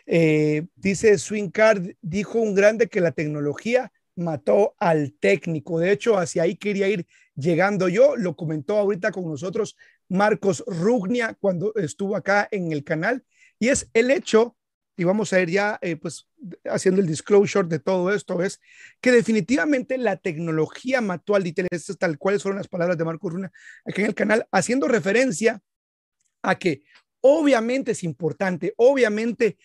Eh, 0.06 0.68
dice 0.76 1.18
Swing 1.18 1.50
Card, 1.50 1.92
dijo 2.02 2.40
un 2.40 2.56
grande 2.56 2.88
que 2.88 3.02
la 3.02 3.12
tecnología 3.12 3.92
mató 4.16 4.76
al 4.80 5.14
técnico. 5.14 5.80
De 5.80 5.92
hecho, 5.92 6.18
hacia 6.18 6.44
ahí 6.44 6.56
quería 6.56 6.88
ir 6.88 7.06
llegando 7.36 7.90
yo. 7.90 8.16
Lo 8.16 8.36
comentó 8.36 8.78
ahorita 8.78 9.12
con 9.12 9.26
nosotros 9.26 9.76
Marcos 10.08 10.64
Rugnia 10.68 11.36
cuando 11.40 11.74
estuvo 11.76 12.16
acá 12.16 12.48
en 12.52 12.72
el 12.72 12.84
canal 12.84 13.24
y 13.64 13.70
es 13.70 13.90
el 13.94 14.12
hecho 14.12 14.58
y 14.98 15.06
vamos 15.06 15.32
a 15.32 15.40
ir 15.40 15.50
ya 15.50 15.80
eh, 15.82 15.96
pues 15.96 16.28
haciendo 16.66 17.00
el 17.00 17.08
disclosure 17.08 17.66
de 17.66 17.80
todo 17.80 18.14
esto, 18.14 18.44
es 18.44 18.60
que 19.00 19.14
definitivamente 19.14 19.98
la 19.98 20.18
tecnología 20.18 21.00
actual 21.00 21.44
de 21.44 21.68
es 21.72 21.98
tal 21.98 22.18
cuales 22.18 22.44
fueron 22.44 22.58
las 22.58 22.68
palabras 22.68 22.98
de 22.98 23.06
Marco 23.06 23.30
Runa 23.30 23.54
aquí 23.86 24.02
en 24.02 24.08
el 24.08 24.16
canal, 24.16 24.46
haciendo 24.52 24.90
referencia 24.90 25.62
a 26.42 26.60
que 26.60 26.84
obviamente 27.22 27.94
es 27.94 28.04
importante, 28.04 28.74
obviamente 28.76 29.58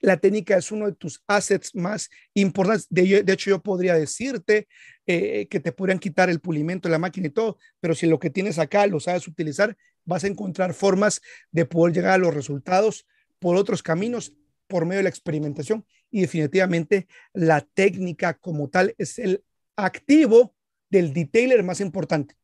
la 0.00 0.16
técnica 0.16 0.56
es 0.56 0.72
uno 0.72 0.86
de 0.86 0.96
tus 0.96 1.22
assets 1.28 1.76
más 1.76 2.10
importantes. 2.34 2.88
De, 2.90 3.22
hecho, 3.32 3.50
yo 3.50 3.62
podría 3.62 3.94
decirte 3.94 4.66
eh, 5.06 5.46
que 5.48 5.60
te 5.60 5.70
podrían 5.70 6.00
quitar 6.00 6.28
el 6.28 6.40
pulimento 6.40 6.88
de 6.88 6.92
la 6.92 6.98
máquina 6.98 7.28
y 7.28 7.30
todo, 7.30 7.56
pero 7.78 7.94
si 7.94 8.08
lo 8.08 8.18
que 8.18 8.30
tienes 8.30 8.58
acá 8.58 8.84
lo 8.88 8.98
sabes 8.98 9.28
utilizar, 9.28 9.76
vas 10.04 10.24
a 10.24 10.26
encontrar 10.26 10.74
formas 10.74 11.20
de 11.52 11.66
poder 11.66 11.94
llegar 11.94 12.14
a 12.14 12.18
los 12.18 12.34
resultados 12.34 13.06
por 13.42 13.56
otros 13.56 13.82
caminos, 13.82 14.32
por 14.68 14.86
medio 14.86 14.98
de 14.98 15.02
la 15.02 15.08
experimentación 15.08 15.84
y 16.10 16.20
definitivamente 16.20 17.08
la 17.32 17.60
técnica 17.60 18.34
como 18.34 18.70
tal 18.70 18.94
es 18.98 19.18
el 19.18 19.44
activo 19.74 20.54
del 20.88 21.12
detailer 21.12 21.64
más 21.64 21.80
importante. 21.80 22.36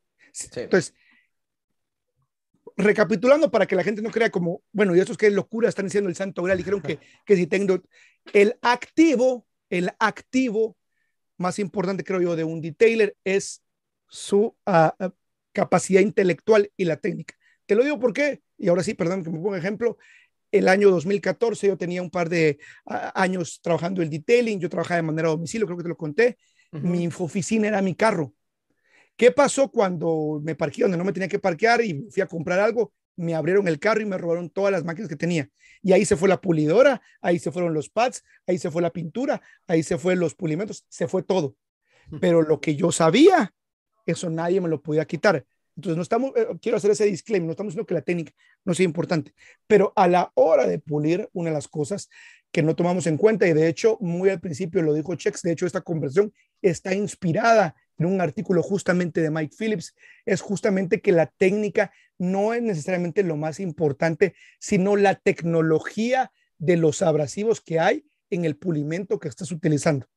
Entonces, 0.57 0.93
recapitulando 2.77 3.49
para 3.49 3.67
que 3.67 3.77
la 3.77 3.85
gente 3.85 4.03
no 4.03 4.11
crea 4.11 4.31
como, 4.31 4.63
bueno, 4.73 4.97
y 4.97 4.99
estos 4.99 5.17
que 5.17 5.31
locura 5.31 5.69
están 5.69 5.87
diciendo 5.87 6.11
el 6.11 6.17
santo 6.17 6.43
grial, 6.43 6.59
dijeron 6.59 6.83
que, 6.83 6.99
que 7.25 7.37
si 7.37 7.47
tengo 7.47 7.81
el 8.33 8.59
activo, 8.61 9.47
el 9.71 9.91
activo 10.01 10.77
más 11.37 11.61
importante, 11.61 12.03
creo 12.03 12.21
yo, 12.21 12.35
de 12.35 12.43
un 12.43 12.61
detailer 12.61 13.17
es 13.23 13.63
su 14.09 14.57
ah, 14.67 14.97
ah, 14.99 15.13
capacidad 15.53 16.01
intelectual 16.01 16.73
y 16.77 16.87
la 16.87 16.97
técnica. 16.97 17.37
Te 17.67 17.77
lo 17.77 17.85
digo 17.85 18.01
porque, 18.01 18.43
y 18.57 18.67
ahora 18.67 18.83
sí, 18.83 18.95
perdón 18.95 19.23
que 19.23 19.31
me 19.31 19.39
ponga 19.39 19.59
ejemplo, 19.59 19.99
el 20.51 20.69
año 20.69 20.91
2014 20.91 21.67
yo 21.67 21.77
tenía 21.77 22.03
un 22.03 22.11
par 22.11 22.29
de 22.29 22.59
años 23.15 23.61
trabajando 23.63 24.03
el 24.03 24.11
detailing, 24.11 24.61
yo 24.61 24.69
trabajaba 24.69 24.97
de 24.97 25.03
manera 25.03 25.29
a 25.29 25.33
domicilio, 25.33 25.67
creo 25.67 25.79
que 25.79 25.85
te 25.85 25.89
lo 25.89 25.97
conté, 25.97 26.39
mi 26.73 27.07
oficina 27.07 27.69
era 27.69 27.83
mi 27.83 27.95
carro. 27.95 28.33
¿Qué 29.17 29.33
pasó 29.33 29.71
cuando 29.71 30.41
me 30.45 30.55
parqué 30.55 30.83
donde 30.83 30.97
no 30.97 31.05
me 31.05 31.13
tenía 31.13 31.29
que 31.29 31.41
parquear 31.41 31.81
y 31.81 32.07
fui 32.11 32.23
a 32.23 32.27
comprar 32.27 32.61
algo? 32.61 32.93
Me 33.17 33.35
abrieron 33.35 33.67
el 33.67 33.81
carro 33.81 34.01
y 34.01 34.07
me 34.07 34.17
robaron 34.17 34.49
todas 34.49 34.71
las 34.71 34.85
máquinas 34.85 35.09
que 35.09 35.17
tenía. 35.17 35.49
Y 35.83 35.93
ahí 35.93 36.05
se 36.05 36.17
fue 36.17 36.29
la 36.29 36.41
pulidora, 36.41 37.03
ahí 37.21 37.39
se 37.39 37.51
fueron 37.51 37.75
los 37.75 37.91
pads, 37.91 38.23
ahí 38.47 38.59
se 38.59 38.71
fue 38.71 38.81
la 38.81 38.91
pintura, 38.91 39.43
ahí 39.67 39.83
se 39.83 39.99
fue 39.99 40.15
los 40.15 40.35
pulimentos, 40.35 40.85
se 40.89 41.09
fue 41.09 41.23
todo. 41.23 41.57
Pero 42.21 42.43
lo 42.43 42.61
que 42.61 42.77
yo 42.77 42.93
sabía, 42.93 43.53
eso 44.07 44.31
nadie 44.31 44.61
me 44.61 44.69
lo 44.69 44.81
podía 44.81 45.05
quitar. 45.05 45.45
Entonces, 45.79 45.97
no 45.97 46.03
estamos, 46.03 46.33
eh, 46.35 46.45
quiero 46.61 46.77
hacer 46.77 46.91
ese 46.91 47.05
disclaimer, 47.05 47.47
no 47.47 47.53
estamos 47.53 47.73
diciendo 47.73 47.87
que 47.87 47.95
la 47.95 48.03
técnica 48.03 48.33
no 48.65 48.75
sea 48.75 48.85
importante, 48.85 49.33
pero 49.69 49.93
a 49.95 50.09
la 50.09 50.33
hora 50.35 50.67
de 50.67 50.81
pulir, 50.81 51.29
una 51.33 51.51
de 51.51 51.55
las 51.55 51.69
cosas 51.69 52.09
que 52.51 52.65
no 52.65 52.75
tomamos 52.75 53.07
en 53.07 53.17
cuenta, 53.17 53.47
y 53.47 53.53
de 53.53 53.69
hecho, 53.69 53.97
muy 54.01 54.29
al 54.29 54.41
principio 54.41 54.83
lo 54.83 54.93
dijo 54.93 55.15
Chex, 55.15 55.41
de 55.43 55.53
hecho, 55.53 55.67
esta 55.67 55.83
conversión 55.83 56.33
está 56.63 56.95
inspirada 56.95 57.77
en 57.97 58.07
un 58.07 58.21
artículo 58.21 58.61
justamente 58.61 59.21
de 59.21 59.31
Mike 59.31 59.55
Phillips, 59.57 59.95
es 60.27 60.41
justamente 60.41 61.01
que 61.01 61.13
la 61.13 61.27
técnica 61.27 61.93
no 62.19 62.55
es 62.55 62.63
necesariamente 62.63 63.23
lo 63.23 63.37
más 63.37 63.61
importante, 63.61 64.35
sino 64.59 64.97
la 64.97 65.15
tecnología 65.15 66.33
de 66.59 66.77
los 66.77 67.03
abrasivos 67.03 67.61
que 67.61 67.79
hay 67.79 68.05
en 68.31 68.45
el 68.45 68.57
pulimento 68.57 69.21
que 69.21 69.29
estás 69.29 69.53
utilizando. 69.53 70.09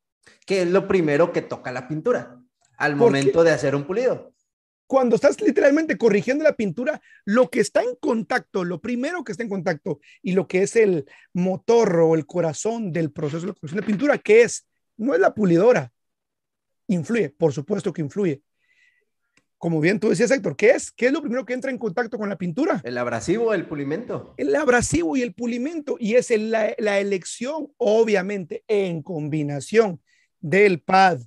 Que 0.43 0.63
es 0.63 0.67
lo 0.67 0.87
primero 0.87 1.31
que 1.31 1.43
toca 1.43 1.71
la 1.71 1.87
pintura 1.87 2.41
al 2.77 2.95
momento 2.95 3.43
de 3.43 3.51
hacer 3.51 3.75
un 3.75 3.83
pulido. 3.83 4.33
Cuando 4.91 5.15
estás 5.15 5.39
literalmente 5.39 5.97
corrigiendo 5.97 6.43
la 6.43 6.57
pintura, 6.57 7.01
lo 7.23 7.49
que 7.49 7.61
está 7.61 7.81
en 7.81 7.95
contacto, 7.95 8.65
lo 8.65 8.81
primero 8.81 9.23
que 9.23 9.31
está 9.31 9.41
en 9.41 9.47
contacto 9.47 10.01
y 10.21 10.33
lo 10.33 10.49
que 10.49 10.63
es 10.63 10.75
el 10.75 11.05
motor 11.31 12.01
o 12.01 12.13
el 12.13 12.25
corazón 12.25 12.91
del 12.91 13.09
proceso 13.09 13.47
de 13.47 13.55
la 13.73 13.85
pintura, 13.85 14.17
que 14.17 14.41
es, 14.41 14.67
no 14.97 15.13
es 15.13 15.21
la 15.21 15.33
pulidora, 15.33 15.93
influye, 16.87 17.29
por 17.29 17.53
supuesto 17.53 17.93
que 17.93 18.01
influye. 18.01 18.41
Como 19.57 19.79
bien 19.79 19.97
tú 19.97 20.09
decías, 20.09 20.29
Héctor, 20.29 20.57
¿qué 20.57 20.71
es? 20.71 20.91
¿Qué 20.91 21.05
es 21.05 21.13
lo 21.13 21.21
primero 21.21 21.45
que 21.45 21.53
entra 21.53 21.71
en 21.71 21.77
contacto 21.77 22.17
con 22.17 22.27
la 22.27 22.37
pintura? 22.37 22.81
El 22.83 22.97
abrasivo, 22.97 23.53
el 23.53 23.67
pulimento. 23.67 24.33
El 24.35 24.53
abrasivo 24.53 25.15
y 25.15 25.21
el 25.21 25.33
pulimento. 25.33 25.95
Y 26.01 26.15
es 26.15 26.31
la, 26.31 26.75
la 26.77 26.99
elección, 26.99 27.71
obviamente, 27.77 28.65
en 28.67 29.03
combinación 29.03 30.01
del 30.41 30.81
pad, 30.81 31.21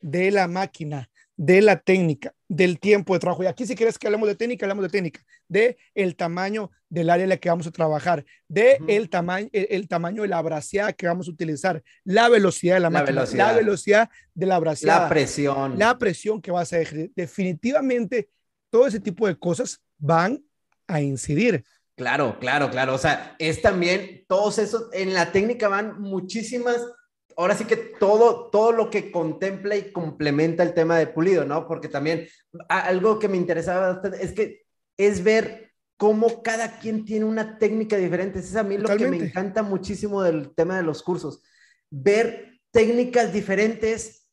de 0.00 0.30
la 0.30 0.46
máquina, 0.46 1.10
de 1.38 1.62
la 1.62 1.76
técnica, 1.78 2.34
del 2.48 2.80
tiempo 2.80 3.14
de 3.14 3.20
trabajo. 3.20 3.44
Y 3.44 3.46
aquí 3.46 3.64
si 3.64 3.76
quieres 3.76 3.96
que 3.96 4.08
hablemos 4.08 4.28
de 4.28 4.34
técnica, 4.34 4.66
hablamos 4.66 4.82
de 4.82 4.88
técnica, 4.88 5.20
de 5.46 5.78
el 5.94 6.16
tamaño 6.16 6.72
del 6.88 7.08
área 7.10 7.22
en 7.22 7.28
la 7.28 7.36
que 7.36 7.48
vamos 7.48 7.66
a 7.68 7.70
trabajar, 7.70 8.26
de 8.48 8.80
el, 8.88 9.08
tamaño, 9.08 9.48
el, 9.52 9.86
tamaño 9.86 10.22
de 10.22 10.28
la 10.28 10.42
braseada 10.42 10.92
que 10.92 11.06
vamos 11.06 11.28
a 11.28 11.30
utilizar, 11.30 11.80
la 12.02 12.28
velocidad 12.28 12.74
de 12.74 12.80
la, 12.80 12.90
máquina, 12.90 13.24
la 13.24 13.52
velocidad 13.52 14.10
de 14.34 14.46
la 14.46 14.58
braseada, 14.58 15.02
la 15.02 15.08
presión, 15.08 15.78
la 15.78 15.96
presión 15.96 16.42
que 16.42 16.50
vas 16.50 16.72
a 16.72 16.80
ejercer. 16.80 17.12
Definitivamente, 17.14 18.30
todo 18.68 18.88
ese 18.88 18.98
tipo 18.98 19.28
de 19.28 19.38
cosas 19.38 19.80
van 19.96 20.44
a 20.88 21.00
incidir. 21.00 21.64
Claro, 21.94 22.38
claro, 22.40 22.68
claro. 22.68 22.94
O 22.94 22.98
sea, 22.98 23.36
es 23.38 23.62
también 23.62 24.24
todos 24.26 24.58
esos, 24.58 24.88
en 24.92 25.14
la 25.14 25.30
técnica 25.30 25.68
van 25.68 26.00
muchísimas 26.00 26.84
ahora 27.38 27.56
sí 27.56 27.64
que 27.64 27.76
todo, 27.76 28.50
todo 28.50 28.72
lo 28.72 28.90
que 28.90 29.12
contempla 29.12 29.76
y 29.76 29.92
complementa 29.92 30.64
el 30.64 30.74
tema 30.74 30.98
de 30.98 31.06
pulido, 31.06 31.44
¿no? 31.44 31.68
Porque 31.68 31.88
también 31.88 32.26
algo 32.68 33.20
que 33.20 33.28
me 33.28 33.36
interesaba 33.36 33.92
bastante 33.92 34.24
es 34.24 34.32
que 34.32 34.66
es 34.96 35.22
ver 35.22 35.72
cómo 35.96 36.42
cada 36.42 36.80
quien 36.80 37.04
tiene 37.04 37.24
una 37.24 37.56
técnica 37.58 37.96
diferente. 37.96 38.40
Es 38.40 38.56
a 38.56 38.64
mí 38.64 38.76
lo 38.76 38.94
que 38.96 39.06
me 39.06 39.18
encanta 39.18 39.62
muchísimo 39.62 40.22
del 40.22 40.52
tema 40.54 40.76
de 40.76 40.82
los 40.82 41.04
cursos. 41.04 41.40
Ver 41.90 42.58
técnicas 42.72 43.32
diferentes, 43.32 44.28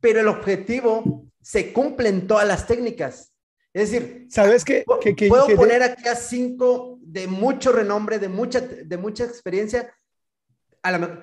pero 0.00 0.20
el 0.20 0.28
objetivo 0.28 1.26
se 1.42 1.72
cumple 1.72 2.08
en 2.08 2.28
todas 2.28 2.46
las 2.46 2.68
técnicas. 2.68 3.32
Es 3.72 3.90
decir, 3.90 4.28
¿sabes 4.30 4.64
qué? 4.64 4.84
Que, 5.00 5.26
puedo 5.26 5.48
poner 5.56 5.82
aquí 5.82 6.06
a 6.06 6.14
cinco 6.14 7.00
de 7.02 7.26
mucho 7.26 7.72
renombre, 7.72 8.20
de 8.20 8.28
mucha, 8.28 8.60
de 8.60 8.96
mucha 8.96 9.24
experiencia, 9.24 9.92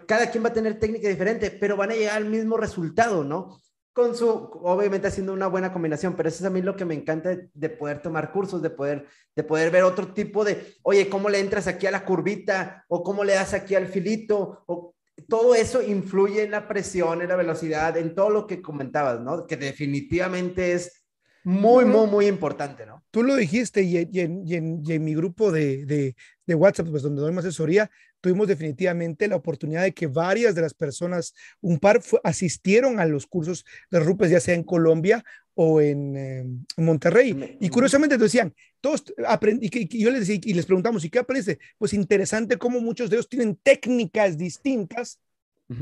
cada 0.07 0.31
quien 0.31 0.43
va 0.43 0.49
a 0.49 0.53
tener 0.53 0.79
técnica 0.79 1.07
diferente, 1.07 1.51
pero 1.51 1.77
van 1.77 1.91
a 1.91 1.95
llegar 1.95 2.17
al 2.17 2.25
mismo 2.25 2.57
resultado, 2.57 3.23
¿no? 3.23 3.59
Con 3.93 4.15
su, 4.15 4.27
obviamente 4.29 5.07
haciendo 5.07 5.33
una 5.33 5.47
buena 5.47 5.71
combinación, 5.71 6.15
pero 6.15 6.29
eso 6.29 6.39
es 6.39 6.45
a 6.45 6.49
mí 6.49 6.61
lo 6.61 6.75
que 6.75 6.85
me 6.85 6.95
encanta 6.95 7.37
de, 7.53 7.69
poder 7.69 8.01
tomar 8.01 8.31
cursos, 8.31 8.61
de 8.61 8.69
poder, 8.69 9.05
de 9.35 9.43
poder 9.43 9.69
ver 9.69 9.83
otro 9.83 10.13
tipo 10.13 10.43
de, 10.43 10.75
oye, 10.81 11.09
¿cómo 11.09 11.29
le 11.29 11.39
entras 11.39 11.67
aquí 11.67 11.85
a 11.85 11.91
la 11.91 12.05
curvita? 12.05 12.85
¿O 12.87 13.03
cómo 13.03 13.23
le 13.23 13.33
das 13.33 13.53
aquí 13.53 13.75
al 13.75 13.87
filito? 13.87 14.63
O, 14.65 14.95
todo 15.27 15.53
eso 15.53 15.83
influye 15.83 16.43
en 16.43 16.51
la 16.51 16.67
presión, 16.67 17.21
en 17.21 17.29
la 17.29 17.35
velocidad, 17.35 17.95
en 17.97 18.15
todo 18.15 18.29
lo 18.29 18.47
que 18.47 18.61
comentabas, 18.61 19.19
¿no? 19.19 19.45
Que 19.45 19.57
definitivamente 19.57 20.73
es 20.73 21.05
muy, 21.43 21.85
muy, 21.85 22.07
muy 22.07 22.27
importante, 22.27 22.85
¿no? 22.85 23.03
Tú 23.11 23.23
lo 23.23 23.35
dijiste 23.35 23.83
y, 23.83 23.97
en, 23.97 25.03
mi 25.03 25.13
grupo 25.13 25.51
de, 25.51 25.85
de, 25.85 26.15
de, 26.45 26.55
WhatsApp, 26.55 26.87
pues 26.89 27.03
donde 27.03 27.21
doy 27.21 27.31
más 27.31 27.45
asesoría, 27.45 27.89
tuvimos 28.21 28.47
definitivamente 28.47 29.27
la 29.27 29.35
oportunidad 29.35 29.83
de 29.83 29.93
que 29.93 30.07
varias 30.07 30.55
de 30.55 30.61
las 30.61 30.73
personas, 30.73 31.33
un 31.59 31.79
par 31.79 32.01
asistieron 32.23 32.99
a 32.99 33.05
los 33.05 33.27
cursos 33.27 33.65
de 33.89 33.99
Rupes, 33.99 34.31
ya 34.31 34.39
sea 34.39 34.55
en 34.55 34.63
Colombia 34.63 35.25
o 35.55 35.81
en, 35.81 36.15
eh, 36.15 36.45
Monterrey. 36.77 37.57
Y 37.59 37.69
curiosamente 37.69 38.17
decían, 38.17 38.53
todos 38.79 39.03
aprendí, 39.27 39.69
y, 39.71 39.99
yo 39.99 40.11
les 40.11 40.21
decía, 40.27 40.39
y 40.43 40.53
les 40.53 40.65
preguntamos, 40.65 41.03
¿y 41.03 41.09
qué 41.09 41.19
aprendiste? 41.19 41.59
Pues 41.77 41.93
interesante 41.93 42.57
cómo 42.57 42.79
muchos 42.79 43.09
de 43.09 43.17
ellos 43.17 43.27
tienen 43.27 43.55
técnicas 43.57 44.37
distintas 44.37 45.19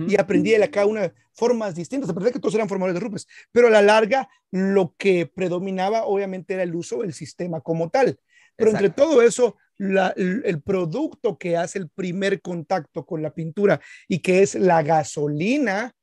y 0.07 0.19
aprendí 0.19 0.51
de 0.51 0.69
cada 0.69 0.85
una 0.85 1.11
formas 1.33 1.73
distintas. 1.73 2.09
A 2.09 2.13
pesar 2.13 2.27
de 2.27 2.33
que 2.33 2.39
todos 2.39 2.53
eran 2.53 2.69
formadores 2.69 2.93
de 2.93 2.99
rupes, 2.99 3.27
pero 3.51 3.67
a 3.67 3.71
la 3.71 3.81
larga 3.81 4.29
lo 4.51 4.93
que 4.97 5.25
predominaba 5.25 6.03
obviamente 6.03 6.53
era 6.53 6.61
el 6.61 6.75
uso 6.75 7.01
del 7.01 7.13
sistema 7.13 7.61
como 7.61 7.89
tal. 7.89 8.19
Pero 8.55 8.69
entre 8.71 8.89
todo 8.91 9.23
eso, 9.23 9.55
el, 9.79 10.61
producto 10.61 11.37
que 11.37 11.57
hace 11.57 11.79
el 11.79 11.89
primer 11.89 12.41
contacto 12.41 13.05
con 13.05 13.21
la 13.21 13.33
pintura 13.33 13.79
y 14.07 14.19
que 14.19 14.41
es 14.41 14.55
la 14.55 14.83
gasolina, 14.83 15.93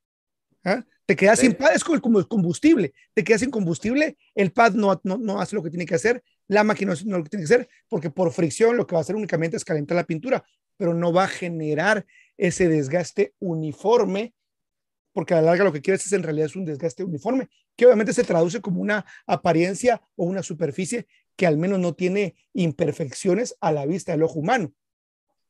¿ah? 0.64 0.84
te 1.04 1.14
quedas 1.14 1.40
sin 1.40 1.54
pad, 1.54 1.74
es 1.74 1.84
como 1.84 2.18
el 2.18 2.26
combustible, 2.26 2.94
te 3.14 3.22
quedas 3.22 3.42
sin 3.42 3.50
combustible, 3.50 4.16
el 4.34 4.52
pad 4.52 4.72
no, 4.72 4.98
no, 5.04 5.18
no 5.18 5.40
hace 5.40 5.54
lo 5.54 5.62
que 5.62 5.70
tiene 5.70 5.86
que 5.86 5.94
hacer, 5.94 6.22
la 6.48 6.64
máquina 6.64 6.88
no 6.88 6.92
hace 6.94 7.04
lo 7.04 7.22
que 7.22 7.30
tiene 7.30 7.46
que 7.46 7.54
hacer, 7.54 7.68
porque 7.88 8.10
por 8.10 8.32
fricción 8.32 8.76
lo 8.76 8.86
que 8.86 8.94
va 8.94 9.00
a 9.00 9.02
hacer 9.02 9.14
únicamente 9.14 9.56
es 9.56 9.64
calentar 9.64 9.96
la 9.96 10.04
pintura, 10.04 10.44
pero 10.76 10.94
no 10.94 11.12
va 11.12 11.24
a 11.24 11.28
generar 11.28 12.06
ese 12.36 12.68
desgaste 12.68 13.34
uniforme, 13.38 14.34
porque 15.12 15.34
a 15.34 15.40
la 15.40 15.50
larga 15.50 15.64
lo 15.64 15.72
que 15.72 15.82
quieres 15.82 16.04
es 16.06 16.12
en 16.12 16.22
realidad 16.22 16.46
es 16.46 16.56
un 16.56 16.64
desgaste 16.64 17.04
uniforme, 17.04 17.48
que 17.76 17.86
obviamente 17.86 18.12
se 18.12 18.24
traduce 18.24 18.60
como 18.60 18.80
una 18.80 19.04
apariencia 19.26 20.00
o 20.16 20.24
una 20.24 20.42
superficie 20.42 21.06
que 21.36 21.46
al 21.46 21.58
menos 21.58 21.78
no 21.78 21.94
tiene 21.94 22.34
imperfecciones 22.52 23.56
a 23.60 23.72
la 23.72 23.86
vista 23.86 24.12
del 24.12 24.22
ojo 24.22 24.40
humano. 24.40 24.72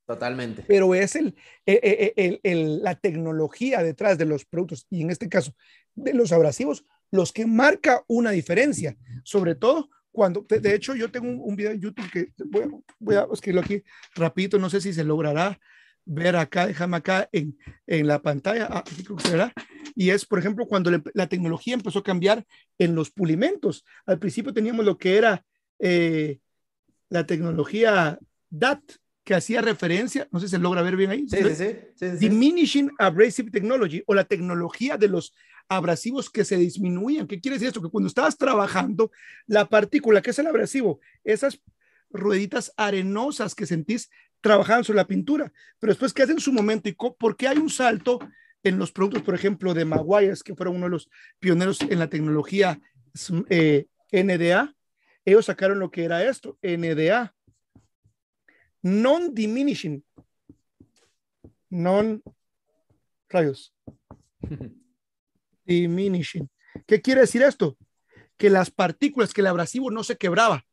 Totalmente. 0.06 0.64
Pero 0.68 0.94
es 0.94 1.16
el, 1.16 1.34
e, 1.64 1.80
e, 1.82 2.12
e, 2.16 2.40
el, 2.44 2.82
la 2.82 2.94
tecnología 2.94 3.82
detrás 3.82 4.18
de 4.18 4.24
los 4.24 4.44
productos 4.44 4.86
y 4.88 5.02
en 5.02 5.10
este 5.10 5.28
caso 5.28 5.54
de 5.94 6.14
los 6.14 6.30
abrasivos, 6.32 6.84
los 7.10 7.32
que 7.32 7.46
marca 7.46 8.04
una 8.06 8.30
diferencia, 8.30 8.96
sobre 9.24 9.54
todo 9.54 9.88
cuando, 10.12 10.46
de, 10.48 10.74
hecho 10.74 10.94
yo 10.94 11.10
tengo 11.10 11.28
un, 11.44 11.56
video 11.56 11.72
en 11.72 11.80
YouTube 11.80 12.10
que 12.10 12.32
voy 12.46 12.62
a, 12.62 12.68
voy 12.98 13.14
a 13.16 13.26
escribirlo 13.32 13.62
aquí 13.62 13.82
rapidito, 14.14 14.58
no 14.58 14.70
sé 14.70 14.80
si 14.80 14.92
se 14.92 15.04
logrará 15.04 15.58
ver 16.04 16.36
acá, 16.36 16.66
déjame 16.66 16.96
acá 16.96 17.28
en, 17.32 17.58
en 17.86 18.06
la 18.06 18.22
pantalla, 18.22 18.68
ah, 18.70 18.84
creo 19.04 19.16
que 19.16 19.24
se 19.24 19.32
verá, 19.32 19.52
y 19.94 20.10
es, 20.10 20.24
por 20.24 20.38
ejemplo, 20.38 20.66
cuando 20.66 20.90
la 21.14 21.26
tecnología 21.26 21.74
empezó 21.74 21.98
a 21.98 22.04
cambiar 22.04 22.46
en 22.78 22.94
los 22.94 23.10
pulimentos. 23.10 23.84
Al 24.04 24.18
principio 24.18 24.52
teníamos 24.52 24.84
lo 24.84 24.98
que 24.98 25.16
era 25.16 25.44
eh, 25.78 26.40
la 27.08 27.26
tecnología 27.26 28.18
DAT, 28.50 28.80
que 29.24 29.34
hacía 29.34 29.60
referencia, 29.60 30.28
no 30.30 30.38
sé 30.38 30.46
si 30.46 30.52
se 30.52 30.58
logra 30.58 30.82
ver 30.82 30.96
bien 30.96 31.10
ahí. 31.10 31.26
Sí, 31.28 31.38
sí, 31.54 31.74
sí, 31.96 32.06
Diminishing 32.18 32.92
Abrasive 32.96 33.50
Technology 33.50 34.02
o 34.06 34.14
la 34.14 34.22
tecnología 34.22 34.96
de 34.96 35.08
los 35.08 35.34
abrasivos 35.68 36.30
que 36.30 36.44
se 36.44 36.56
disminuían. 36.56 37.26
¿Qué 37.26 37.40
quiere 37.40 37.56
decir 37.56 37.66
esto? 37.66 37.82
Que 37.82 37.88
cuando 37.88 38.06
estabas 38.06 38.38
trabajando, 38.38 39.10
la 39.48 39.68
partícula, 39.68 40.22
que 40.22 40.30
es 40.30 40.38
el 40.38 40.46
abrasivo, 40.46 41.00
esas 41.24 41.60
rueditas 42.10 42.72
arenosas 42.76 43.56
que 43.56 43.66
sentís 43.66 44.10
trabajaban 44.40 44.84
sobre 44.84 44.98
la 44.98 45.08
pintura, 45.08 45.52
pero 45.80 45.90
después, 45.90 46.12
¿qué 46.12 46.22
hacen 46.22 46.36
en 46.36 46.40
su 46.40 46.52
momento? 46.52 46.88
¿Y 46.88 46.96
por 47.18 47.36
qué 47.36 47.48
hay 47.48 47.58
un 47.58 47.68
salto 47.68 48.20
en 48.62 48.78
los 48.78 48.92
productos, 48.92 49.22
por 49.22 49.34
ejemplo, 49.34 49.74
de 49.74 49.84
Maguires, 49.84 50.44
que 50.44 50.54
fueron 50.54 50.76
uno 50.76 50.86
de 50.86 50.90
los 50.90 51.10
pioneros 51.40 51.80
en 51.80 51.98
la 51.98 52.08
tecnología 52.08 52.80
eh, 53.48 53.86
NDA? 54.12 54.75
Ellos 55.26 55.46
sacaron 55.46 55.80
lo 55.80 55.90
que 55.90 56.04
era 56.04 56.24
esto, 56.24 56.56
NDA, 56.62 57.34
non-diminishing, 58.80 60.04
non, 61.68 62.22
rayos, 63.28 63.74
diminishing. 65.66 66.48
¿Qué 66.86 67.02
quiere 67.02 67.22
decir 67.22 67.42
esto? 67.42 67.76
Que 68.36 68.50
las 68.50 68.70
partículas, 68.70 69.34
que 69.34 69.40
el 69.40 69.48
abrasivo 69.48 69.90
no 69.90 70.04
se 70.04 70.16
quebraba. 70.16 70.64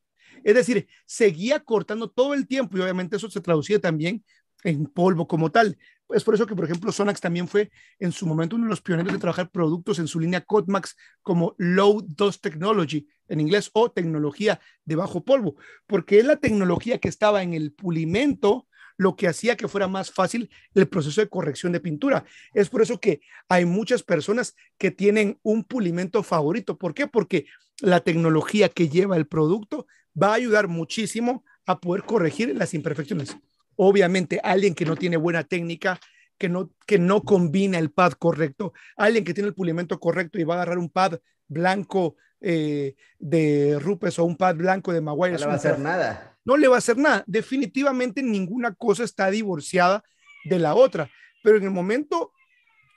Es 0.43 0.53
decir, 0.53 0.87
seguía 1.07 1.59
cortando 1.61 2.11
todo 2.11 2.35
el 2.35 2.47
tiempo 2.47 2.77
y 2.77 2.81
obviamente 2.81 3.15
eso 3.15 3.31
se 3.31 3.41
traducía 3.41 3.79
también 3.79 4.23
en 4.63 4.85
polvo 4.85 5.27
como 5.27 5.51
tal. 5.51 5.77
Es 6.09 6.23
por 6.23 6.35
eso 6.35 6.45
que, 6.45 6.55
por 6.55 6.65
ejemplo, 6.65 6.91
Sonax 6.91 7.21
también 7.21 7.47
fue 7.47 7.71
en 7.99 8.11
su 8.11 8.27
momento 8.27 8.55
uno 8.55 8.65
de 8.65 8.69
los 8.69 8.81
pioneros 8.81 9.13
de 9.13 9.19
trabajar 9.19 9.49
productos 9.49 9.99
en 9.99 10.07
su 10.07 10.19
línea 10.19 10.41
Codemax 10.41 10.95
como 11.21 11.55
Low 11.57 12.03
Dust 12.07 12.41
Technology 12.41 13.07
en 13.27 13.41
inglés 13.41 13.69
o 13.73 13.91
tecnología 13.91 14.59
de 14.85 14.95
bajo 14.95 15.23
polvo, 15.23 15.55
porque 15.87 16.19
es 16.19 16.25
la 16.25 16.35
tecnología 16.35 16.99
que 16.99 17.07
estaba 17.07 17.41
en 17.41 17.53
el 17.53 17.71
pulimento 17.73 18.67
lo 18.97 19.15
que 19.15 19.27
hacía 19.27 19.57
que 19.57 19.67
fuera 19.67 19.87
más 19.87 20.11
fácil 20.11 20.49
el 20.75 20.87
proceso 20.87 21.21
de 21.21 21.29
corrección 21.29 21.71
de 21.71 21.79
pintura. 21.79 22.25
Es 22.53 22.69
por 22.69 22.81
eso 22.81 22.99
que 22.99 23.21
hay 23.49 23.65
muchas 23.65 24.03
personas 24.03 24.55
que 24.77 24.91
tienen 24.91 25.39
un 25.41 25.63
pulimento 25.63 26.21
favorito. 26.23 26.77
¿Por 26.77 26.93
qué? 26.93 27.07
Porque 27.07 27.47
la 27.81 28.01
tecnología 28.01 28.69
que 28.69 28.89
lleva 28.89 29.17
el 29.17 29.27
producto 29.27 29.87
va 30.21 30.29
a 30.29 30.35
ayudar 30.35 30.67
muchísimo 30.67 31.43
a 31.65 31.79
poder 31.79 32.03
corregir 32.03 32.55
las 32.55 32.73
imperfecciones. 32.73 33.35
Obviamente, 33.75 34.39
alguien 34.43 34.75
que 34.75 34.85
no 34.85 34.95
tiene 34.95 35.17
buena 35.17 35.43
técnica, 35.43 35.99
que 36.37 36.49
no, 36.49 36.71
que 36.85 36.99
no 36.99 37.23
combina 37.23 37.77
el 37.77 37.91
pad 37.91 38.13
correcto, 38.13 38.73
alguien 38.95 39.23
que 39.23 39.33
tiene 39.33 39.47
el 39.47 39.55
pulimento 39.55 39.99
correcto 39.99 40.39
y 40.39 40.43
va 40.43 40.55
a 40.55 40.57
agarrar 40.57 40.77
un 40.77 40.89
pad 40.89 41.19
blanco 41.47 42.15
eh, 42.41 42.95
de 43.19 43.79
Rupes 43.79 44.19
o 44.19 44.25
un 44.25 44.35
pad 44.35 44.55
blanco 44.55 44.91
de 44.91 45.01
Maguire. 45.01 45.33
No 45.33 45.39
le 45.39 45.45
va 45.45 45.53
a 45.53 45.55
hacer 45.55 45.79
nada. 45.79 46.37
No 46.45 46.57
le 46.57 46.67
va 46.67 46.75
a 46.75 46.79
hacer 46.79 46.97
nada. 46.97 47.23
Definitivamente 47.25 48.21
ninguna 48.21 48.73
cosa 48.73 49.03
está 49.03 49.31
divorciada 49.31 50.03
de 50.43 50.59
la 50.59 50.75
otra. 50.75 51.09
Pero 51.41 51.57
en 51.57 51.63
el 51.63 51.71
momento 51.71 52.33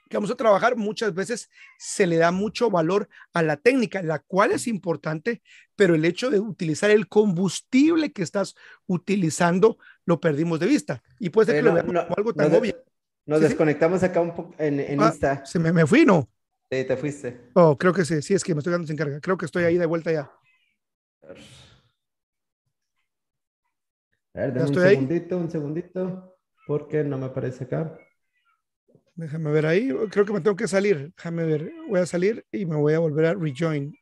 que 0.08 0.16
vamos 0.16 0.30
a 0.30 0.36
trabajar, 0.36 0.76
muchas 0.76 1.14
veces 1.14 1.50
se 1.78 2.06
le 2.06 2.16
da 2.16 2.30
mucho 2.30 2.70
valor 2.70 3.08
a 3.32 3.42
la 3.42 3.56
técnica, 3.56 4.02
la 4.02 4.20
cual 4.20 4.52
es 4.52 4.66
importante, 4.68 5.42
pero 5.74 5.94
el 5.94 6.04
hecho 6.04 6.30
de 6.30 6.38
utilizar 6.38 6.90
el 6.90 7.08
combustible 7.08 8.12
que 8.12 8.22
estás 8.22 8.54
utilizando 8.86 9.78
lo 10.06 10.18
perdimos 10.20 10.58
de 10.58 10.66
vista. 10.66 11.02
Y 11.18 11.28
puede 11.28 11.46
ser 11.46 11.56
que 11.56 11.62
lo 11.62 11.74
veamos 11.74 11.92
como 11.92 12.16
algo 12.16 12.32
tan 12.32 12.54
obvio. 12.54 12.82
Nos 13.26 13.40
desconectamos 13.40 14.02
acá 14.02 14.20
un 14.20 14.34
poco 14.34 14.54
en, 14.56 14.80
en 14.80 15.02
ah, 15.02 15.08
Insta. 15.08 15.44
Se 15.44 15.58
me, 15.58 15.72
me 15.72 15.84
fui, 15.84 16.06
¿no? 16.06 16.28
Sí, 16.70 16.84
te 16.84 16.96
fuiste. 16.96 17.50
Oh, 17.54 17.76
creo 17.76 17.92
que 17.92 18.04
sí, 18.04 18.22
sí, 18.22 18.34
es 18.34 18.42
que 18.42 18.54
me 18.54 18.60
estoy 18.60 18.72
dando 18.72 18.86
sin 18.86 18.96
carga. 18.96 19.20
Creo 19.20 19.36
que 19.36 19.46
estoy 19.46 19.64
ahí 19.64 19.76
de 19.76 19.86
vuelta 19.86 20.12
ya. 20.12 20.30
A 24.34 24.40
ver, 24.40 24.54
dame 24.54 24.68
un 24.68 24.74
segundito, 24.74 25.38
un 25.38 25.50
segundito, 25.50 26.36
porque 26.66 27.02
no 27.02 27.18
me 27.18 27.26
aparece 27.26 27.64
acá. 27.64 27.98
Déjame 29.14 29.50
ver 29.50 29.66
ahí. 29.66 29.92
Creo 30.10 30.24
que 30.24 30.32
me 30.32 30.40
tengo 30.40 30.56
que 30.56 30.68
salir. 30.68 31.12
Déjame 31.16 31.44
ver. 31.44 31.72
Voy 31.88 32.00
a 32.00 32.06
salir 32.06 32.44
y 32.52 32.66
me 32.66 32.76
voy 32.76 32.94
a 32.94 32.98
volver 32.98 33.26
a 33.26 33.34
rejoin. 33.34 33.96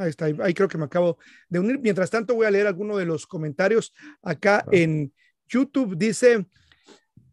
Ahí 0.00 0.10
está. 0.10 0.24
Ahí 0.24 0.54
creo 0.54 0.68
que 0.68 0.78
me 0.78 0.84
acabo 0.84 1.18
de 1.48 1.58
unir. 1.58 1.78
Mientras 1.78 2.10
tanto, 2.10 2.34
voy 2.34 2.46
a 2.46 2.50
leer 2.50 2.66
alguno 2.66 2.96
de 2.96 3.04
los 3.04 3.26
comentarios 3.26 3.92
acá 4.22 4.64
en 4.72 5.12
YouTube. 5.46 5.96
Dice, 5.96 6.46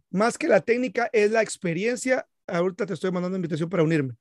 más 0.10 0.38
que 0.38 0.48
la 0.48 0.62
técnica 0.62 1.10
es 1.14 1.32
la 1.32 1.42
experiencia. 1.42 2.28
Ahorita 2.46 2.86
te 2.86 2.94
estoy 2.94 3.12
mandando 3.12 3.38
invitación 3.38 3.70
para 3.70 3.84
unirme. 3.84 4.16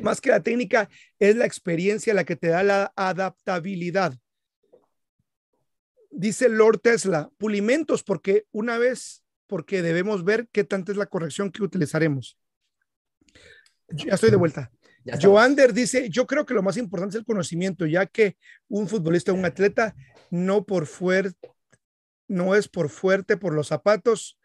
Más 0.00 0.20
que 0.20 0.30
la 0.30 0.40
técnica 0.40 0.88
es 1.18 1.36
la 1.36 1.46
experiencia 1.46 2.14
la 2.14 2.24
que 2.24 2.36
te 2.36 2.48
da 2.48 2.62
la 2.62 2.92
adaptabilidad. 2.96 4.14
Dice 6.10 6.48
Lord 6.48 6.80
Tesla, 6.80 7.30
pulimentos, 7.38 8.04
porque 8.04 8.46
una 8.52 8.78
vez 8.78 9.24
porque 9.46 9.82
debemos 9.82 10.24
ver 10.24 10.48
qué 10.52 10.64
tanta 10.64 10.92
es 10.92 10.98
la 10.98 11.06
corrección 11.06 11.50
que 11.50 11.62
utilizaremos. 11.62 12.38
Ya 13.88 14.14
estoy 14.14 14.30
de 14.30 14.36
vuelta. 14.36 14.70
Joander 15.20 15.72
dice, 15.72 16.08
yo 16.08 16.26
creo 16.26 16.46
que 16.46 16.54
lo 16.54 16.62
más 16.62 16.76
importante 16.76 17.16
es 17.16 17.20
el 17.20 17.26
conocimiento, 17.26 17.86
ya 17.86 18.06
que 18.06 18.36
un 18.68 18.88
futbolista, 18.88 19.32
un 19.32 19.44
atleta, 19.44 19.94
no 20.30 20.64
por 20.64 20.86
fuerte, 20.86 21.50
no 22.28 22.54
es 22.54 22.68
por 22.68 22.88
fuerte 22.88 23.36
por 23.36 23.54
los 23.54 23.68
zapatos 23.68 24.38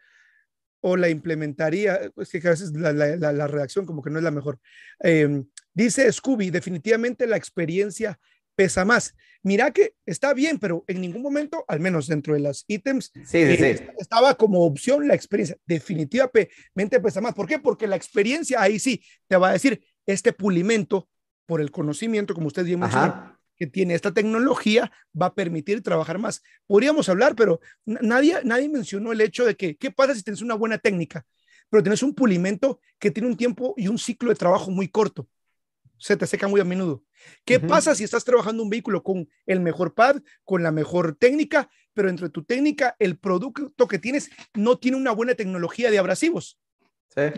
o 0.80 0.96
la 0.96 1.08
implementaría, 1.08 2.00
es 2.16 2.30
que 2.30 2.46
a 2.46 2.50
veces 2.50 2.72
la, 2.72 2.92
la, 2.92 3.46
redacción 3.46 3.84
como 3.84 4.02
que 4.02 4.10
no 4.10 4.18
es 4.18 4.24
la 4.24 4.30
mejor. 4.30 4.58
Em, 5.00 5.46
dice 5.74 6.10
Scooby, 6.10 6.50
definitivamente 6.50 7.26
la 7.26 7.36
experiencia 7.36 8.18
pesa 8.54 8.84
más. 8.84 9.14
Mira 9.42 9.70
que 9.70 9.94
está 10.04 10.34
bien, 10.34 10.58
pero 10.58 10.84
en 10.86 11.00
ningún 11.00 11.22
momento, 11.22 11.64
al 11.66 11.80
menos 11.80 12.06
dentro 12.06 12.34
de 12.34 12.40
las 12.40 12.64
ítems, 12.66 13.10
eh, 13.32 13.88
estaba 13.98 14.34
como 14.34 14.64
opción 14.64 15.08
la 15.08 15.14
experiencia. 15.14 15.56
Definitivamente 15.64 17.00
pesa 17.02 17.22
más. 17.22 17.34
¿Por 17.34 17.46
qué? 17.46 17.58
Porque 17.58 17.86
la 17.86 17.96
experiencia 17.96 18.60
ahí 18.60 18.78
sí 18.78 19.02
te 19.28 19.36
va 19.36 19.50
a 19.50 19.52
decir 19.52 19.82
este 20.06 20.32
pulimento 20.32 21.08
por 21.46 21.60
el 21.60 21.70
conocimiento, 21.70 22.34
como 22.34 22.46
usted 22.46 22.64
bien 22.64 22.80
mencionó, 22.80 23.38
que 23.56 23.66
tiene 23.66 23.94
esta 23.94 24.12
tecnología, 24.12 24.90
va 25.20 25.26
a 25.26 25.34
permitir 25.34 25.82
trabajar 25.82 26.18
más. 26.18 26.42
Podríamos 26.66 27.08
hablar, 27.08 27.34
pero 27.34 27.60
nadie, 27.84 28.38
nadie 28.44 28.68
mencionó 28.68 29.12
el 29.12 29.20
hecho 29.20 29.44
de 29.44 29.56
que, 29.56 29.76
¿qué 29.76 29.90
pasa 29.90 30.14
si 30.14 30.22
tienes 30.22 30.42
una 30.42 30.54
buena 30.54 30.78
técnica? 30.78 31.26
Pero 31.68 31.82
tienes 31.82 32.02
un 32.02 32.14
pulimento 32.14 32.80
que 32.98 33.10
tiene 33.10 33.28
un 33.28 33.36
tiempo 33.36 33.74
y 33.76 33.88
un 33.88 33.98
ciclo 33.98 34.30
de 34.30 34.36
trabajo 34.36 34.70
muy 34.70 34.88
corto 34.88 35.28
se 36.00 36.16
te 36.16 36.26
seca 36.26 36.48
muy 36.48 36.60
a 36.60 36.64
menudo. 36.64 37.04
¿Qué 37.44 37.60
pasa 37.60 37.94
si 37.94 38.02
estás 38.02 38.24
trabajando 38.24 38.62
un 38.62 38.70
vehículo 38.70 39.02
con 39.02 39.28
el 39.46 39.60
mejor 39.60 39.94
pad, 39.94 40.22
con 40.44 40.62
la 40.62 40.72
mejor 40.72 41.14
técnica, 41.14 41.70
pero 41.92 42.08
entre 42.08 42.30
tu 42.30 42.42
técnica, 42.42 42.96
el 42.98 43.18
producto 43.18 43.86
que 43.86 43.98
tienes 43.98 44.30
no 44.54 44.78
tiene 44.78 44.96
una 44.96 45.12
buena 45.12 45.34
tecnología 45.34 45.90
de 45.90 45.98
abrasivos? 45.98 46.58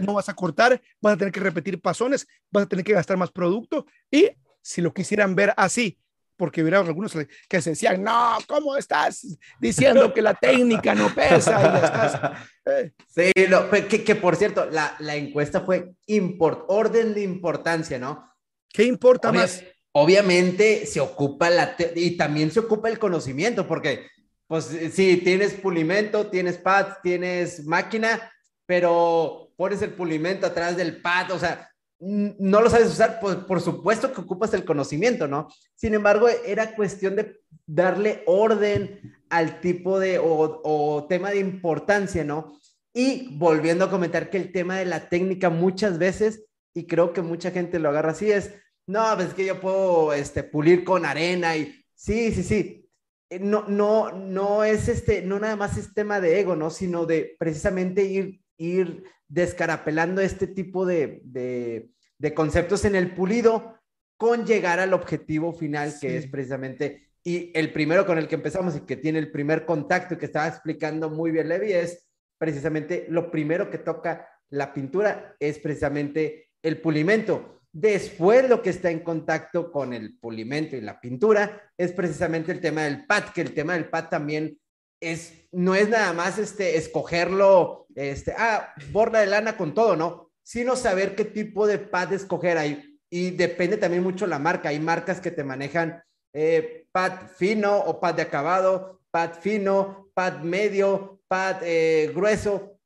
No 0.01 0.15
vas 0.15 0.29
a 0.29 0.35
cortar, 0.35 0.81
vas 1.01 1.15
a 1.15 1.17
tener 1.17 1.33
que 1.33 1.41
repetir 1.41 1.81
pasones, 1.81 2.27
vas 2.51 2.65
a 2.65 2.69
tener 2.69 2.85
que 2.85 2.93
gastar 2.93 3.17
más 3.17 3.31
producto 3.31 3.87
y 4.11 4.31
si 4.61 4.81
lo 4.81 4.93
quisieran 4.93 5.35
ver 5.35 5.53
así, 5.57 5.99
porque 6.37 6.63
hubiera 6.63 6.81
algunos 6.81 7.17
que 7.49 7.63
se 7.63 7.71
decían, 7.71 8.03
no, 8.03 8.39
¿cómo 8.47 8.77
estás 8.77 9.39
diciendo 9.61 10.13
que 10.13 10.23
la 10.23 10.35
técnica 10.35 10.95
no 10.95 11.15
pesa? 11.15 12.49
Eh. 12.65 12.93
Sí, 13.09 13.33
que, 13.35 14.05
que, 14.05 14.15
por 14.15 14.37
cierto, 14.37 14.67
la, 14.67 14.95
la 15.01 15.17
encuesta 15.17 15.63
fue 15.63 15.95
import, 16.07 16.65
orden 16.69 17.13
de 17.13 17.23
importancia, 17.23 17.99
¿no? 17.99 18.33
¿Qué 18.73 18.85
importa 18.85 19.33
más? 19.33 19.65
Obviamente 19.91 20.87
se 20.87 21.01
ocupa 21.01 21.51
la 21.51 21.75
y 21.97 22.17
también 22.17 22.53
se 22.53 22.61
ocupa 22.61 22.89
el 22.89 23.01
conocimiento, 23.01 23.67
porque 23.67 24.07
pues 24.47 24.71
sí, 24.93 25.17
tienes 25.25 25.55
pulimento, 25.55 26.29
tienes 26.29 26.57
pad, 26.57 26.99
tienes 27.03 27.65
máquina, 27.65 28.33
pero 28.65 29.42
pones 29.63 29.81
el 29.81 29.93
pulimento 29.93 30.45
atrás 30.45 30.77
del 30.77 31.01
pad, 31.01 31.31
o 31.31 31.39
sea, 31.39 31.71
no 32.01 32.61
lo 32.61 32.69
sabes 32.69 32.89
usar, 32.89 33.21
pues 33.21 33.37
por 33.37 33.61
supuesto 33.61 34.13
que 34.13 34.21
ocupas 34.21 34.53
el 34.55 34.65
conocimiento, 34.65 35.29
¿no? 35.29 35.47
Sin 35.77 35.95
embargo, 35.95 36.27
era 36.45 36.75
cuestión 36.75 37.15
de 37.15 37.39
darle 37.65 38.25
orden 38.27 39.15
al 39.31 39.61
tipo 39.61 40.01
de 40.01 40.19
o, 40.21 41.07
tema 41.09 41.31
de 41.31 41.39
importancia, 41.39 42.25
¿no? 42.25 42.59
Y 42.93 43.37
volviendo 43.39 43.85
a 43.85 43.91
comentar 43.91 44.31
que 44.31 44.39
el 44.39 44.51
tema 44.51 44.79
de 44.79 44.85
la 44.85 45.09
técnica 45.09 45.49
muchas 45.49 45.97
veces, 45.97 46.45
y 46.75 46.89
creo 46.89 47.13
que 47.13 47.23
mucha 47.23 47.53
gente 47.53 47.79
lo 47.79 47.91
agarra 47.91 48.11
así, 48.11 48.33
es, 48.33 48.53
no, 48.89 49.15
pues 49.15 49.29
es 49.29 49.35
que 49.35 49.47
yo 49.47 49.61
puedo 49.61 50.13
este, 50.13 50.43
pulir 50.43 50.83
con 50.83 51.07
arena 51.07 51.57
y 51.57 51.85
sí, 51.95 52.33
sí, 52.33 52.43
sí. 52.43 52.91
Eh, 53.31 53.39
no, 53.39 53.69
no, 53.69 54.11
no 54.11 54.65
es 54.65 54.89
este, 54.89 55.23
no 55.23 55.39
nada 55.39 55.55
más 55.55 55.77
es 55.77 55.95
tema 55.95 56.21
de 56.21 56.41
ego, 56.41 56.57
¿no? 56.57 56.69
Sino 56.69 57.07
de 57.07 57.37
precisamente 57.39 58.03
ir, 58.03 58.42
ir 58.63 59.05
descarapelando 59.29 60.21
este 60.21 60.47
tipo 60.47 60.87
de, 60.87 61.21
de, 61.25 61.91
de 62.19 62.35
conceptos 62.35 62.85
en 62.85 62.95
el 62.95 63.15
pulido 63.15 63.79
con 64.17 64.47
llegar 64.47 64.79
al 64.79 64.95
objetivo 64.95 65.53
final, 65.53 65.95
que 66.01 66.17
es 66.17 66.29
precisamente, 66.29 67.11
y 67.25 67.51
el 67.55 67.73
primero 67.73 68.07
con 68.07 68.19
el 68.19 68.29
que 68.29 68.37
empezamos 68.37 68.77
y 68.77 68.81
que 68.81 68.97
tiene 68.97 69.19
el 69.19 69.33
primer 69.33 69.65
contacto 69.65 70.15
y 70.15 70.19
que 70.19 70.27
estaba 70.27 70.47
explicando 70.47 71.11
muy 71.11 71.31
bien 71.31 71.49
Levi 71.49 71.73
es 71.73 72.09
precisamente 72.39 73.07
lo 73.09 73.31
primero 73.31 73.71
que 73.71 73.79
toca 73.79 74.29
la 74.51 74.73
pintura 74.73 75.35
es 75.41 75.59
precisamente 75.59 76.51
el 76.63 76.81
pulimento. 76.81 77.63
Después 77.73 78.49
lo 78.49 78.63
que 78.63 78.71
está 78.71 78.91
en 78.91 79.01
contacto 79.01 79.73
con 79.73 79.93
el 79.93 80.19
pulimento 80.19 80.77
y 80.77 80.83
la 80.83 81.01
pintura 81.01 81.73
es 81.77 81.93
precisamente 81.93 82.53
el 82.53 82.61
tema 82.61 82.83
del 82.83 83.07
pad, 83.07 83.31
que 83.35 83.41
el 83.41 83.55
tema 83.55 83.73
del 83.73 83.89
pad 83.89 84.09
también 84.09 84.59
es, 85.03 85.49
no 85.51 85.75
es 85.75 85.89
nada 85.89 86.13
más 86.13 86.39
este, 86.39 86.77
escogerlo, 86.77 87.87
este, 87.95 88.35
ah, 88.39 88.73
borda 88.91 89.21
de 89.21 89.27
lana 89.27 89.57
con 89.57 89.75
todo, 89.75 89.97
¿no? 89.97 90.31
Sino 90.43 90.77
saber 90.77 91.15
qué 91.15 91.25
tipo 91.25 91.67
de 91.67 91.79
pad 91.79 92.13
escoger 92.13 92.57
ahí. 92.57 92.99
Y 93.11 93.33
depende 93.33 93.77
también 93.77 94.03
mucho 94.03 94.27
la 94.27 94.39
marca. 94.39 94.71
Hay 94.71 94.81
marcas 94.81 95.21
que 95.21 95.31
te 95.31 95.45
manejan 95.45 96.03
eh, 96.33 96.87
pad 96.93 97.29
fino 97.37 97.77
o 97.79 98.01
pad 98.01 98.15
de 98.15 98.23
acabado, 98.23 99.03
pad 99.11 99.35
fino, 99.41 100.11
pad 100.15 100.41
medio, 100.41 101.21
pad 101.29 101.57
eh, 101.63 102.11
grueso. 102.15 102.79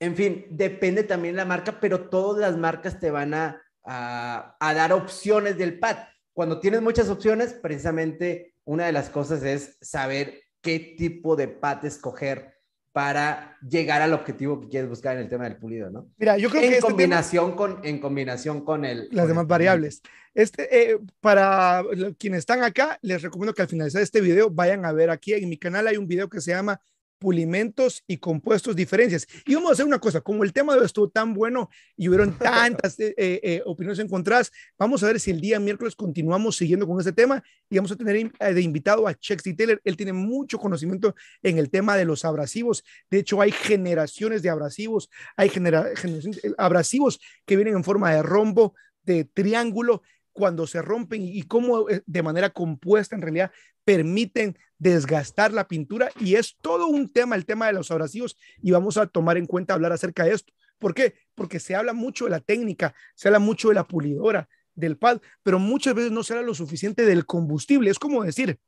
En 0.00 0.16
fin, 0.16 0.46
depende 0.50 1.04
también 1.04 1.36
la 1.36 1.44
marca, 1.44 1.78
pero 1.78 2.08
todas 2.08 2.40
las 2.40 2.58
marcas 2.58 2.98
te 2.98 3.10
van 3.10 3.34
a, 3.34 3.62
a, 3.84 4.74
dar 4.74 4.92
opciones 4.92 5.58
del 5.58 5.78
pad. 5.78 5.98
Cuando 6.32 6.58
tienes 6.58 6.80
muchas 6.80 7.10
opciones, 7.10 7.52
precisamente 7.52 8.54
una 8.64 8.86
de 8.86 8.92
las 8.92 9.10
cosas 9.10 9.42
es 9.42 9.76
saber 9.82 10.40
qué 10.60 10.94
tipo 10.96 11.36
de 11.36 11.48
pad 11.48 11.84
escoger 11.84 12.60
para 12.92 13.56
llegar 13.60 14.02
al 14.02 14.12
objetivo 14.12 14.60
que 14.60 14.68
quieres 14.68 14.88
buscar 14.88 15.16
en 15.16 15.22
el 15.22 15.28
tema 15.28 15.44
del 15.44 15.56
pulido, 15.56 15.90
¿no? 15.90 16.08
Mira, 16.16 16.36
yo 16.36 16.50
creo 16.50 16.62
en 16.62 16.70
que 16.70 16.76
este 16.78 16.88
combinación 16.88 17.54
con 17.54 17.80
en 17.84 18.00
combinación 18.00 18.64
con 18.64 18.84
el 18.84 19.08
las 19.12 19.28
demás 19.28 19.46
variables. 19.46 20.02
Este 20.34 20.92
eh, 20.92 20.98
para 21.20 21.84
quienes 22.18 22.40
están 22.40 22.62
acá, 22.62 22.98
les 23.02 23.22
recomiendo 23.22 23.54
que 23.54 23.62
al 23.62 23.68
finalizar 23.68 24.02
este 24.02 24.20
video 24.20 24.50
vayan 24.50 24.84
a 24.84 24.92
ver 24.92 25.10
aquí 25.10 25.34
en 25.34 25.48
mi 25.48 25.56
canal 25.56 25.86
hay 25.86 25.96
un 25.96 26.08
video 26.08 26.28
que 26.28 26.40
se 26.40 26.50
llama 26.50 26.80
pulimentos 27.20 28.02
y 28.08 28.16
compuestos 28.16 28.74
diferencias. 28.74 29.26
Y 29.46 29.54
vamos 29.54 29.70
a 29.70 29.72
hacer 29.74 29.84
una 29.84 30.00
cosa, 30.00 30.22
como 30.22 30.42
el 30.42 30.52
tema 30.52 30.72
de 30.72 30.80
hoy 30.80 30.86
estuvo 30.86 31.08
tan 31.08 31.34
bueno 31.34 31.68
y 31.96 32.08
hubieron 32.08 32.32
tantas 32.38 32.98
eh, 32.98 33.14
eh, 33.16 33.40
eh, 33.42 33.62
opiniones 33.66 34.00
encontradas, 34.00 34.50
vamos 34.78 35.02
a 35.04 35.06
ver 35.06 35.20
si 35.20 35.30
el 35.30 35.40
día 35.40 35.60
miércoles 35.60 35.94
continuamos 35.94 36.56
siguiendo 36.56 36.86
con 36.86 36.98
este 36.98 37.12
tema 37.12 37.42
y 37.68 37.76
vamos 37.76 37.92
a 37.92 37.96
tener 37.96 38.32
de 38.32 38.62
invitado 38.62 39.06
a 39.06 39.14
Chexy 39.14 39.54
Taylor. 39.54 39.80
Él 39.84 39.96
tiene 39.96 40.14
mucho 40.14 40.58
conocimiento 40.58 41.14
en 41.42 41.58
el 41.58 41.70
tema 41.70 41.96
de 41.96 42.06
los 42.06 42.24
abrasivos. 42.24 42.82
De 43.10 43.18
hecho, 43.18 43.40
hay 43.40 43.52
generaciones 43.52 44.42
de 44.42 44.48
abrasivos, 44.48 45.10
hay 45.36 45.50
generaciones 45.50 46.40
abrasivos 46.56 47.20
que 47.44 47.56
vienen 47.56 47.76
en 47.76 47.84
forma 47.84 48.14
de 48.14 48.22
rombo, 48.22 48.74
de 49.02 49.24
triángulo 49.24 50.02
cuando 50.40 50.66
se 50.66 50.80
rompen 50.80 51.20
y 51.20 51.42
cómo 51.42 51.84
de 52.06 52.22
manera 52.22 52.48
compuesta 52.48 53.14
en 53.14 53.20
realidad 53.20 53.50
permiten 53.84 54.56
desgastar 54.78 55.52
la 55.52 55.68
pintura 55.68 56.10
y 56.18 56.36
es 56.36 56.56
todo 56.62 56.86
un 56.86 57.12
tema, 57.12 57.36
el 57.36 57.44
tema 57.44 57.66
de 57.66 57.74
los 57.74 57.90
abrasivos 57.90 58.38
y 58.62 58.70
vamos 58.70 58.96
a 58.96 59.06
tomar 59.06 59.36
en 59.36 59.44
cuenta 59.44 59.74
hablar 59.74 59.92
acerca 59.92 60.24
de 60.24 60.32
esto. 60.32 60.54
¿Por 60.78 60.94
qué? 60.94 61.12
Porque 61.34 61.60
se 61.60 61.74
habla 61.74 61.92
mucho 61.92 62.24
de 62.24 62.30
la 62.30 62.40
técnica, 62.40 62.94
se 63.14 63.28
habla 63.28 63.38
mucho 63.38 63.68
de 63.68 63.74
la 63.74 63.84
pulidora, 63.84 64.48
del 64.74 64.96
pad, 64.96 65.20
pero 65.42 65.58
muchas 65.58 65.94
veces 65.94 66.10
no 66.10 66.22
se 66.22 66.32
habla 66.32 66.46
lo 66.46 66.54
suficiente 66.54 67.04
del 67.04 67.26
combustible. 67.26 67.90
Es 67.90 67.98
como 67.98 68.24
decir, 68.24 68.58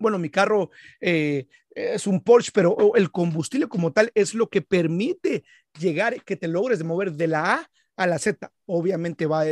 bueno, 0.00 0.18
mi 0.18 0.28
carro 0.28 0.72
eh, 1.00 1.46
es 1.70 2.08
un 2.08 2.20
Porsche, 2.20 2.50
pero 2.52 2.96
el 2.96 3.12
combustible 3.12 3.68
como 3.68 3.92
tal 3.92 4.10
es 4.16 4.34
lo 4.34 4.48
que 4.48 4.60
permite 4.60 5.44
llegar, 5.78 6.20
que 6.24 6.34
te 6.34 6.48
logres 6.48 6.82
mover 6.82 7.12
de 7.12 7.28
la 7.28 7.54
A 7.54 7.70
a 7.94 8.06
la 8.08 8.18
Z. 8.18 8.50
Obviamente 8.64 9.26
va 9.26 9.44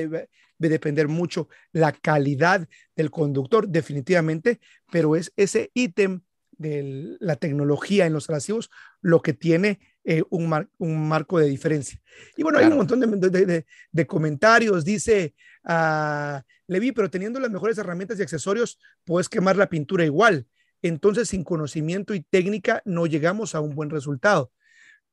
a 0.63 0.69
depender 0.69 1.09
mucho 1.09 1.49
la 1.73 1.93
calidad 1.93 2.69
del 2.97 3.11
conductor, 3.11 3.69
definitivamente, 3.69 4.61
pero 4.91 5.17
es 5.17 5.33
ese 5.37 5.71
ítem 5.75 6.23
de 6.57 7.17
la 7.21 7.37
tecnología 7.37 8.07
en 8.07 8.13
los 8.13 8.29
abrasivos 8.29 8.71
lo 9.01 9.23
que 9.23 9.33
tiene 9.33 9.81
eh, 10.05 10.23
un, 10.31 10.69
un, 10.79 11.09
marco 11.09 11.39
de 11.39 11.49
diferencia. 11.49 12.01
Y 12.37 12.43
bueno, 12.43 12.59
hay 12.59 12.67
un 12.67 12.77
montón 12.77 13.01
de, 13.01 13.65
de, 13.91 14.07
comentarios, 14.07 14.85
dice 14.85 15.35
uh, 15.65 16.41
Levi, 16.67 16.93
pero 16.93 17.11
teniendo 17.11 17.41
las 17.41 17.51
mejores 17.51 17.79
herramientas 17.79 18.19
y 18.19 18.23
accesorios, 18.23 18.79
puedes 19.05 19.29
quemar 19.29 19.57
la 19.57 19.69
pintura 19.69 20.05
igual. 20.05 20.47
Entonces, 20.83 21.31
sin 21.31 21.45
conocimiento 21.45 22.15
y 22.15 22.21
técnica, 22.21 22.83
no 22.85 23.07
llegamos 23.07 23.55
a 23.55 23.61
un 23.61 23.75
buen 23.75 23.89
resultado. 23.91 24.53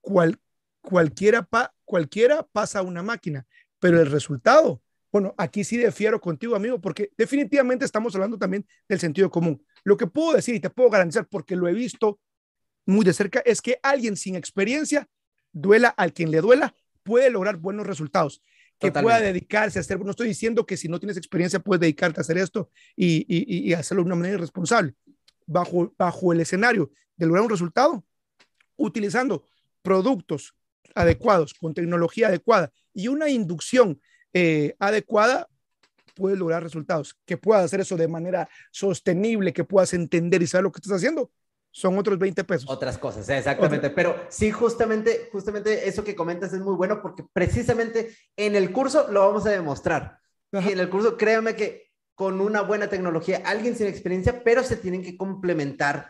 Cual, 0.02 0.38
cualquiera, 0.82 1.44
pa, 1.44 1.74
cualquiera 1.86 2.46
pasa 2.52 2.80
a 2.80 2.84
una 2.84 3.04
máquina, 3.04 3.46
pero 3.80 4.02
el 4.02 4.12
resultado, 4.12 4.82
bueno, 5.12 5.36
aquí 5.38 5.64
sí 5.64 5.78
defiero 5.78 6.22
contigo, 6.22 6.56
amigo, 6.56 6.80
porque 6.80 7.12
definitivamente 7.18 7.84
estamos 7.84 8.16
hablando 8.16 8.38
también 8.38 8.66
del 8.88 9.00
sentido 9.00 9.30
común. 9.30 9.64
Lo 9.84 9.98
que 9.98 10.08
puedo 10.08 10.34
decir 10.34 10.56
y 10.56 10.60
te 10.60 10.70
puedo 10.70 10.90
garantizar, 10.90 11.28
porque 11.28 11.56
lo 11.56 11.68
he 11.68 11.74
visto 11.74 12.20
muy 12.86 13.06
de 13.06 13.14
cerca, 13.14 13.42
es 13.46 13.62
que 13.62 13.80
alguien 13.84 14.16
sin 14.16 14.36
experiencia, 14.36 15.10
duela 15.52 15.90
al 15.90 16.14
quien 16.14 16.32
le 16.32 16.40
duela, 16.40 16.76
puede 17.04 17.30
lograr 17.30 17.58
buenos 17.58 17.86
resultados. 17.86 18.42
Que 18.80 18.92
pueda 18.92 19.20
dedicarse 19.20 19.78
a 19.78 19.82
hacer, 19.82 20.00
no 20.00 20.10
estoy 20.10 20.28
diciendo 20.28 20.66
que 20.66 20.76
si 20.76 20.88
no 20.88 21.00
tienes 21.00 21.16
experiencia 21.16 21.60
puedes 21.60 21.82
dedicarte 21.82 22.20
a 22.20 22.22
hacer 22.22 22.40
esto 22.40 22.72
y, 22.96 23.26
y, 23.28 23.70
y 23.70 23.74
hacerlo 23.74 24.02
de 24.02 24.08
una 24.08 24.16
manera 24.16 24.36
irresponsable. 24.36 24.96
Bajo, 25.46 25.94
bajo 26.00 26.34
el 26.34 26.40
escenario 26.40 26.92
de 27.16 27.28
lograr 27.28 27.44
un 27.44 27.50
resultado, 27.52 28.04
utilizando 28.78 29.46
productos 29.84 30.56
adecuados, 30.96 31.54
con 31.54 31.76
tecnología 31.76 32.30
adecuada 32.30 32.72
y 32.94 33.08
una 33.08 33.30
inducción 33.30 34.02
eh, 34.34 34.76
adecuada, 34.80 35.48
puedes 36.16 36.38
lograr 36.38 36.64
resultados. 36.64 37.18
Que 37.26 37.38
puedas 37.38 37.66
hacer 37.66 37.82
eso 37.82 37.98
de 37.98 38.08
manera 38.08 38.50
sostenible, 38.72 39.54
que 39.54 39.64
puedas 39.64 39.94
entender 39.94 40.42
y 40.42 40.48
saber 40.48 40.64
lo 40.64 40.72
que 40.72 40.80
estás 40.80 40.98
haciendo, 40.98 41.32
son 41.72 41.98
otros 41.98 42.20
20 42.20 42.44
pesos. 42.44 42.70
Otras 42.70 42.98
cosas, 42.98 43.28
exactamente. 43.30 43.90
Pero 43.90 44.16
sí, 44.30 44.52
justamente, 44.52 45.30
justamente 45.32 45.88
eso 45.88 46.04
que 46.04 46.16
comentas 46.16 46.54
es 46.54 46.60
muy 46.60 46.76
bueno 46.76 47.02
porque 47.02 47.26
precisamente 47.32 48.16
en 48.36 48.56
el 48.56 48.72
curso 48.72 49.08
lo 49.10 49.22
vamos 49.22 49.46
a 49.46 49.52
demostrar. 49.52 50.20
Y 50.52 50.72
en 50.72 50.80
el 50.80 50.90
curso, 50.90 51.18
créame 51.18 51.56
que 51.56 51.92
con 52.14 52.42
una 52.42 52.62
buena 52.62 52.90
tecnología, 52.90 53.42
alguien 53.46 53.76
sin 53.76 53.88
experiencia, 53.88 54.44
pero 54.44 54.64
se 54.64 54.76
tienen 54.76 55.02
que 55.02 55.16
complementar 55.16 56.10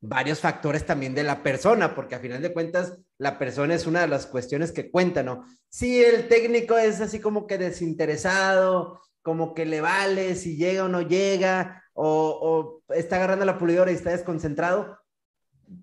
varios 0.00 0.40
factores 0.40 0.86
también 0.86 1.14
de 1.14 1.22
la 1.22 1.42
persona, 1.42 1.94
porque 1.94 2.14
a 2.14 2.20
final 2.20 2.40
de 2.40 2.52
cuentas 2.52 2.96
la 3.18 3.38
persona 3.38 3.74
es 3.74 3.86
una 3.86 4.00
de 4.00 4.08
las 4.08 4.26
cuestiones 4.26 4.72
que 4.72 4.90
cuenta, 4.90 5.22
¿no? 5.22 5.44
Si 5.68 6.02
el 6.02 6.28
técnico 6.28 6.78
es 6.78 7.00
así 7.00 7.20
como 7.20 7.46
que 7.46 7.58
desinteresado, 7.58 9.00
como 9.22 9.52
que 9.54 9.66
le 9.66 9.80
vale 9.80 10.34
si 10.36 10.56
llega 10.56 10.84
o 10.84 10.88
no 10.88 11.02
llega, 11.02 11.84
o, 11.92 12.82
está 12.88 13.16
agarrando 13.16 13.44
la 13.44 13.58
pulidora 13.58 13.92
y 13.92 13.94
está 13.94 14.10
desconcentrado, 14.10 14.98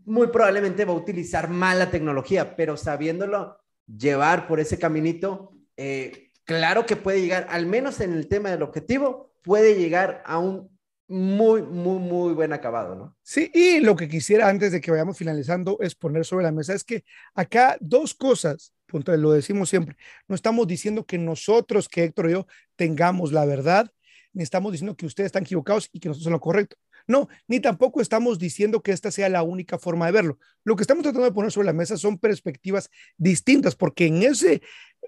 muy 0.06 0.28
probablemente 0.28 0.84
va 0.84 0.94
a 0.94 0.98
utilizar 0.98 1.50
mala 1.50 1.92
tecnología, 1.92 2.56
pero 2.56 2.76
sabiéndolo 2.76 3.58
llevar 3.86 4.48
por 4.48 4.60
ese 4.60 4.80
caminito, 4.80 5.54
eh, 5.78 6.32
claro 6.44 6.86
que 6.86 6.96
puede 6.96 7.22
llegar, 7.22 7.46
al 7.50 7.68
menos 7.68 8.02
en 8.02 8.14
el 8.14 8.28
tema 8.28 8.50
del 8.50 8.64
objetivo, 8.64 9.32
puede 9.44 9.76
llegar 9.76 10.24
a 10.26 10.40
un 10.40 10.77
muy, 11.08 11.62
muy, 11.62 12.00
muy 12.00 12.34
buen 12.34 12.52
acabado, 12.54 12.96
¿no? 12.96 13.16
Sí, 13.24 13.50
y 13.54 13.80
lo 13.80 13.96
que 13.96 14.10
quisiera 14.10 14.50
antes 14.50 14.72
de 14.72 14.82
que 14.82 14.92
vayamos 14.92 15.18
finalizando 15.18 15.78
es 15.80 15.96
poner 15.96 16.26
sobre 16.26 16.44
la 16.44 16.52
mesa 16.52 16.74
es 16.74 16.84
que 16.84 17.06
acá 17.34 17.78
dos 17.80 18.14
cosas, 18.14 18.74
punto, 18.86 19.16
lo 19.16 19.32
decimos 19.32 19.70
siempre, 19.70 19.96
no 20.28 20.36
estamos 20.36 20.68
diciendo 20.68 21.06
que 21.06 21.18
nosotros, 21.18 21.88
que 21.88 22.04
Héctor 22.04 22.30
y 22.30 22.34
yo, 22.34 22.48
tengamos 22.76 23.32
la 23.32 23.46
verdad, 23.46 23.90
ni 24.34 24.44
estamos 24.44 24.72
diciendo 24.72 24.96
que 24.96 25.06
ustedes 25.06 25.28
están 25.28 25.44
equivocados 25.44 25.90
y 25.92 26.00
que 26.00 26.10
nosotros 26.10 26.26
son 26.26 26.34
lo 26.34 26.40
correcto. 26.40 26.76
No, 27.08 27.30
ni 27.48 27.62
tampoco 27.62 28.02
estamos 28.02 28.38
diciendo 28.38 28.84
que 28.84 28.92
esta 28.92 29.10
sea 29.10 29.30
la 29.30 29.42
única 29.42 29.80
forma 29.80 30.06
de 30.06 30.12
verlo. 30.12 30.40
Lo 30.66 30.76
que 30.76 30.84
estamos 30.84 31.04
tratando 31.04 31.26
de 31.26 31.32
poner 31.32 31.52
sobre 31.52 31.68
la 31.68 31.74
mesa 31.74 31.98
son 31.98 32.20
perspectivas 32.20 32.90
distintas, 33.18 33.76
porque 33.76 34.08
en 34.08 34.24
ese 34.24 34.56
eh, 34.56 34.62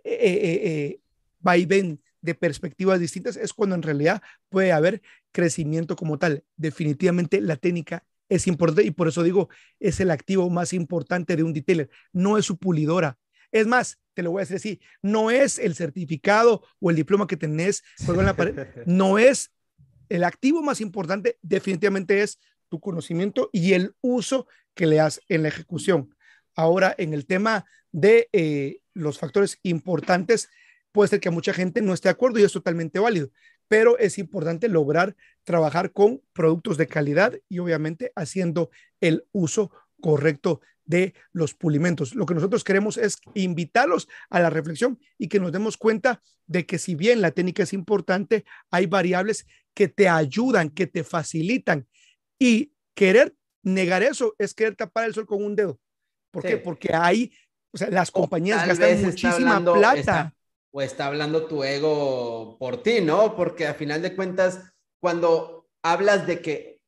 eh, 0.04 0.62
eh, 0.64 1.00
vaivén 1.40 2.02
de 2.22 2.36
perspectivas 2.36 3.00
distintas 3.00 3.38
es 3.38 3.54
cuando 3.54 3.76
en 3.76 3.82
realidad 3.82 4.22
puede 4.50 4.72
haber 4.72 5.02
crecimiento 5.32 5.96
como 5.96 6.18
tal. 6.18 6.44
Definitivamente 6.58 7.42
la 7.42 7.56
técnica 7.56 8.04
es 8.30 8.48
importante 8.48 8.84
y 8.84 8.92
por 8.92 9.08
eso 9.08 9.24
digo, 9.24 9.50
es 9.80 10.00
el 10.00 10.12
activo 10.12 10.50
más 10.50 10.74
importante 10.74 11.36
de 11.36 11.44
un 11.44 11.54
detailer, 11.54 11.90
no 12.14 12.38
es 12.38 12.46
su 12.46 12.58
pulidora. 12.58 13.18
Es 13.52 13.66
más, 13.66 13.98
te 14.14 14.22
lo 14.22 14.32
voy 14.32 14.42
a 14.42 14.44
decir 14.44 14.58
así, 14.58 14.82
no 15.02 15.32
es 15.32 15.58
el 15.58 15.76
certificado 15.76 16.64
o 16.80 16.90
el 16.92 16.96
diploma 16.96 17.26
que 17.26 17.38
tenés 17.38 17.84
en 18.08 18.26
la 18.26 18.36
pared, 18.36 18.68
no 18.86 19.18
es 19.18 19.52
el 20.10 20.24
activo 20.24 20.62
más 20.62 20.82
importante, 20.82 21.38
definitivamente 21.42 22.22
es 22.22 22.40
tu 22.70 22.80
conocimiento 22.80 23.50
y 23.52 23.74
el 23.74 23.96
uso 24.02 24.48
que 24.76 24.86
le 24.86 24.98
das 24.98 25.22
en 25.28 25.44
la 25.44 25.50
ejecución. 25.50 26.16
Ahora, 26.56 26.94
en 26.98 27.14
el 27.14 27.26
tema 27.26 27.66
de 27.92 28.30
eh, 28.32 28.82
los 28.94 29.18
factores 29.18 29.60
importantes, 29.64 30.50
puede 30.92 31.10
ser 31.10 31.20
que 31.20 31.30
mucha 31.30 31.54
gente 31.54 31.82
no 31.82 31.94
esté 31.94 32.08
de 32.08 32.14
acuerdo 32.14 32.40
y 32.40 32.44
es 32.44 32.52
totalmente 32.52 33.00
válido, 33.00 33.30
pero 33.68 33.98
es 33.98 34.18
importante 34.18 34.68
lograr 34.68 35.16
trabajar 35.44 35.92
con 35.92 36.22
productos 36.34 36.78
de 36.78 36.88
calidad 36.88 37.34
y 37.48 37.60
obviamente 37.60 38.12
haciendo 38.16 38.70
el 39.00 39.26
uso 39.32 39.72
correcto 40.02 40.62
de 40.86 41.14
los 41.32 41.54
pulimentos. 41.54 42.16
Lo 42.16 42.26
que 42.26 42.34
nosotros 42.34 42.64
queremos 42.64 42.98
es 42.98 43.18
invitarlos 43.36 44.10
a 44.30 44.40
la 44.40 44.50
reflexión 44.50 45.00
y 45.20 45.28
que 45.28 45.40
nos 45.40 45.52
demos 45.52 45.78
cuenta 45.78 46.22
de 46.48 46.66
que 46.66 46.80
si 46.80 46.96
bien 46.96 47.22
la 47.22 47.30
técnica 47.30 47.62
es 47.62 47.74
importante, 47.74 48.44
hay 48.72 48.88
variables 48.88 49.46
que 49.76 49.88
te 49.88 50.10
ayudan, 50.10 50.72
que 50.72 50.88
te 50.88 51.04
facilitan 51.04 51.88
y 52.40 52.74
querer 52.96 53.36
negar 53.62 54.02
eso 54.02 54.36
es 54.40 54.56
querer 54.56 54.76
tapar 54.76 55.06
el 55.06 55.14
sol 55.14 55.28
con 55.28 55.44
un 55.44 55.56
dedo. 55.56 55.80
¿Por 56.32 56.44
qué? 56.44 56.58
Porque 56.58 56.94
hay, 56.94 57.32
o 57.72 57.78
sea, 57.78 57.90
las 57.92 58.10
compañías 58.10 58.68
gastan 58.68 59.02
muchísima 59.04 59.64
plata. 59.64 60.34
O 60.72 60.82
está 60.82 61.08
hablando 61.08 61.48
tu 61.48 61.64
ego 61.64 62.58
por 62.60 62.84
ti, 62.84 63.02
¿no? 63.02 63.36
Porque 63.36 63.68
a 63.68 63.74
final 63.74 64.02
de 64.02 64.16
cuentas, 64.16 64.74
cuando 65.00 65.70
hablas 65.84 66.28
de 66.28 66.42
que 66.42 66.82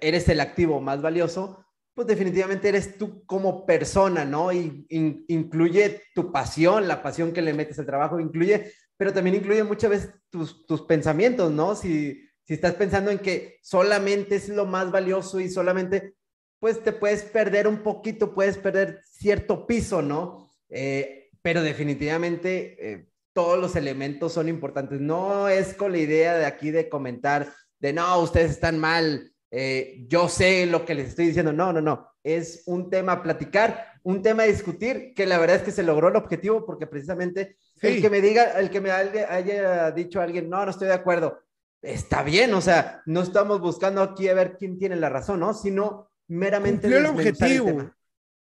eres 0.00 0.28
el 0.28 0.40
activo 0.40 0.80
más 0.80 1.02
valioso, 1.02 1.64
pues 1.94 2.06
definitivamente 2.06 2.68
eres 2.68 2.96
tú 2.96 3.24
como 3.26 3.66
persona, 3.66 4.24
¿no? 4.24 4.52
Y 4.52 4.86
incluye 4.88 6.02
tu 6.14 6.30
pasión, 6.30 6.86
la 6.86 7.02
pasión 7.02 7.32
que 7.32 7.42
le 7.42 7.54
metes 7.54 7.78
al 7.80 7.86
trabajo, 7.86 8.20
incluye, 8.20 8.72
pero 8.96 9.12
también 9.12 9.36
incluye 9.36 9.64
muchas 9.64 9.90
veces 9.90 10.14
tus, 10.30 10.64
tus 10.66 10.82
pensamientos, 10.82 11.50
¿no? 11.50 11.74
Si, 11.74 12.22
si 12.44 12.54
estás 12.54 12.74
pensando 12.74 13.10
en 13.10 13.18
que 13.18 13.58
solamente 13.62 14.36
es 14.36 14.48
lo 14.48 14.64
más 14.64 14.92
valioso 14.92 15.40
y 15.40 15.48
solamente, 15.48 16.14
pues 16.60 16.82
te 16.84 16.92
puedes 16.92 17.24
perder 17.24 17.66
un 17.66 17.82
poquito, 17.82 18.32
puedes 18.32 18.58
perder 18.58 19.02
cierto 19.04 19.66
piso, 19.66 20.00
¿no? 20.00 20.48
Eh, 20.68 21.17
pero 21.42 21.62
definitivamente 21.62 22.76
eh, 22.80 23.08
todos 23.32 23.58
los 23.58 23.76
elementos 23.76 24.32
son 24.32 24.48
importantes. 24.48 25.00
No 25.00 25.48
es 25.48 25.74
con 25.74 25.92
la 25.92 25.98
idea 25.98 26.36
de 26.36 26.46
aquí 26.46 26.70
de 26.70 26.88
comentar 26.88 27.52
de 27.78 27.92
no, 27.92 28.20
ustedes 28.20 28.50
están 28.50 28.78
mal, 28.78 29.32
eh, 29.50 30.04
yo 30.08 30.28
sé 30.28 30.66
lo 30.66 30.84
que 30.84 30.94
les 30.94 31.08
estoy 31.08 31.26
diciendo. 31.26 31.52
No, 31.52 31.72
no, 31.72 31.80
no. 31.80 32.08
Es 32.24 32.64
un 32.66 32.90
tema 32.90 33.12
a 33.12 33.22
platicar, 33.22 33.92
un 34.02 34.22
tema 34.22 34.42
a 34.42 34.46
discutir, 34.46 35.14
que 35.14 35.26
la 35.26 35.38
verdad 35.38 35.56
es 35.56 35.62
que 35.62 35.70
se 35.70 35.82
logró 35.82 36.08
el 36.08 36.16
objetivo 36.16 36.66
porque 36.66 36.86
precisamente 36.86 37.56
el 37.80 38.02
que 38.02 38.10
me 38.10 38.20
diga, 38.20 38.58
el 38.58 38.70
que 38.70 38.80
me 38.80 38.90
haya 38.90 39.90
dicho 39.92 40.20
a 40.20 40.24
alguien, 40.24 40.50
no, 40.50 40.64
no 40.64 40.70
estoy 40.70 40.88
de 40.88 40.94
acuerdo, 40.94 41.40
está 41.80 42.22
bien, 42.22 42.52
o 42.54 42.60
sea, 42.60 43.02
no 43.06 43.22
estamos 43.22 43.60
buscando 43.60 44.02
aquí 44.02 44.28
a 44.28 44.34
ver 44.34 44.56
quién 44.58 44.78
tiene 44.78 44.96
la 44.96 45.08
razón, 45.08 45.40
¿no? 45.40 45.54
Sino 45.54 46.10
meramente... 46.26 46.82
Cumplió 46.82 46.98
el 46.98 47.06
objetivo. 47.06 47.90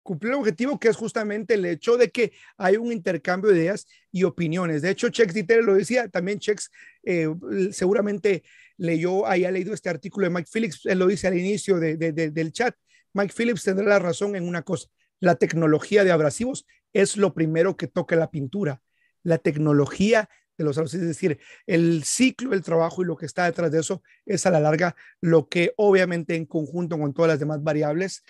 Cumplió 0.05 0.35
el 0.35 0.39
objetivo 0.39 0.79
que 0.79 0.89
es 0.89 0.97
justamente 0.97 1.55
el 1.55 1.65
hecho 1.65 1.97
de 1.97 2.11
que 2.11 2.33
hay 2.57 2.77
un 2.77 2.93
intercambio 2.93 3.51
de 3.51 3.59
ideas 3.59 3.89
y 4.13 4.23
opiniones. 4.23 4.83
De 4.83 4.91
hecho, 4.91 5.09
Chex 5.09 5.35
Dieter 5.35 5.65
lo 5.65 5.75
decía, 5.75 6.09
también 6.09 6.39
Chex 6.39 6.71
eh, 7.03 7.29
seguramente 7.73 8.45
leyó, 8.77 9.27
haya 9.27 9.51
leído 9.51 9.75
este 9.75 9.89
artículo 9.89 10.27
de 10.27 10.35
Mike 10.35 10.51
Phillips, 10.53 10.87
él 10.87 10.99
lo 10.99 11.07
dice 11.07 11.27
al 11.27 11.39
inicio 11.39 11.81
del 11.81 12.53
chat, 12.53 12.77
Mike 13.13 13.35
Phillips 13.37 13.65
tendrá 13.65 13.87
la 13.87 13.99
razón 13.99 14.37
en 14.37 14.47
una 14.47 14.63
cosa, 14.63 14.89
la 15.21 15.37
tecnología 15.37 16.05
de 16.05 16.13
abrasivos 16.13 16.67
es 16.93 17.17
lo 17.17 17.35
primero 17.35 17.77
que 17.77 17.87
toca 17.87 18.15
la 18.15 18.31
pintura, 18.31 18.83
la 19.23 19.39
tecnología 19.39 20.29
de 20.59 20.65
los 20.65 20.77
abrasivos, 20.77 21.03
es 21.03 21.09
decir, 21.09 21.39
el 21.67 22.05
ciclo 22.05 22.51
del 22.51 22.63
trabajo 22.63 23.03
y 23.03 23.07
lo 23.07 23.17
que 23.17 23.27
está 23.27 23.45
detrás 23.47 23.73
de 23.73 23.81
eso 23.81 24.03
es 24.27 24.45
a 24.47 24.51
la 24.51 24.61
larga 24.61 24.95
lo 25.21 25.49
que 25.49 25.73
obviamente 25.77 26.37
en 26.37 26.47
conjunto 26.47 26.99
con 26.99 27.15
todas 27.15 27.31
las 27.31 27.41
demás 27.41 27.63
variables 27.63 28.23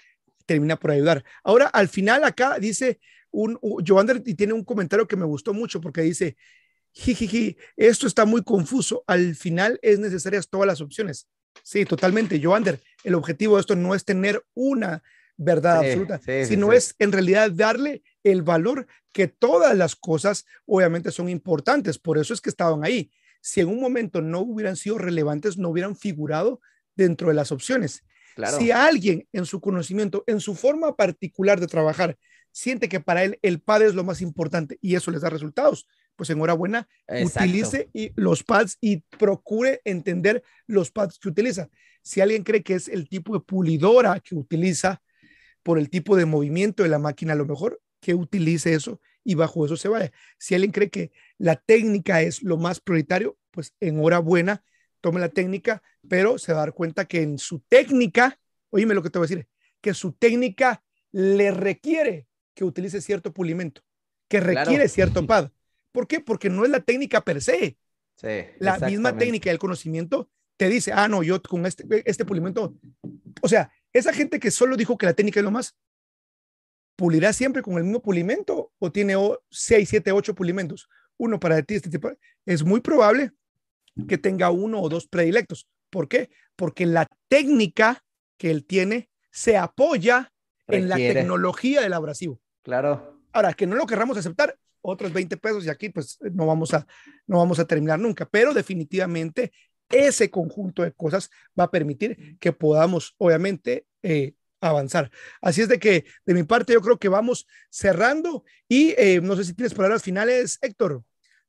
termina 0.46 0.76
por 0.76 0.90
ayudar. 0.90 1.24
Ahora, 1.42 1.66
al 1.66 1.88
final 1.88 2.24
acá 2.24 2.58
dice 2.58 3.00
un, 3.30 3.58
Joander 3.86 4.22
y 4.24 4.34
tiene 4.34 4.52
un 4.52 4.64
comentario 4.64 5.08
que 5.08 5.16
me 5.16 5.24
gustó 5.24 5.52
mucho 5.52 5.80
porque 5.80 6.02
dice, 6.02 6.36
jijiji, 6.92 7.56
esto 7.76 8.06
está 8.06 8.24
muy 8.24 8.42
confuso. 8.42 9.04
Al 9.06 9.34
final 9.34 9.78
es 9.82 9.98
necesarias 9.98 10.48
todas 10.48 10.66
las 10.66 10.80
opciones. 10.80 11.28
Sí, 11.62 11.84
totalmente. 11.84 12.40
Joander, 12.42 12.80
el 13.04 13.14
objetivo 13.14 13.56
de 13.56 13.60
esto 13.60 13.76
no 13.76 13.94
es 13.94 14.04
tener 14.04 14.44
una 14.54 15.02
verdad 15.36 15.78
absoluta, 15.78 16.20
sino 16.44 16.72
es 16.72 16.94
en 16.98 17.10
realidad 17.10 17.50
darle 17.50 18.02
el 18.22 18.42
valor 18.42 18.86
que 19.12 19.26
todas 19.26 19.76
las 19.76 19.96
cosas 19.96 20.46
obviamente 20.66 21.10
son 21.10 21.28
importantes. 21.28 21.98
Por 21.98 22.18
eso 22.18 22.34
es 22.34 22.40
que 22.40 22.50
estaban 22.50 22.84
ahí. 22.84 23.10
Si 23.40 23.60
en 23.60 23.68
un 23.68 23.80
momento 23.80 24.22
no 24.22 24.40
hubieran 24.40 24.76
sido 24.76 24.98
relevantes, 24.98 25.58
no 25.58 25.68
hubieran 25.68 25.96
figurado 25.96 26.60
dentro 26.94 27.28
de 27.28 27.34
las 27.34 27.52
opciones. 27.52 28.04
Si 28.58 28.70
alguien 28.70 29.26
en 29.32 29.46
su 29.46 29.60
conocimiento, 29.60 30.24
en 30.26 30.40
su 30.40 30.54
forma 30.54 30.96
particular 30.96 31.60
de 31.60 31.66
trabajar, 31.66 32.16
siente 32.52 32.88
que 32.88 33.00
para 33.00 33.24
él 33.24 33.38
el 33.42 33.60
padre 33.60 33.86
es 33.86 33.94
lo 33.94 34.04
más 34.04 34.20
importante 34.20 34.78
y 34.80 34.94
eso 34.94 35.10
les 35.10 35.22
da 35.22 35.30
resultados, 35.30 35.88
pues 36.16 36.30
enhorabuena, 36.30 36.88
utilice 37.08 37.90
y 37.92 38.12
los 38.14 38.44
pads 38.44 38.78
y 38.80 38.98
procure 39.18 39.80
entender 39.84 40.42
los 40.66 40.90
pads 40.90 41.18
que 41.18 41.28
utiliza. 41.28 41.68
Si 42.02 42.20
alguien 42.20 42.44
cree 42.44 42.62
que 42.62 42.74
es 42.74 42.88
el 42.88 43.08
tipo 43.08 43.34
de 43.34 43.40
pulidora 43.40 44.20
que 44.20 44.34
utiliza 44.34 45.02
por 45.62 45.78
el 45.78 45.90
tipo 45.90 46.16
de 46.16 46.26
movimiento 46.26 46.82
de 46.82 46.90
la 46.90 46.98
máquina, 46.98 47.32
a 47.32 47.36
lo 47.36 47.46
mejor 47.46 47.80
que 48.00 48.14
utilice 48.14 48.74
eso 48.74 49.00
y 49.24 49.34
bajo 49.34 49.64
eso 49.64 49.76
se 49.76 49.88
vaya. 49.88 50.12
Si 50.38 50.54
alguien 50.54 50.70
cree 50.70 50.90
que 50.90 51.10
la 51.38 51.56
técnica 51.56 52.22
es 52.22 52.42
lo 52.42 52.58
más 52.58 52.78
prioritario, 52.80 53.36
pues 53.50 53.74
enhorabuena, 53.80 54.62
tome 55.04 55.20
la 55.20 55.28
técnica, 55.28 55.82
pero 56.08 56.38
se 56.38 56.54
va 56.54 56.60
a 56.60 56.64
dar 56.64 56.72
cuenta 56.72 57.04
que 57.04 57.20
en 57.20 57.36
su 57.38 57.60
técnica, 57.68 58.40
oíme 58.70 58.94
lo 58.94 59.02
que 59.02 59.10
te 59.10 59.18
voy 59.18 59.26
a 59.26 59.28
decir, 59.28 59.46
que 59.82 59.92
su 59.92 60.12
técnica 60.12 60.82
le 61.12 61.50
requiere 61.50 62.26
que 62.54 62.64
utilice 62.64 63.02
cierto 63.02 63.30
pulimento, 63.30 63.82
que 64.28 64.40
requiere 64.40 64.88
cierto 64.88 65.26
pad. 65.26 65.50
¿Por 65.92 66.06
qué? 66.06 66.20
Porque 66.20 66.48
no 66.48 66.64
es 66.64 66.70
la 66.70 66.80
técnica 66.80 67.20
per 67.20 67.42
se. 67.42 67.76
Sí, 68.16 68.46
la 68.60 68.78
misma 68.78 69.14
técnica 69.18 69.50
y 69.50 69.52
el 69.52 69.58
conocimiento 69.58 70.30
te 70.56 70.70
dice, 70.70 70.90
ah, 70.94 71.06
no, 71.06 71.22
yo 71.22 71.42
con 71.42 71.66
este, 71.66 71.84
este 72.08 72.24
pulimento, 72.24 72.74
o 73.42 73.48
sea, 73.48 73.70
esa 73.92 74.14
gente 74.14 74.40
que 74.40 74.50
solo 74.50 74.74
dijo 74.74 74.96
que 74.96 75.04
la 75.04 75.12
técnica 75.12 75.40
es 75.40 75.44
lo 75.44 75.50
más, 75.50 75.76
¿pulirá 76.96 77.34
siempre 77.34 77.60
con 77.60 77.76
el 77.76 77.84
mismo 77.84 78.00
pulimento 78.00 78.72
o 78.78 78.90
tiene 78.90 79.16
6, 79.50 79.86
7, 79.86 80.12
8 80.12 80.34
pulimentos? 80.34 80.88
Uno 81.18 81.38
para 81.38 81.62
ti, 81.62 81.74
este 81.74 81.90
tipo, 81.90 82.10
es 82.46 82.64
muy 82.64 82.80
probable 82.80 83.32
que 84.08 84.18
tenga 84.18 84.50
uno 84.50 84.80
o 84.80 84.88
dos 84.88 85.06
predilectos. 85.06 85.68
¿Por 85.90 86.08
qué? 86.08 86.30
Porque 86.56 86.86
la 86.86 87.08
técnica 87.28 88.04
que 88.36 88.50
él 88.50 88.64
tiene 88.64 89.10
se 89.30 89.56
apoya 89.56 90.32
en 90.66 90.88
la 90.88 90.96
tecnología 90.96 91.82
del 91.82 91.92
abrasivo. 91.92 92.40
Claro. 92.62 93.20
Ahora, 93.32 93.52
que 93.52 93.66
no 93.66 93.76
lo 93.76 93.86
querramos 93.86 94.16
aceptar, 94.16 94.56
otros 94.80 95.12
20 95.12 95.36
pesos 95.38 95.64
y 95.64 95.70
aquí 95.70 95.88
pues 95.88 96.18
no 96.32 96.46
vamos 96.46 96.74
a, 96.74 96.86
no 97.26 97.38
vamos 97.38 97.58
a 97.58 97.66
terminar 97.66 97.98
nunca, 97.98 98.26
pero 98.26 98.52
definitivamente 98.52 99.52
ese 99.88 100.30
conjunto 100.30 100.82
de 100.82 100.92
cosas 100.92 101.30
va 101.58 101.64
a 101.64 101.70
permitir 101.70 102.38
que 102.38 102.52
podamos, 102.52 103.14
obviamente, 103.18 103.86
eh, 104.02 104.34
avanzar. 104.60 105.10
Así 105.40 105.62
es 105.62 105.68
de 105.68 105.78
que 105.78 106.04
de 106.24 106.34
mi 106.34 106.42
parte 106.42 106.72
yo 106.72 106.80
creo 106.80 106.98
que 106.98 107.08
vamos 107.08 107.46
cerrando 107.70 108.44
y 108.68 108.94
eh, 108.96 109.20
no 109.22 109.36
sé 109.36 109.44
si 109.44 109.54
tienes 109.54 109.74
palabras 109.74 110.02
finales, 110.02 110.58
Héctor. 110.62 111.02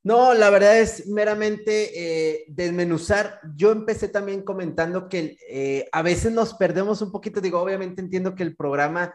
No, 0.06 0.34
la 0.34 0.50
verdad 0.50 0.80
es 0.80 1.08
meramente 1.08 1.92
eh, 1.96 2.46
desmenuzar. 2.48 3.42
Yo 3.58 3.72
empecé 3.72 4.08
también 4.08 4.44
comentando 4.44 5.10
que 5.10 5.90
a 5.92 6.02
veces 6.02 6.32
nos 6.32 6.54
perdemos 6.54 7.02
un 7.02 7.12
poquito, 7.12 7.42
digo, 7.42 7.60
obviamente 7.60 8.02
entiendo 8.02 8.36
que 8.36 8.44
el 8.44 8.56
programa 8.56 9.14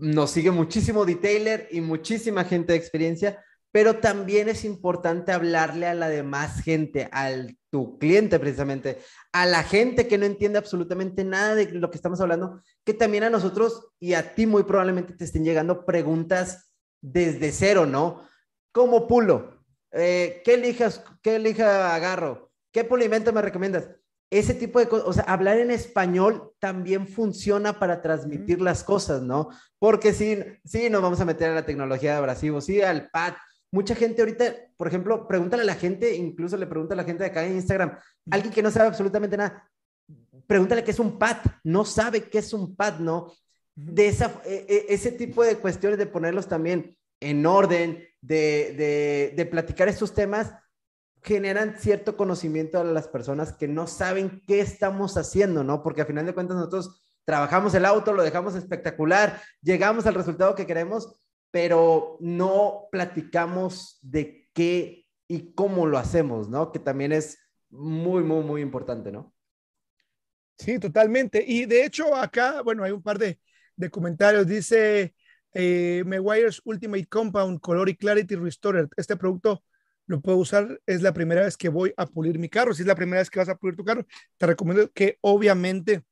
nos 0.00 0.30
sigue 0.30 0.50
muchísimo 0.50 1.04
detailer 1.04 1.68
y 1.70 1.80
muchísima 1.80 2.44
gente 2.44 2.72
de 2.72 2.78
experiencia, 2.78 3.42
pero 3.70 3.96
también 3.96 4.48
es 4.48 4.64
importante 4.64 5.32
hablarle 5.32 5.86
a 5.86 5.94
la 5.94 6.08
demás 6.08 6.62
gente, 6.62 7.08
al 7.10 7.56
tu 7.70 7.98
cliente 7.98 8.38
precisamente, 8.38 8.98
a 9.32 9.46
la 9.46 9.62
gente 9.62 10.06
que 10.06 10.18
no 10.18 10.26
entiende 10.26 10.58
absolutamente 10.58 11.24
nada 11.24 11.54
de 11.54 11.72
lo 11.72 11.90
que 11.90 11.96
estamos 11.96 12.20
hablando, 12.20 12.62
que 12.84 12.92
también 12.92 13.24
a 13.24 13.30
nosotros 13.30 13.88
y 13.98 14.12
a 14.12 14.34
ti 14.34 14.46
muy 14.46 14.64
probablemente 14.64 15.14
te 15.14 15.24
estén 15.24 15.44
llegando 15.44 15.86
preguntas 15.86 16.70
desde 17.00 17.50
cero, 17.50 17.86
¿no? 17.86 18.28
¿Cómo 18.72 19.08
pulo? 19.08 19.61
Eh, 19.92 20.42
¿Qué 20.44 20.54
elijas? 20.54 21.04
¿Qué 21.22 21.36
elija 21.36 21.94
agarro? 21.94 22.50
¿Qué 22.72 22.84
pulimento 22.84 23.32
me 23.32 23.42
recomiendas? 23.42 23.88
ese 24.32 24.54
tipo 24.54 24.78
de 24.78 24.88
cosas, 24.88 25.06
o 25.06 25.12
sea, 25.12 25.24
hablar 25.24 25.58
en 25.58 25.70
español 25.70 26.54
también 26.58 27.06
funciona 27.06 27.78
para 27.78 28.00
transmitir 28.00 28.62
las 28.62 28.82
cosas, 28.82 29.20
¿no? 29.20 29.50
Porque 29.78 30.14
sí, 30.14 30.38
sí, 30.64 30.88
nos 30.88 31.02
vamos 31.02 31.20
a 31.20 31.26
meter 31.26 31.50
a 31.50 31.54
la 31.54 31.66
tecnología 31.66 32.12
de 32.12 32.16
abrasivos, 32.16 32.64
sí, 32.64 32.80
al 32.80 33.10
pad. 33.10 33.34
Mucha 33.70 33.94
gente 33.94 34.22
ahorita, 34.22 34.44
por 34.78 34.88
ejemplo, 34.88 35.28
pregúntale 35.28 35.64
a 35.64 35.66
la 35.66 35.74
gente, 35.74 36.16
incluso 36.16 36.56
le 36.56 36.66
pregunta 36.66 36.94
a 36.94 36.96
la 36.96 37.04
gente 37.04 37.24
de 37.24 37.28
acá 37.28 37.44
en 37.44 37.56
Instagram, 37.56 37.98
alguien 38.30 38.54
que 38.54 38.62
no 38.62 38.70
sabe 38.70 38.88
absolutamente 38.88 39.36
nada, 39.36 39.70
pregúntale 40.46 40.82
qué 40.82 40.92
es 40.92 40.98
un 40.98 41.18
pad, 41.18 41.36
no 41.62 41.84
sabe 41.84 42.22
qué 42.30 42.38
es 42.38 42.54
un 42.54 42.74
pad, 42.74 43.00
¿no? 43.00 43.34
De 43.74 44.08
esa, 44.08 44.40
e, 44.46 44.64
e, 44.66 44.94
ese 44.94 45.12
tipo 45.12 45.44
de 45.44 45.56
cuestiones 45.56 45.98
de 45.98 46.06
ponerlos 46.06 46.48
también 46.48 46.96
en 47.20 47.44
orden, 47.44 48.02
de, 48.22 48.74
de, 48.78 49.34
de 49.36 49.46
platicar 49.46 49.88
estos 49.88 50.14
temas, 50.14 50.54
generan 51.22 51.78
cierto 51.78 52.16
conocimiento 52.16 52.80
a 52.80 52.84
las 52.84 53.08
personas 53.08 53.52
que 53.52 53.68
no 53.68 53.86
saben 53.86 54.42
qué 54.46 54.60
estamos 54.60 55.16
haciendo, 55.16 55.62
¿no? 55.62 55.82
Porque 55.82 56.00
a 56.00 56.06
final 56.06 56.24
de 56.24 56.34
cuentas 56.34 56.56
nosotros 56.56 57.02
trabajamos 57.24 57.74
el 57.74 57.84
auto, 57.84 58.12
lo 58.12 58.22
dejamos 58.22 58.54
espectacular, 58.54 59.40
llegamos 59.60 60.06
al 60.06 60.14
resultado 60.14 60.54
que 60.54 60.66
queremos, 60.66 61.14
pero 61.50 62.16
no 62.20 62.88
platicamos 62.90 63.98
de 64.02 64.48
qué 64.54 65.06
y 65.28 65.54
cómo 65.54 65.86
lo 65.86 65.98
hacemos, 65.98 66.48
¿no? 66.48 66.72
Que 66.72 66.78
también 66.78 67.12
es 67.12 67.38
muy, 67.70 68.22
muy, 68.22 68.42
muy 68.42 68.60
importante, 68.60 69.12
¿no? 69.12 69.32
Sí, 70.58 70.78
totalmente. 70.78 71.44
Y 71.46 71.64
de 71.66 71.84
hecho 71.84 72.14
acá, 72.14 72.62
bueno, 72.62 72.84
hay 72.84 72.92
un 72.92 73.02
par 73.02 73.18
de, 73.18 73.38
comentarios. 73.90 74.46
Dice 74.46 75.14
eh, 75.54 76.02
Meguiar's 76.06 76.60
Ultimate 76.64 77.06
Compound 77.06 77.60
Color 77.60 77.88
y 77.88 77.96
Clarity 77.96 78.36
Restorer. 78.36 78.88
Este 78.96 79.16
producto 79.16 79.62
lo 80.06 80.20
puedo 80.20 80.38
usar. 80.38 80.80
Es 80.86 81.02
la 81.02 81.12
primera 81.12 81.42
vez 81.42 81.56
que 81.56 81.68
voy 81.68 81.92
a 81.96 82.06
pulir 82.06 82.38
mi 82.38 82.48
carro. 82.48 82.74
Si 82.74 82.82
es 82.82 82.88
la 82.88 82.94
primera 82.94 83.20
vez 83.20 83.30
que 83.30 83.38
vas 83.38 83.48
a 83.48 83.56
pulir 83.56 83.76
tu 83.76 83.84
carro, 83.84 84.06
te 84.38 84.46
recomiendo 84.46 84.90
que 84.92 85.18
obviamente 85.20 86.02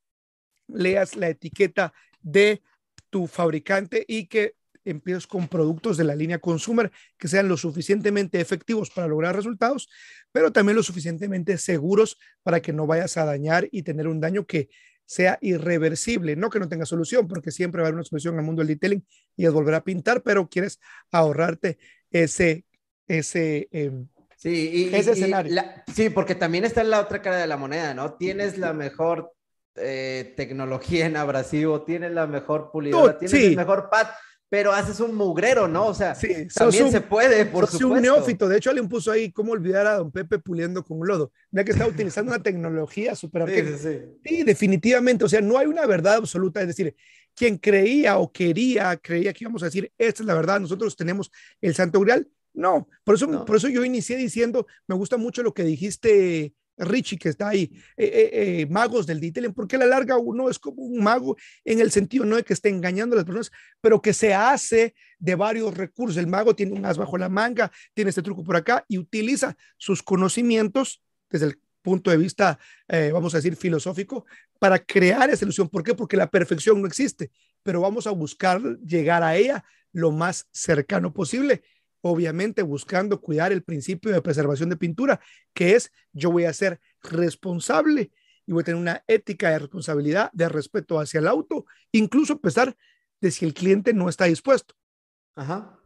leas 0.68 1.16
la 1.16 1.28
etiqueta 1.28 1.92
de 2.20 2.62
tu 3.10 3.26
fabricante 3.26 4.04
y 4.06 4.26
que 4.26 4.54
empieces 4.84 5.26
con 5.26 5.48
productos 5.48 5.96
de 5.96 6.04
la 6.04 6.14
línea 6.14 6.38
consumer 6.38 6.90
que 7.18 7.28
sean 7.28 7.48
lo 7.48 7.56
suficientemente 7.56 8.40
efectivos 8.40 8.90
para 8.90 9.08
lograr 9.08 9.36
resultados, 9.36 9.88
pero 10.32 10.52
también 10.52 10.76
lo 10.76 10.82
suficientemente 10.82 11.58
seguros 11.58 12.18
para 12.42 12.60
que 12.60 12.72
no 12.72 12.86
vayas 12.86 13.16
a 13.16 13.24
dañar 13.24 13.68
y 13.72 13.82
tener 13.82 14.08
un 14.08 14.20
daño 14.20 14.46
que 14.46 14.70
sea 15.10 15.40
irreversible, 15.40 16.36
no 16.36 16.50
que 16.50 16.60
no 16.60 16.68
tenga 16.68 16.86
solución, 16.86 17.26
porque 17.26 17.50
siempre 17.50 17.80
va 17.80 17.86
a 17.86 17.88
haber 17.88 17.96
una 17.96 18.04
solución 18.04 18.38
al 18.38 18.44
mundo 18.44 18.60
del 18.60 18.68
detailing 18.68 19.04
y 19.36 19.44
es 19.44 19.52
volver 19.52 19.74
a 19.74 19.82
pintar, 19.82 20.22
pero 20.22 20.48
quieres 20.48 20.78
ahorrarte 21.10 21.78
ese, 22.12 22.64
ese, 23.08 23.66
em, 23.72 24.06
sí, 24.36 24.88
ese 24.92 25.10
escenario. 25.10 25.52
sí, 25.92 26.10
porque 26.10 26.36
también 26.36 26.64
está 26.64 26.82
en 26.82 26.90
la 26.90 27.00
otra 27.00 27.20
cara 27.22 27.38
de 27.38 27.48
la 27.48 27.56
moneda, 27.56 27.92
¿no? 27.92 28.14
Tienes 28.14 28.56
la 28.56 28.72
mejor 28.72 29.32
eh, 29.74 30.32
tecnología 30.36 31.06
en 31.06 31.16
abrasivo, 31.16 31.82
tienes 31.82 32.12
la 32.12 32.28
mejor 32.28 32.70
pulidora, 32.70 33.18
tienes 33.18 33.34
el 33.34 33.56
mejor 33.56 33.90
pad, 33.90 34.06
pero 34.50 34.72
haces 34.72 34.98
un 34.98 35.14
mugrero, 35.14 35.68
¿no? 35.68 35.86
O 35.86 35.94
sea, 35.94 36.14
también 36.52 36.90
se 36.90 37.00
puede, 37.00 37.46
por 37.46 37.66
supuesto. 37.66 37.88
un 37.88 38.02
neófito. 38.02 38.48
De 38.48 38.58
hecho, 38.58 38.72
le 38.72 38.82
puso 38.82 39.12
ahí 39.12 39.30
cómo 39.30 39.52
olvidar 39.52 39.86
a 39.86 39.98
don 39.98 40.10
Pepe 40.10 40.40
puliendo 40.40 40.84
con 40.84 41.06
lodo. 41.06 41.32
Mira 41.52 41.64
que 41.64 41.70
está 41.70 41.86
utilizando 41.86 42.32
una 42.32 42.42
tecnología 42.42 43.14
súper 43.14 43.46
sí, 43.78 43.78
sí, 43.78 43.98
sí. 44.24 44.42
definitivamente. 44.42 45.24
O 45.24 45.28
sea, 45.28 45.40
no 45.40 45.56
hay 45.56 45.68
una 45.68 45.86
verdad 45.86 46.14
absoluta. 46.14 46.60
Es 46.60 46.66
decir, 46.66 46.96
quien 47.32 47.58
creía 47.58 48.18
o 48.18 48.32
quería, 48.32 48.96
creía 48.96 49.32
que 49.32 49.44
íbamos 49.44 49.62
a 49.62 49.66
decir, 49.66 49.92
esta 49.96 50.24
es 50.24 50.26
la 50.26 50.34
verdad, 50.34 50.58
nosotros 50.58 50.96
tenemos 50.96 51.30
el 51.60 51.76
Santo 51.76 52.00
Grial. 52.00 52.28
No, 52.52 52.88
por 53.04 53.14
eso, 53.14 53.44
por 53.44 53.54
eso 53.54 53.68
yo 53.68 53.84
inicié 53.84 54.16
diciendo, 54.16 54.66
me 54.88 54.96
gusta 54.96 55.16
mucho 55.16 55.44
lo 55.44 55.54
que 55.54 55.62
dijiste 55.62 56.52
Richie 56.80 57.18
que 57.18 57.28
está 57.28 57.48
ahí, 57.48 57.70
eh, 57.96 58.04
eh, 58.04 58.30
eh, 58.32 58.66
magos 58.66 59.06
del 59.06 59.20
detailing, 59.20 59.52
porque 59.52 59.76
a 59.76 59.78
la 59.78 59.86
larga 59.86 60.16
uno 60.16 60.48
es 60.48 60.58
como 60.58 60.82
un 60.82 61.02
mago 61.02 61.36
en 61.64 61.80
el 61.80 61.90
sentido 61.90 62.24
no 62.24 62.36
de 62.36 62.42
que 62.42 62.52
esté 62.52 62.68
engañando 62.68 63.14
a 63.14 63.18
las 63.18 63.24
personas, 63.24 63.52
pero 63.80 64.00
que 64.00 64.12
se 64.12 64.34
hace 64.34 64.94
de 65.18 65.34
varios 65.34 65.76
recursos. 65.76 66.16
El 66.16 66.26
mago 66.26 66.54
tiene 66.54 66.72
un 66.72 66.84
as 66.84 66.98
bajo 66.98 67.18
la 67.18 67.28
manga, 67.28 67.70
tiene 67.94 68.08
este 68.08 68.22
truco 68.22 68.42
por 68.42 68.56
acá 68.56 68.84
y 68.88 68.98
utiliza 68.98 69.56
sus 69.76 70.02
conocimientos 70.02 71.02
desde 71.28 71.46
el 71.46 71.60
punto 71.82 72.10
de 72.10 72.18
vista, 72.18 72.58
vamos 73.12 73.32
a 73.32 73.38
decir, 73.38 73.56
filosófico, 73.56 74.26
para 74.58 74.78
crear 74.78 75.30
esa 75.30 75.44
ilusión. 75.44 75.68
¿Por 75.68 75.82
qué? 75.82 75.94
Porque 75.94 76.16
la 76.16 76.30
perfección 76.30 76.80
no 76.80 76.86
existe, 76.86 77.30
pero 77.62 77.80
vamos 77.80 78.06
a 78.06 78.10
buscar 78.10 78.60
llegar 78.80 79.22
a 79.22 79.36
ella 79.36 79.64
lo 79.92 80.10
más 80.10 80.46
cercano 80.52 81.12
posible 81.12 81.62
obviamente 82.02 82.62
buscando 82.62 83.20
cuidar 83.20 83.52
el 83.52 83.62
principio 83.62 84.12
de 84.12 84.22
preservación 84.22 84.70
de 84.70 84.76
pintura, 84.76 85.20
que 85.52 85.74
es 85.74 85.92
yo 86.12 86.30
voy 86.30 86.44
a 86.44 86.52
ser 86.52 86.80
responsable 87.02 88.10
y 88.46 88.52
voy 88.52 88.62
a 88.62 88.64
tener 88.64 88.80
una 88.80 89.04
ética 89.06 89.50
de 89.50 89.60
responsabilidad, 89.60 90.30
de 90.32 90.48
respeto 90.48 90.98
hacia 90.98 91.20
el 91.20 91.28
auto, 91.28 91.66
incluso 91.92 92.34
a 92.34 92.40
pesar 92.40 92.76
de 93.20 93.30
si 93.30 93.44
el 93.44 93.54
cliente 93.54 93.92
no 93.92 94.08
está 94.08 94.24
dispuesto. 94.24 94.74
Ajá. 95.34 95.78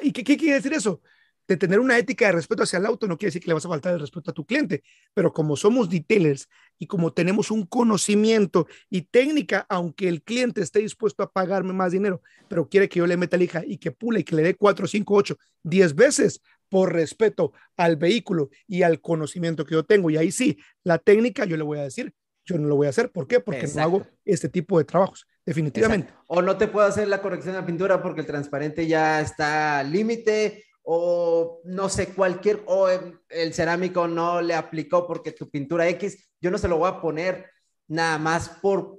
¿Y 0.00 0.12
qué, 0.12 0.24
qué 0.24 0.36
quiere 0.36 0.56
decir 0.56 0.72
eso? 0.72 1.00
De 1.48 1.56
tener 1.56 1.80
una 1.80 1.98
ética 1.98 2.26
de 2.26 2.32
respeto 2.32 2.62
hacia 2.62 2.78
el 2.78 2.86
auto 2.86 3.08
no 3.08 3.16
quiere 3.16 3.28
decir 3.28 3.42
que 3.42 3.48
le 3.48 3.54
vas 3.54 3.64
a 3.64 3.70
faltar 3.70 3.94
el 3.94 4.00
respeto 4.00 4.30
a 4.30 4.34
tu 4.34 4.44
cliente, 4.44 4.82
pero 5.14 5.32
como 5.32 5.56
somos 5.56 5.88
detailers 5.88 6.48
y 6.78 6.86
como 6.86 7.12
tenemos 7.12 7.50
un 7.50 7.64
conocimiento 7.64 8.66
y 8.90 9.02
técnica, 9.02 9.66
aunque 9.70 10.08
el 10.08 10.22
cliente 10.22 10.60
esté 10.60 10.80
dispuesto 10.80 11.22
a 11.22 11.32
pagarme 11.32 11.72
más 11.72 11.92
dinero, 11.92 12.20
pero 12.48 12.68
quiere 12.68 12.88
que 12.88 12.98
yo 12.98 13.06
le 13.06 13.16
meta 13.16 13.38
lija 13.38 13.62
y 13.66 13.78
que 13.78 13.90
pule 13.90 14.20
y 14.20 14.24
que 14.24 14.36
le 14.36 14.42
dé 14.42 14.54
4, 14.54 14.86
5, 14.86 15.14
8, 15.14 15.36
10 15.62 15.94
veces 15.94 16.42
por 16.68 16.92
respeto 16.92 17.52
al 17.78 17.96
vehículo 17.96 18.50
y 18.66 18.82
al 18.82 19.00
conocimiento 19.00 19.64
que 19.64 19.74
yo 19.74 19.84
tengo. 19.84 20.10
Y 20.10 20.18
ahí 20.18 20.30
sí, 20.30 20.58
la 20.84 20.98
técnica 20.98 21.46
yo 21.46 21.56
le 21.56 21.62
voy 21.62 21.78
a 21.78 21.84
decir, 21.84 22.12
yo 22.44 22.58
no 22.58 22.68
lo 22.68 22.76
voy 22.76 22.88
a 22.88 22.90
hacer. 22.90 23.10
¿Por 23.10 23.26
qué? 23.26 23.40
Porque 23.40 23.66
no 23.74 23.82
hago 23.82 24.06
este 24.26 24.50
tipo 24.50 24.78
de 24.78 24.84
trabajos, 24.84 25.26
definitivamente. 25.46 26.12
O 26.26 26.42
no 26.42 26.58
te 26.58 26.68
puedo 26.68 26.86
hacer 26.86 27.08
la 27.08 27.22
corrección 27.22 27.54
de 27.54 27.60
la 27.62 27.66
pintura 27.66 28.02
porque 28.02 28.20
el 28.20 28.26
transparente 28.26 28.86
ya 28.86 29.22
está 29.22 29.82
límite 29.82 30.64
o 30.90 31.60
no 31.64 31.90
sé, 31.90 32.14
cualquier, 32.14 32.62
o 32.64 32.88
el 32.88 33.52
cerámico 33.52 34.08
no 34.08 34.40
le 34.40 34.54
aplicó 34.54 35.06
porque 35.06 35.32
tu 35.32 35.50
pintura 35.50 35.86
X, 35.86 36.30
yo 36.40 36.50
no 36.50 36.56
se 36.56 36.66
lo 36.66 36.78
voy 36.78 36.88
a 36.88 37.02
poner 37.02 37.44
nada 37.88 38.16
más 38.16 38.48
por, 38.48 38.96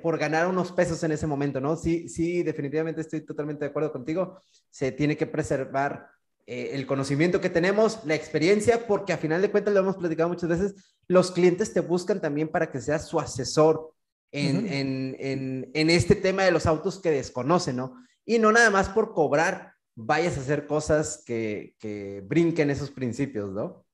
por 0.00 0.16
ganar 0.16 0.46
unos 0.46 0.70
pesos 0.70 1.02
en 1.02 1.10
ese 1.10 1.26
momento, 1.26 1.60
¿no? 1.60 1.74
Sí, 1.74 2.08
sí, 2.08 2.44
definitivamente 2.44 3.00
estoy 3.00 3.22
totalmente 3.22 3.64
de 3.64 3.70
acuerdo 3.70 3.90
contigo. 3.90 4.40
Se 4.70 4.92
tiene 4.92 5.16
que 5.16 5.26
preservar 5.26 6.06
eh, 6.46 6.70
el 6.74 6.86
conocimiento 6.86 7.40
que 7.40 7.50
tenemos, 7.50 7.98
la 8.04 8.14
experiencia, 8.14 8.86
porque 8.86 9.12
a 9.12 9.18
final 9.18 9.42
de 9.42 9.50
cuentas, 9.50 9.74
lo 9.74 9.80
hemos 9.80 9.96
platicado 9.96 10.28
muchas 10.28 10.48
veces, 10.48 10.96
los 11.08 11.32
clientes 11.32 11.72
te 11.72 11.80
buscan 11.80 12.20
también 12.20 12.46
para 12.46 12.70
que 12.70 12.80
seas 12.80 13.08
su 13.08 13.18
asesor 13.18 13.92
en, 14.30 14.68
en, 14.68 15.16
en, 15.18 15.70
en 15.74 15.90
este 15.90 16.14
tema 16.14 16.44
de 16.44 16.52
los 16.52 16.66
autos 16.66 17.00
que 17.00 17.10
desconocen, 17.10 17.74
¿no? 17.74 17.96
Y 18.24 18.38
no 18.38 18.52
nada 18.52 18.70
más 18.70 18.88
por 18.88 19.12
cobrar 19.14 19.77
vayas 20.00 20.38
a 20.38 20.40
hacer 20.40 20.66
cosas 20.66 21.24
que, 21.26 21.74
que 21.80 22.22
brinquen 22.24 22.70
esos 22.70 22.90
principios, 22.90 23.50
¿no? 23.50 23.84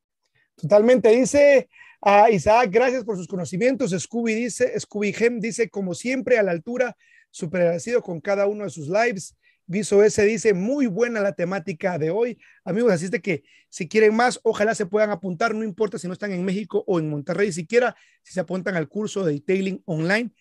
Totalmente. 0.54 1.08
Dice 1.08 1.68
a 2.02 2.30
Isaac, 2.30 2.68
gracias 2.70 3.04
por 3.04 3.16
sus 3.16 3.26
conocimientos. 3.26 3.90
Scooby 3.90 4.34
dice, 4.34 4.78
Scooby 4.78 5.14
Gem 5.14 5.40
dice, 5.40 5.70
como 5.70 5.94
siempre, 5.94 6.38
a 6.38 6.42
la 6.42 6.52
altura, 6.52 6.94
súper 7.30 7.62
agradecido 7.62 8.02
con 8.02 8.20
cada 8.20 8.46
uno 8.46 8.64
de 8.64 8.70
sus 8.70 8.88
lives. 8.88 9.34
Viso 9.66 10.02
S 10.02 10.22
dice, 10.26 10.52
muy 10.52 10.86
buena 10.86 11.20
la 11.20 11.32
temática 11.32 11.96
de 11.96 12.10
hoy. 12.10 12.38
Amigos, 12.64 12.92
así 12.92 13.06
es 13.06 13.10
de 13.10 13.22
que 13.22 13.44
si 13.70 13.88
quieren 13.88 14.14
más, 14.14 14.38
ojalá 14.42 14.74
se 14.74 14.84
puedan 14.84 15.08
apuntar, 15.08 15.54
no 15.54 15.64
importa 15.64 15.98
si 15.98 16.06
no 16.06 16.12
están 16.12 16.32
en 16.32 16.44
México 16.44 16.84
o 16.86 16.98
en 16.98 17.08
Monterrey, 17.08 17.50
siquiera 17.50 17.96
si 18.22 18.34
se 18.34 18.40
apuntan 18.40 18.76
al 18.76 18.88
curso 18.88 19.24
de 19.24 19.32
detailing 19.32 19.82
online 19.86 20.32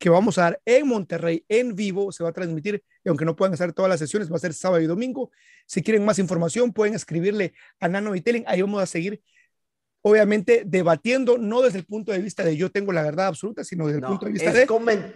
que 0.00 0.08
vamos 0.08 0.38
a 0.38 0.42
dar 0.42 0.60
en 0.64 0.88
Monterrey 0.88 1.44
en 1.46 1.76
vivo, 1.76 2.10
se 2.10 2.24
va 2.24 2.30
a 2.30 2.32
transmitir, 2.32 2.82
y 3.04 3.08
aunque 3.10 3.26
no 3.26 3.36
puedan 3.36 3.52
hacer 3.52 3.74
todas 3.74 3.90
las 3.90 3.98
sesiones, 3.98 4.32
va 4.32 4.36
a 4.36 4.40
ser 4.40 4.54
sábado 4.54 4.80
y 4.80 4.86
domingo. 4.86 5.30
Si 5.66 5.82
quieren 5.82 6.06
más 6.06 6.18
información, 6.18 6.72
pueden 6.72 6.94
escribirle 6.94 7.52
a 7.78 7.86
Nano 7.86 8.12
Detailing, 8.12 8.44
ahí 8.46 8.62
vamos 8.62 8.82
a 8.82 8.86
seguir, 8.86 9.22
obviamente, 10.00 10.62
debatiendo, 10.64 11.36
no 11.36 11.60
desde 11.60 11.78
el 11.80 11.84
punto 11.84 12.12
de 12.12 12.18
vista 12.18 12.42
de 12.42 12.56
yo 12.56 12.72
tengo 12.72 12.92
la 12.92 13.02
verdad 13.02 13.26
absoluta, 13.26 13.62
sino 13.62 13.86
desde 13.86 13.98
el 13.98 14.06
punto 14.06 14.24
de 14.24 14.32
vista 14.32 14.48
es 14.48 14.54
de... 14.54 14.66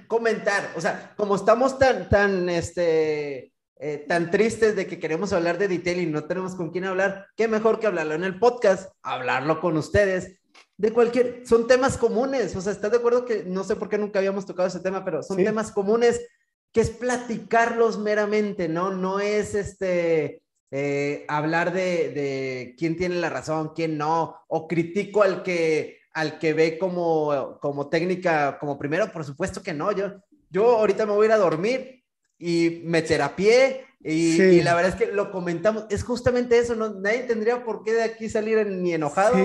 comentar, 0.07 0.71
o 0.77 0.83
sea, 0.83 1.15
como 1.17 1.35
estamos 1.35 1.79
tan, 1.79 2.09
tan, 2.09 2.49
este... 2.49 3.51
Eh, 3.77 4.05
tan 4.07 4.31
tristes 4.31 4.77
de 4.77 4.87
que 4.87 5.01
queremos 5.01 5.33
hablar 5.33 5.59
de 5.59 5.67
detailing, 5.67 6.13
no 6.13 6.25
tenemos 6.25 6.55
con 6.55 6.71
quién 6.71 6.85
hablar, 6.85 7.27
qué 7.37 7.49
mejor 7.49 7.81
que 7.81 7.89
hablarlo 7.89 8.15
en 8.15 8.23
el 8.23 8.39
podcast, 8.39 8.93
hablarlo 9.03 9.61
con 9.61 9.77
ustedes, 9.77 10.39
de 10.77 10.93
cualquier, 10.93 11.43
son 11.47 11.67
temas 11.67 11.97
comunes, 11.97 12.55
o 12.57 12.61
sea, 12.61 12.73
¿estás 12.73 12.91
de 12.91 12.97
acuerdo 12.97 13.25
que 13.25 13.45
no 13.45 13.63
sé 13.65 13.77
por 13.77 13.89
qué 13.89 13.99
nunca 13.99 14.19
habíamos 14.19 14.45
tocado 14.45 14.69
ese 14.69 14.81
tema, 14.81 15.05
pero 15.05 15.23
son 15.23 15.37
temas 15.37 15.71
comunes 15.71 16.21
que 16.73 16.81
es 16.81 16.91
platicarlos 16.91 17.99
meramente, 17.99 18.69
¿no? 18.69 18.91
No 18.91 19.21
es 19.21 19.55
este, 19.55 20.43
eh, 20.73 21.25
hablar 21.29 21.73
de, 21.73 22.11
de, 22.11 22.75
quién 22.77 22.97
tiene 22.97 23.15
la 23.15 23.31
razón, 23.31 23.73
quién 23.77 23.97
no, 23.97 24.37
o 24.49 24.67
critico 24.67 25.23
al 25.23 25.45
que, 25.45 26.01
al 26.13 26.41
que 26.41 26.53
ve 26.53 26.77
como, 26.79 27.59
como 27.61 27.89
técnica, 27.89 28.59
como 28.59 28.77
primero, 28.77 29.13
por 29.13 29.25
supuesto 29.25 29.63
que 29.63 29.73
no, 29.73 29.93
yo, 29.93 30.15
yo 30.51 30.79
ahorita 30.79 31.07
me 31.07 31.13
voy 31.13 31.27
a 31.27 31.29
ir 31.29 31.33
a 31.33 31.39
dormir 31.39 32.03
y 32.37 32.83
me 32.85 33.03
terapié 33.03 33.87
y, 34.01 34.43
y, 34.43 34.63
la 34.63 34.75
verdad 34.75 34.99
es 34.99 35.07
que 35.07 35.13
lo 35.13 35.31
comentamos, 35.31 35.87
es 35.91 36.03
justamente 36.03 36.59
eso, 36.59 36.75
¿no? 36.75 36.93
nadie 36.95 37.21
tendría 37.21 37.65
por 37.65 37.85
qué 37.85 37.93
de 37.93 38.03
aquí 38.03 38.29
salir 38.29 38.67
ni 38.67 38.93
enojado 38.93 39.37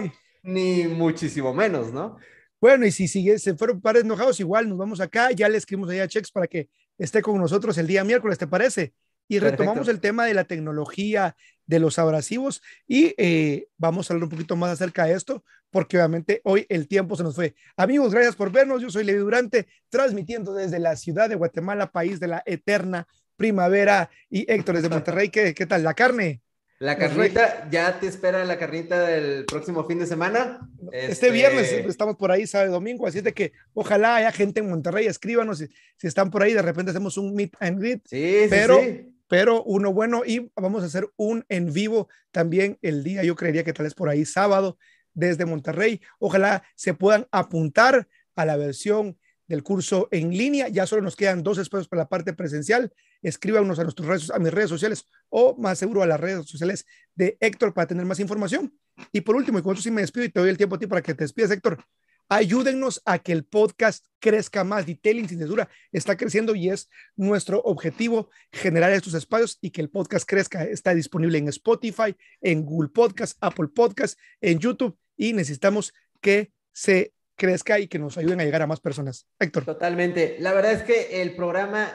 ni 0.44 0.84
muchísimo 0.88 1.54
menos, 1.54 1.92
¿no? 1.94 2.18
Bueno, 2.62 2.86
y 2.86 2.92
si, 2.92 3.08
se 3.08 3.56
fueron 3.56 3.80
pares 3.80 4.04
enojados, 4.04 4.40
igual 4.40 4.68
nos 4.68 4.78
vamos 4.78 5.00
acá, 5.00 5.32
ya 5.32 5.48
le 5.48 5.58
escribimos 5.58 5.90
ahí 5.90 6.00
a 6.00 6.08
Chex 6.08 6.32
para 6.32 6.48
que 6.48 6.70
esté 6.98 7.22
con 7.22 7.38
nosotros 7.38 7.78
el 7.78 7.88
día 7.88 8.04
miércoles, 8.04 8.38
¿te 8.38 8.48
parece? 8.48 8.94
Y 9.30 9.40
retomamos 9.40 9.88
el 9.88 10.02
tema 10.02 10.26
de 10.26 10.34
la 10.34 10.44
tecnología, 10.44 11.36
de 11.66 11.80
los 11.80 12.00
abrasivos, 12.00 12.62
y 12.88 13.14
eh, 13.18 13.68
vamos 13.78 14.10
a 14.10 14.14
hablar 14.14 14.26
un 14.26 14.32
poquito 14.32 14.56
más 14.56 14.72
acerca 14.72 15.06
de 15.06 15.14
esto, 15.14 15.44
porque 15.70 15.98
obviamente 15.98 16.42
hoy 16.44 16.66
el 16.68 16.88
tiempo 16.88 17.16
se 17.16 17.24
nos 17.24 17.36
fue. 17.36 17.56
Amigos, 17.78 18.12
gracias 18.12 18.36
por 18.36 18.52
vernos. 18.52 18.82
Yo 18.82 18.90
soy 18.90 19.04
Levi 19.04 19.20
Durante, 19.20 19.68
transmitiendo 19.90 20.54
desde 20.54 20.80
la 20.80 20.96
ciudad 20.96 21.30
de 21.30 21.36
Guatemala, 21.36 21.92
país 21.92 22.20
de 22.20 22.28
la 22.28 22.44
eterna 22.46 23.08
primavera, 23.38 24.10
y 24.30 24.52
Héctor 24.52 24.76
desde 24.78 24.90
Monterrey. 24.90 25.30
¿Qué, 25.30 25.54
qué 25.54 25.66
tal? 25.68 25.84
¿La 25.84 25.94
carne? 25.94 26.42
La 26.80 26.98
carnita, 26.98 27.68
ya 27.70 28.00
te 28.00 28.08
espera 28.08 28.46
la 28.46 28.58
carnita 28.58 29.02
del 29.02 29.44
próximo 29.46 29.84
fin 29.84 30.00
de 30.00 30.06
semana. 30.06 30.62
Este, 30.94 31.30
viernes 31.30 31.74
estamos 31.74 32.16
por 32.16 32.32
ahí, 32.32 32.48
sábado 32.48 32.70
y 32.70 32.74
domingo, 32.74 33.06
así 33.06 33.20
de 33.20 33.34
que 33.34 33.52
ojalá 33.74 34.16
haya 34.16 34.32
gente 34.32 34.62
en 34.62 34.70
Monterrey, 34.70 35.06
escríbanos 35.06 35.58
si, 35.58 35.68
si 35.98 36.08
están 36.08 36.32
por 36.32 36.42
ahí, 36.42 36.54
de 36.54 36.62
repente 36.62 36.92
hacemos 36.92 37.18
un 37.18 37.36
meet 37.36 37.54
and 37.60 37.80
greet. 37.80 38.02
Sí, 38.06 38.46
pero, 38.50 38.80
sí, 38.80 39.14
pero 39.28 39.62
uno 39.64 39.92
bueno 39.92 40.24
y 40.26 40.50
vamos 40.56 40.82
a 40.84 40.86
hacer 40.86 41.10
un 41.18 41.44
en 41.50 41.74
vivo 41.74 42.08
también 42.32 42.78
el 42.82 43.04
día, 43.04 43.26
yo 43.26 43.36
creería 43.36 43.66
que 43.66 43.74
tal 43.74 43.84
vez 43.84 43.94
por 43.94 44.08
ahí 44.08 44.24
sábado 44.24 44.78
desde 45.14 45.46
Monterrey. 45.46 46.00
Ojalá 46.18 46.64
se 46.76 46.94
puedan 46.94 47.28
apuntar 47.32 48.08
a 48.36 48.46
la 48.46 48.56
versión 48.56 49.18
del 49.50 49.64
curso 49.64 50.08
en 50.12 50.30
línea. 50.30 50.70
Ya 50.70 50.88
solo 50.88 51.02
nos 51.02 51.18
quedan 51.18 51.44
dos 51.44 51.58
espacios 51.58 51.90
para 51.90 52.04
la 52.04 52.10
parte 52.10 52.32
presencial. 52.34 52.94
Escríbanos 53.22 53.80
a, 53.80 53.84
nuestros 53.84 54.08
redes, 54.08 54.30
a 54.30 54.40
mis 54.40 54.54
redes 54.54 54.70
sociales 54.70 55.06
o 55.28 55.58
más 55.58 55.78
seguro 55.78 56.02
a 56.02 56.08
las 56.08 56.20
redes 56.20 56.46
sociales 56.48 56.86
de 57.16 57.36
Héctor 57.42 57.74
para 57.74 57.88
tener 57.88 58.06
más 58.06 58.20
información. 58.22 58.74
Y 59.12 59.22
por 59.22 59.36
último, 59.36 59.60
y 59.60 59.62
con 59.62 59.74
eso 59.74 59.84
sí 59.84 59.92
me 59.92 60.02
despido 60.02 60.26
y 60.26 60.30
te 60.30 60.40
doy 60.40 60.50
el 60.50 60.58
tiempo 60.58 60.76
a 60.76 60.80
ti 60.80 60.88
para 60.88 61.02
que 61.02 61.14
te 61.14 61.26
despides, 61.26 61.52
Héctor. 61.52 61.84
Ayúdennos 62.32 63.02
a 63.06 63.18
que 63.18 63.32
el 63.32 63.44
podcast 63.44 64.06
crezca 64.20 64.64
más. 64.64 64.86
Detailing 64.86 65.28
sin 65.28 65.40
duda 65.40 65.68
está 65.92 66.16
creciendo 66.16 66.54
y 66.54 66.70
es 66.70 66.88
nuestro 67.16 67.60
objetivo 67.64 68.30
generar 68.52 68.92
estos 68.92 69.16
espacios 69.16 69.58
y 69.62 69.72
que 69.72 69.82
el 69.82 69.90
podcast 69.90 70.30
crezca. 70.30 70.64
Está 70.64 70.94
disponible 70.94 71.40
en 71.40 71.48
Spotify, 71.48 72.16
en 72.40 72.64
Google 72.64 72.90
Podcast, 72.90 73.36
Apple 73.42 73.70
Podcast, 73.74 74.20
en 74.42 74.60
YouTube 74.60 74.96
y 75.18 75.34
necesitamos 75.34 75.92
que 76.22 76.52
se 76.72 77.14
crezca 77.40 77.80
y 77.80 77.88
que 77.88 77.98
nos 77.98 78.18
ayuden 78.20 78.42
a 78.42 78.44
llegar 78.44 78.62
a 78.62 78.68
más 78.68 78.80
personas. 78.80 79.26
Héctor. 79.40 79.66
Totalmente. 79.66 80.38
La 80.40 80.54
verdad 80.54 80.74
es 80.74 80.84
que 80.84 81.24
el 81.24 81.36
programa 81.36 81.88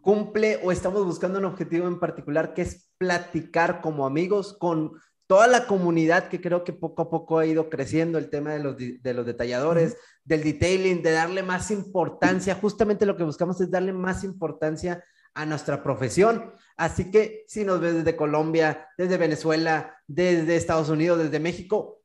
cumple 0.00 0.58
o 0.64 0.72
estamos 0.72 1.04
buscando 1.04 1.38
un 1.38 1.44
objetivo 1.44 1.86
en 1.86 2.00
particular 2.00 2.54
que 2.54 2.62
es 2.62 2.88
platicar 2.98 3.80
como 3.80 4.06
amigos 4.06 4.56
con 4.58 4.92
toda 5.28 5.46
la 5.46 5.66
comunidad 5.66 6.28
que 6.28 6.40
creo 6.40 6.64
que 6.64 6.72
poco 6.72 7.02
a 7.02 7.10
poco 7.10 7.38
ha 7.38 7.46
ido 7.46 7.70
creciendo, 7.70 8.18
el 8.18 8.30
tema 8.30 8.52
de 8.52 8.58
los, 8.58 8.76
de 8.76 9.14
los 9.14 9.24
detalladores, 9.24 9.96
del 10.24 10.42
detailing, 10.42 11.02
de 11.02 11.12
darle 11.12 11.44
más 11.44 11.70
importancia, 11.70 12.56
justamente 12.56 13.06
lo 13.06 13.16
que 13.16 13.22
buscamos 13.22 13.60
es 13.60 13.70
darle 13.70 13.92
más 13.92 14.24
importancia 14.24 15.04
a 15.34 15.46
nuestra 15.46 15.84
profesión. 15.84 16.52
Así 16.76 17.12
que 17.12 17.44
si 17.46 17.64
nos 17.64 17.80
ves 17.80 17.94
desde 17.94 18.16
Colombia, 18.16 18.88
desde 18.98 19.18
Venezuela, 19.18 19.94
desde 20.08 20.56
Estados 20.56 20.88
Unidos, 20.88 21.18
desde 21.18 21.38
México, 21.38 21.99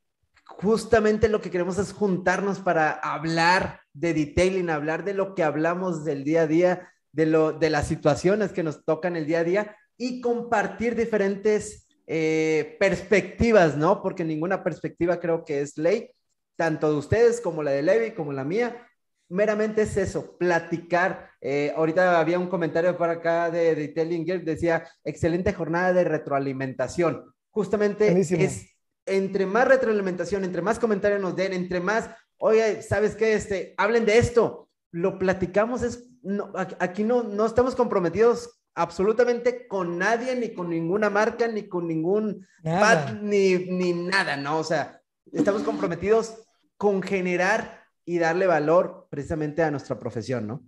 justamente 0.57 1.29
lo 1.29 1.41
que 1.41 1.51
queremos 1.51 1.77
es 1.77 1.91
juntarnos 1.91 2.59
para 2.59 2.91
hablar 2.91 3.81
de 3.93 4.13
detailing, 4.13 4.69
hablar 4.69 5.03
de 5.03 5.13
lo 5.13 5.35
que 5.35 5.43
hablamos 5.43 6.03
del 6.05 6.23
día 6.23 6.43
a 6.43 6.47
día, 6.47 6.89
de, 7.11 7.25
lo, 7.25 7.53
de 7.53 7.69
las 7.69 7.87
situaciones 7.87 8.51
que 8.51 8.63
nos 8.63 8.83
tocan 8.83 9.15
el 9.15 9.25
día 9.25 9.39
a 9.39 9.43
día 9.43 9.77
y 9.97 10.21
compartir 10.21 10.95
diferentes 10.95 11.87
eh, 12.07 12.75
perspectivas, 12.79 13.77
¿no? 13.77 14.01
Porque 14.01 14.23
ninguna 14.23 14.63
perspectiva 14.63 15.19
creo 15.19 15.43
que 15.43 15.61
es 15.61 15.77
ley, 15.77 16.11
tanto 16.55 16.91
de 16.91 16.97
ustedes 16.97 17.41
como 17.41 17.63
la 17.63 17.71
de 17.71 17.83
Levi, 17.83 18.11
como 18.11 18.33
la 18.33 18.43
mía. 18.43 18.87
Meramente 19.27 19.83
es 19.83 19.97
eso, 19.97 20.37
platicar. 20.37 21.31
Eh, 21.41 21.73
ahorita 21.75 22.19
había 22.19 22.37
un 22.37 22.47
comentario 22.47 22.95
para 22.97 23.13
acá 23.13 23.49
de, 23.49 23.75
de 23.75 23.87
Tellinger, 23.87 24.43
decía, 24.43 24.87
excelente 25.03 25.53
jornada 25.53 25.93
de 25.93 26.03
retroalimentación. 26.03 27.33
Justamente 27.49 28.19
es 28.19 28.74
entre 29.05 29.45
más 29.45 29.67
retroalimentación, 29.67 30.43
entre 30.43 30.61
más 30.61 30.79
comentarios 30.79 31.21
nos 31.21 31.35
den, 31.35 31.53
entre 31.53 31.79
más, 31.79 32.09
oye, 32.37 32.81
¿sabes 32.81 33.15
qué? 33.15 33.33
Este, 33.33 33.73
hablen 33.77 34.05
de 34.05 34.17
esto, 34.17 34.69
lo 34.91 35.19
platicamos, 35.19 35.83
es, 35.83 36.09
no, 36.23 36.51
aquí 36.79 37.03
no, 37.03 37.23
no 37.23 37.45
estamos 37.45 37.75
comprometidos 37.75 38.61
absolutamente 38.73 39.67
con 39.67 39.97
nadie, 39.97 40.35
ni 40.35 40.53
con 40.53 40.69
ninguna 40.69 41.09
marca, 41.09 41.47
ni 41.47 41.67
con 41.67 41.87
ningún 41.87 42.45
nada. 42.61 43.11
ni, 43.21 43.55
ni 43.55 43.93
nada, 43.93 44.35
¿no? 44.37 44.57
O 44.59 44.63
sea, 44.63 45.01
estamos 45.31 45.63
comprometidos 45.63 46.45
con 46.77 47.01
generar 47.01 47.83
y 48.03 48.19
darle 48.19 48.47
valor 48.47 49.07
precisamente 49.09 49.63
a 49.63 49.71
nuestra 49.71 49.97
profesión, 49.97 50.47
¿no? 50.47 50.63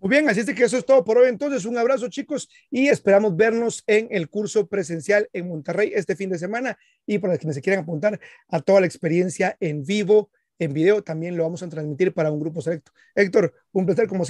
Muy 0.00 0.08
bien, 0.08 0.30
así 0.30 0.40
es 0.40 0.46
que 0.46 0.64
eso 0.64 0.78
es 0.78 0.86
todo 0.86 1.04
por 1.04 1.18
hoy. 1.18 1.28
Entonces, 1.28 1.66
un 1.66 1.76
abrazo, 1.76 2.08
chicos, 2.08 2.48
y 2.70 2.88
esperamos 2.88 3.36
vernos 3.36 3.84
en 3.86 4.08
el 4.10 4.30
curso 4.30 4.66
presencial 4.66 5.28
en 5.34 5.46
Monterrey 5.48 5.92
este 5.94 6.16
fin 6.16 6.30
de 6.30 6.38
semana. 6.38 6.78
Y 7.04 7.18
para 7.18 7.36
quienes 7.36 7.56
se 7.56 7.60
quieran 7.60 7.82
apuntar 7.82 8.18
a 8.48 8.60
toda 8.62 8.80
la 8.80 8.86
experiencia 8.86 9.58
en 9.60 9.84
vivo, 9.84 10.30
en 10.58 10.72
video, 10.72 11.02
también 11.02 11.36
lo 11.36 11.42
vamos 11.42 11.62
a 11.62 11.68
transmitir 11.68 12.14
para 12.14 12.32
un 12.32 12.40
grupo 12.40 12.62
selecto. 12.62 12.92
Héctor, 13.14 13.52
un 13.72 13.84
placer 13.84 14.08
como 14.08 14.24
siempre. 14.24 14.28